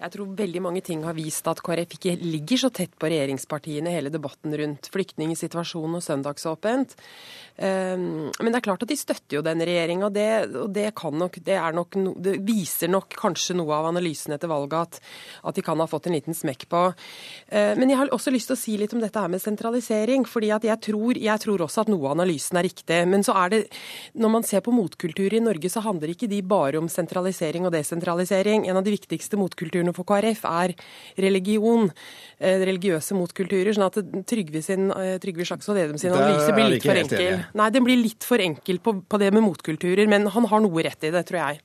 [0.01, 3.93] Jeg tror veldig mange ting har vist at KrF ikke ligger så tett på regjeringspartiene
[3.93, 6.95] hele debatten rundt flyktningsituasjonen og søndagsåpent.
[7.61, 10.87] Ehm, men det er klart at de støtter jo den regjeringa, og, det, og det,
[11.13, 15.01] nok, det, nok, det, viser nok kanskje noe av analysen etter valget at,
[15.43, 16.83] at, de kan ha fått en liten smekk på.
[17.53, 20.25] Ehm, men jeg har også lyst til å si litt om dette her med sentralisering.
[20.25, 23.01] fordi jeg tror, jeg tror også at noe av analysen er riktig.
[23.07, 23.61] Men så er det,
[24.17, 27.75] når man ser på motkultur i Norge, så handler ikke de bare om sentralisering og
[27.75, 28.65] desentralisering.
[28.69, 30.73] En av de viktigste motkulturene for KrF er
[31.21, 31.89] religion,
[32.39, 33.73] eh, religiøse motkulturer.
[33.75, 37.45] sånn at Trygve, sin, eh, Trygve Slagsvold Vedum sin analyse blir litt for enkel.
[37.53, 40.83] Nei, den blir litt for enkel på, på, det med motkulturer, men han har noe
[40.83, 41.61] rett i det, tror jeg.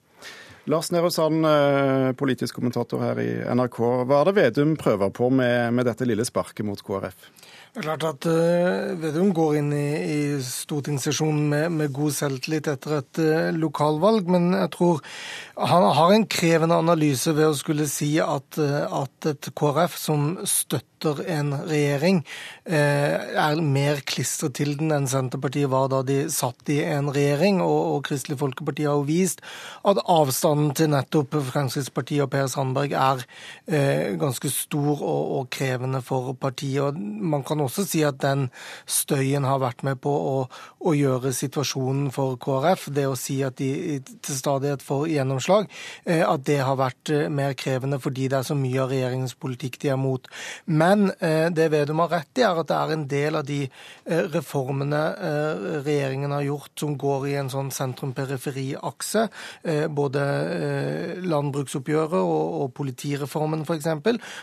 [0.66, 3.78] Lars Nehru Sand, eh, politisk kommentator her i NRK.
[4.04, 7.30] Hva er det Vedum prøver på med, med dette lille sparket mot KrF?
[7.76, 12.70] Det er klart at uh, Vedum går inn i, i stortingssesjonen med, med, god selvtillit
[12.72, 15.02] etter et uh, lokalvalg, men jeg tror
[15.60, 20.24] han har en krevende analyse ved å skulle si at, uh, at et KrF som
[20.48, 22.22] støtter en regjering,
[22.66, 27.60] er mer klistret til den enn Senterpartiet var da de satt i en regjering.
[27.62, 29.42] Og, Kristelig Folkeparti har jo vist
[29.86, 33.24] at avstanden til nettopp Fremskrittspartiet og Per Sandberg er
[34.20, 36.82] ganske stor og, krevende for partiet.
[36.82, 38.48] og man kan også si at den
[38.86, 40.36] støyen har vært med på å,
[40.86, 45.68] å gjøre situasjonen for KrF, det å si at de til stadighet får gjennomslag,
[46.04, 49.36] eh, at det har vært eh, mer krevende fordi det er så mye av regjeringens
[49.42, 50.28] politikk de er mot.
[50.66, 50.85] Men
[51.20, 53.60] eh, det Vedum har rett i, er at det er en del av de
[54.06, 55.00] reformene
[55.84, 59.24] regjeringen har gjort som går i en sånn sentrum-periferi-akse,
[59.90, 60.22] både
[61.26, 63.88] landbruksoppgjøret og politireformen f.eks.,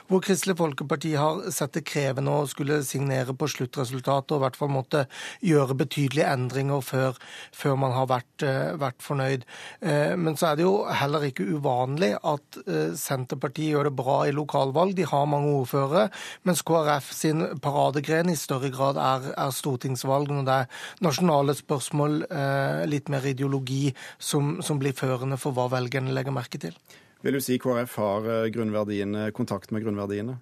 [0.09, 4.59] hvor Kristelig Folkeparti har sett det krevende å skulle signere på sluttresultatet og i hvert
[4.59, 5.05] fall måtte
[5.45, 7.19] gjøre betydelige endringer før,
[7.55, 9.43] før man har vært, eh, vært, fornøyd.
[9.81, 14.17] Eh, men så er det jo heller ikke uvanlig at eh, Senterpartiet gjør det bra
[14.27, 14.95] i lokalvalg.
[14.95, 16.09] De har mange ordførere,
[16.47, 22.23] mens KrF sin paradegren i større grad er, er stortingsvalg når det er nasjonale spørsmål,
[22.89, 26.75] litt mer ideologi, som, som blir førende for hva velgerne legger merke til.
[27.23, 30.39] Vil du si KrF har grunnverdiene, kontakt med grunnverdiene?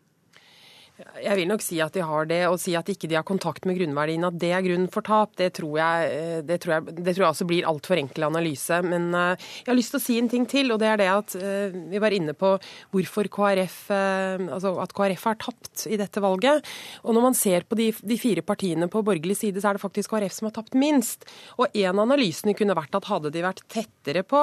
[1.21, 2.39] Jeg vil nok si at de har det.
[2.49, 5.33] Å si at ikke de har kontakt med grunnverdien, at det er grunnen for tap,
[5.39, 8.79] det tror jeg, eh, det tror jeg, det tror jeg også blir altfor enkel analyse.
[8.85, 11.09] Men eh, jeg har lyst til å si en ting til, og det er det
[11.13, 12.53] at eh, vi var inne på
[12.93, 16.67] hvorfor KrF, altså at KrF har tapt i dette valget.
[17.05, 19.85] Og når man ser på de, de fire partiene på borgerlig side, så er det
[19.85, 21.27] faktisk KrF som har tapt minst.
[21.57, 24.41] Og en av analysene kunne vært at hadde de vært tettere på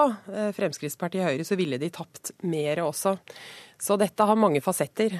[0.56, 3.18] Fremskrittspartiet Høyre, så ville de tapt mer også.
[3.78, 5.18] Så dette har mange fasetter.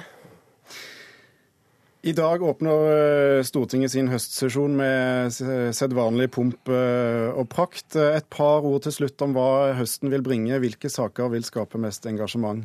[2.01, 5.33] I dag åpner eh, Stortinget sin høstsesjon med
[5.75, 7.97] sedvanlig pomp eh, og prakt.
[7.99, 10.61] Et par ord til slutt om hva høsten vil bringe.
[10.63, 12.63] Hvilke saker vil skape mest engasjement?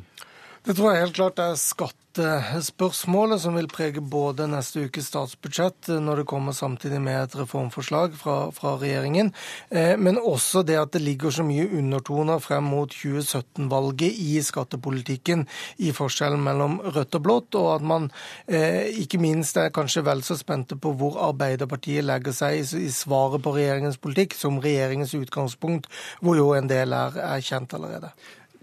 [0.64, 6.22] Det tror jeg helt klart er skattespørsmålet som vil prege både neste ukes statsbudsjett, når
[6.22, 9.28] det kommer samtidig med et reformforslag fra, fra regjeringen,
[9.68, 15.42] eh, men også det at det ligger så mye undertoner frem mot 2017-valget i skattepolitikken,
[15.84, 18.06] i forskjellen mellom rødt og blått, og at man
[18.48, 23.44] eh, ikke minst er kanskje vel så spente på hvor Arbeiderpartiet legger seg i svaret
[23.44, 25.92] på regjeringens politikk, som regjeringens utgangspunkt,
[26.24, 28.14] hvor jo en del er, er kjent allerede.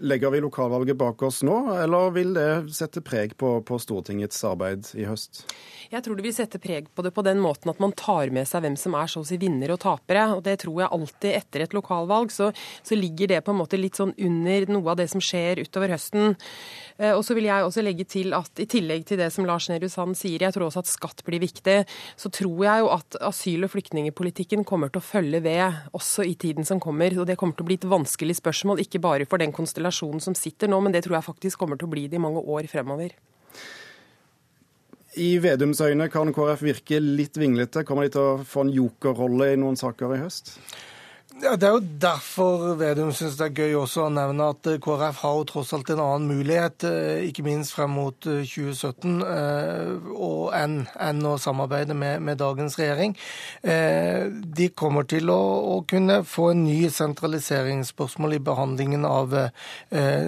[0.02, 4.88] Legger vi lokalvalget bak oss nå, eller vil det sette preg på, på Stortingets arbeid
[4.98, 5.44] i høst?
[5.92, 8.48] Jeg tror det vil sette preg på det på den måten at man tar med
[8.48, 10.24] seg hvem som er så å si vinnere og tapere.
[10.34, 12.32] og Det tror jeg alltid etter et lokalvalg.
[12.34, 12.48] Så,
[12.82, 15.94] så, ligger det på en måte litt sånn under noe av det som skjer utover
[15.94, 16.34] høsten.
[16.98, 19.68] Eh, og så vil jeg også legge til at i tillegg til det som Lars
[19.70, 21.78] Nehru Sand sier, jeg tror også at skatt blir viktig,
[22.18, 26.34] så tror jeg jo at asyl- og flyktningepolitikken kommer til å følge ved også i
[26.34, 27.14] tiden som kommer.
[27.20, 30.36] Og det kommer til å bli et vanskelig spørsmål, ikke bare for den konstellasjonen som
[30.38, 32.68] sitter nå, men det tror jeg faktisk kommer til å bli det i mange år
[32.70, 33.14] fremover.
[35.20, 37.84] I Vedums øyne kan KrF virke litt vinglete.
[37.84, 40.54] Kommer de til å få en jokerrolle i noen saker i høst?
[41.40, 44.76] Ja, Det er jo derfor Vedum syns det er gøy også å nevne at eh,
[44.82, 50.52] KrF har jo tross alt en annen mulighet, eh, ikke minst frem mot 2017, eh,
[50.58, 53.14] enn, å samarbeide med, med, dagens regjering.
[53.62, 55.38] De kommer til å,
[55.72, 59.34] å, kunne få en ny sentraliseringsspørsmål i behandlingen av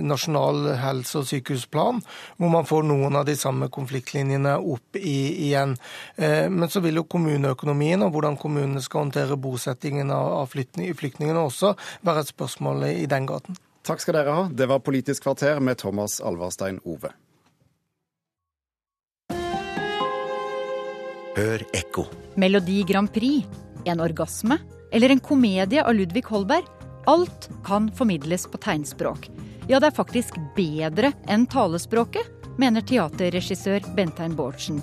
[0.05, 2.01] nasjonal helse- og sykehusplan,
[2.39, 5.77] hvor man får noen av de samme konfliktlinjene opp i, igjen.
[6.17, 11.75] Men så vil jo kommuneøkonomien og hvordan kommunene skal håndtere bosettingen av flyktninger flyktningene også
[12.07, 13.61] være et spørsmål i den gaten.
[13.85, 14.49] Takk skal dere ha.
[14.49, 17.13] Det var Politisk kvarter med Thomas Alvarstein Ove.
[21.35, 22.07] Hør ekko.
[22.39, 23.45] Melodi Grand Prix,
[23.85, 24.57] en orgasme
[24.95, 26.69] eller en komedie av Ludvig Holberg.
[27.11, 29.29] Alt kan formidles på tegnspråk.
[29.69, 34.79] Ja, det er faktisk bedre enn talespråket, mener teaterregissør Bentein Bårdsen.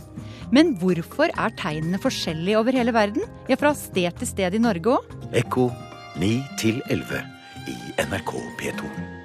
[0.51, 3.23] Men hvorfor er tegnene forskjellige over hele verden?
[3.47, 5.15] Ja, fra sted til sted i Norge òg?
[5.31, 5.69] Ekko
[6.15, 6.43] 9
[6.89, 7.25] 11
[7.67, 9.20] i NRK P2.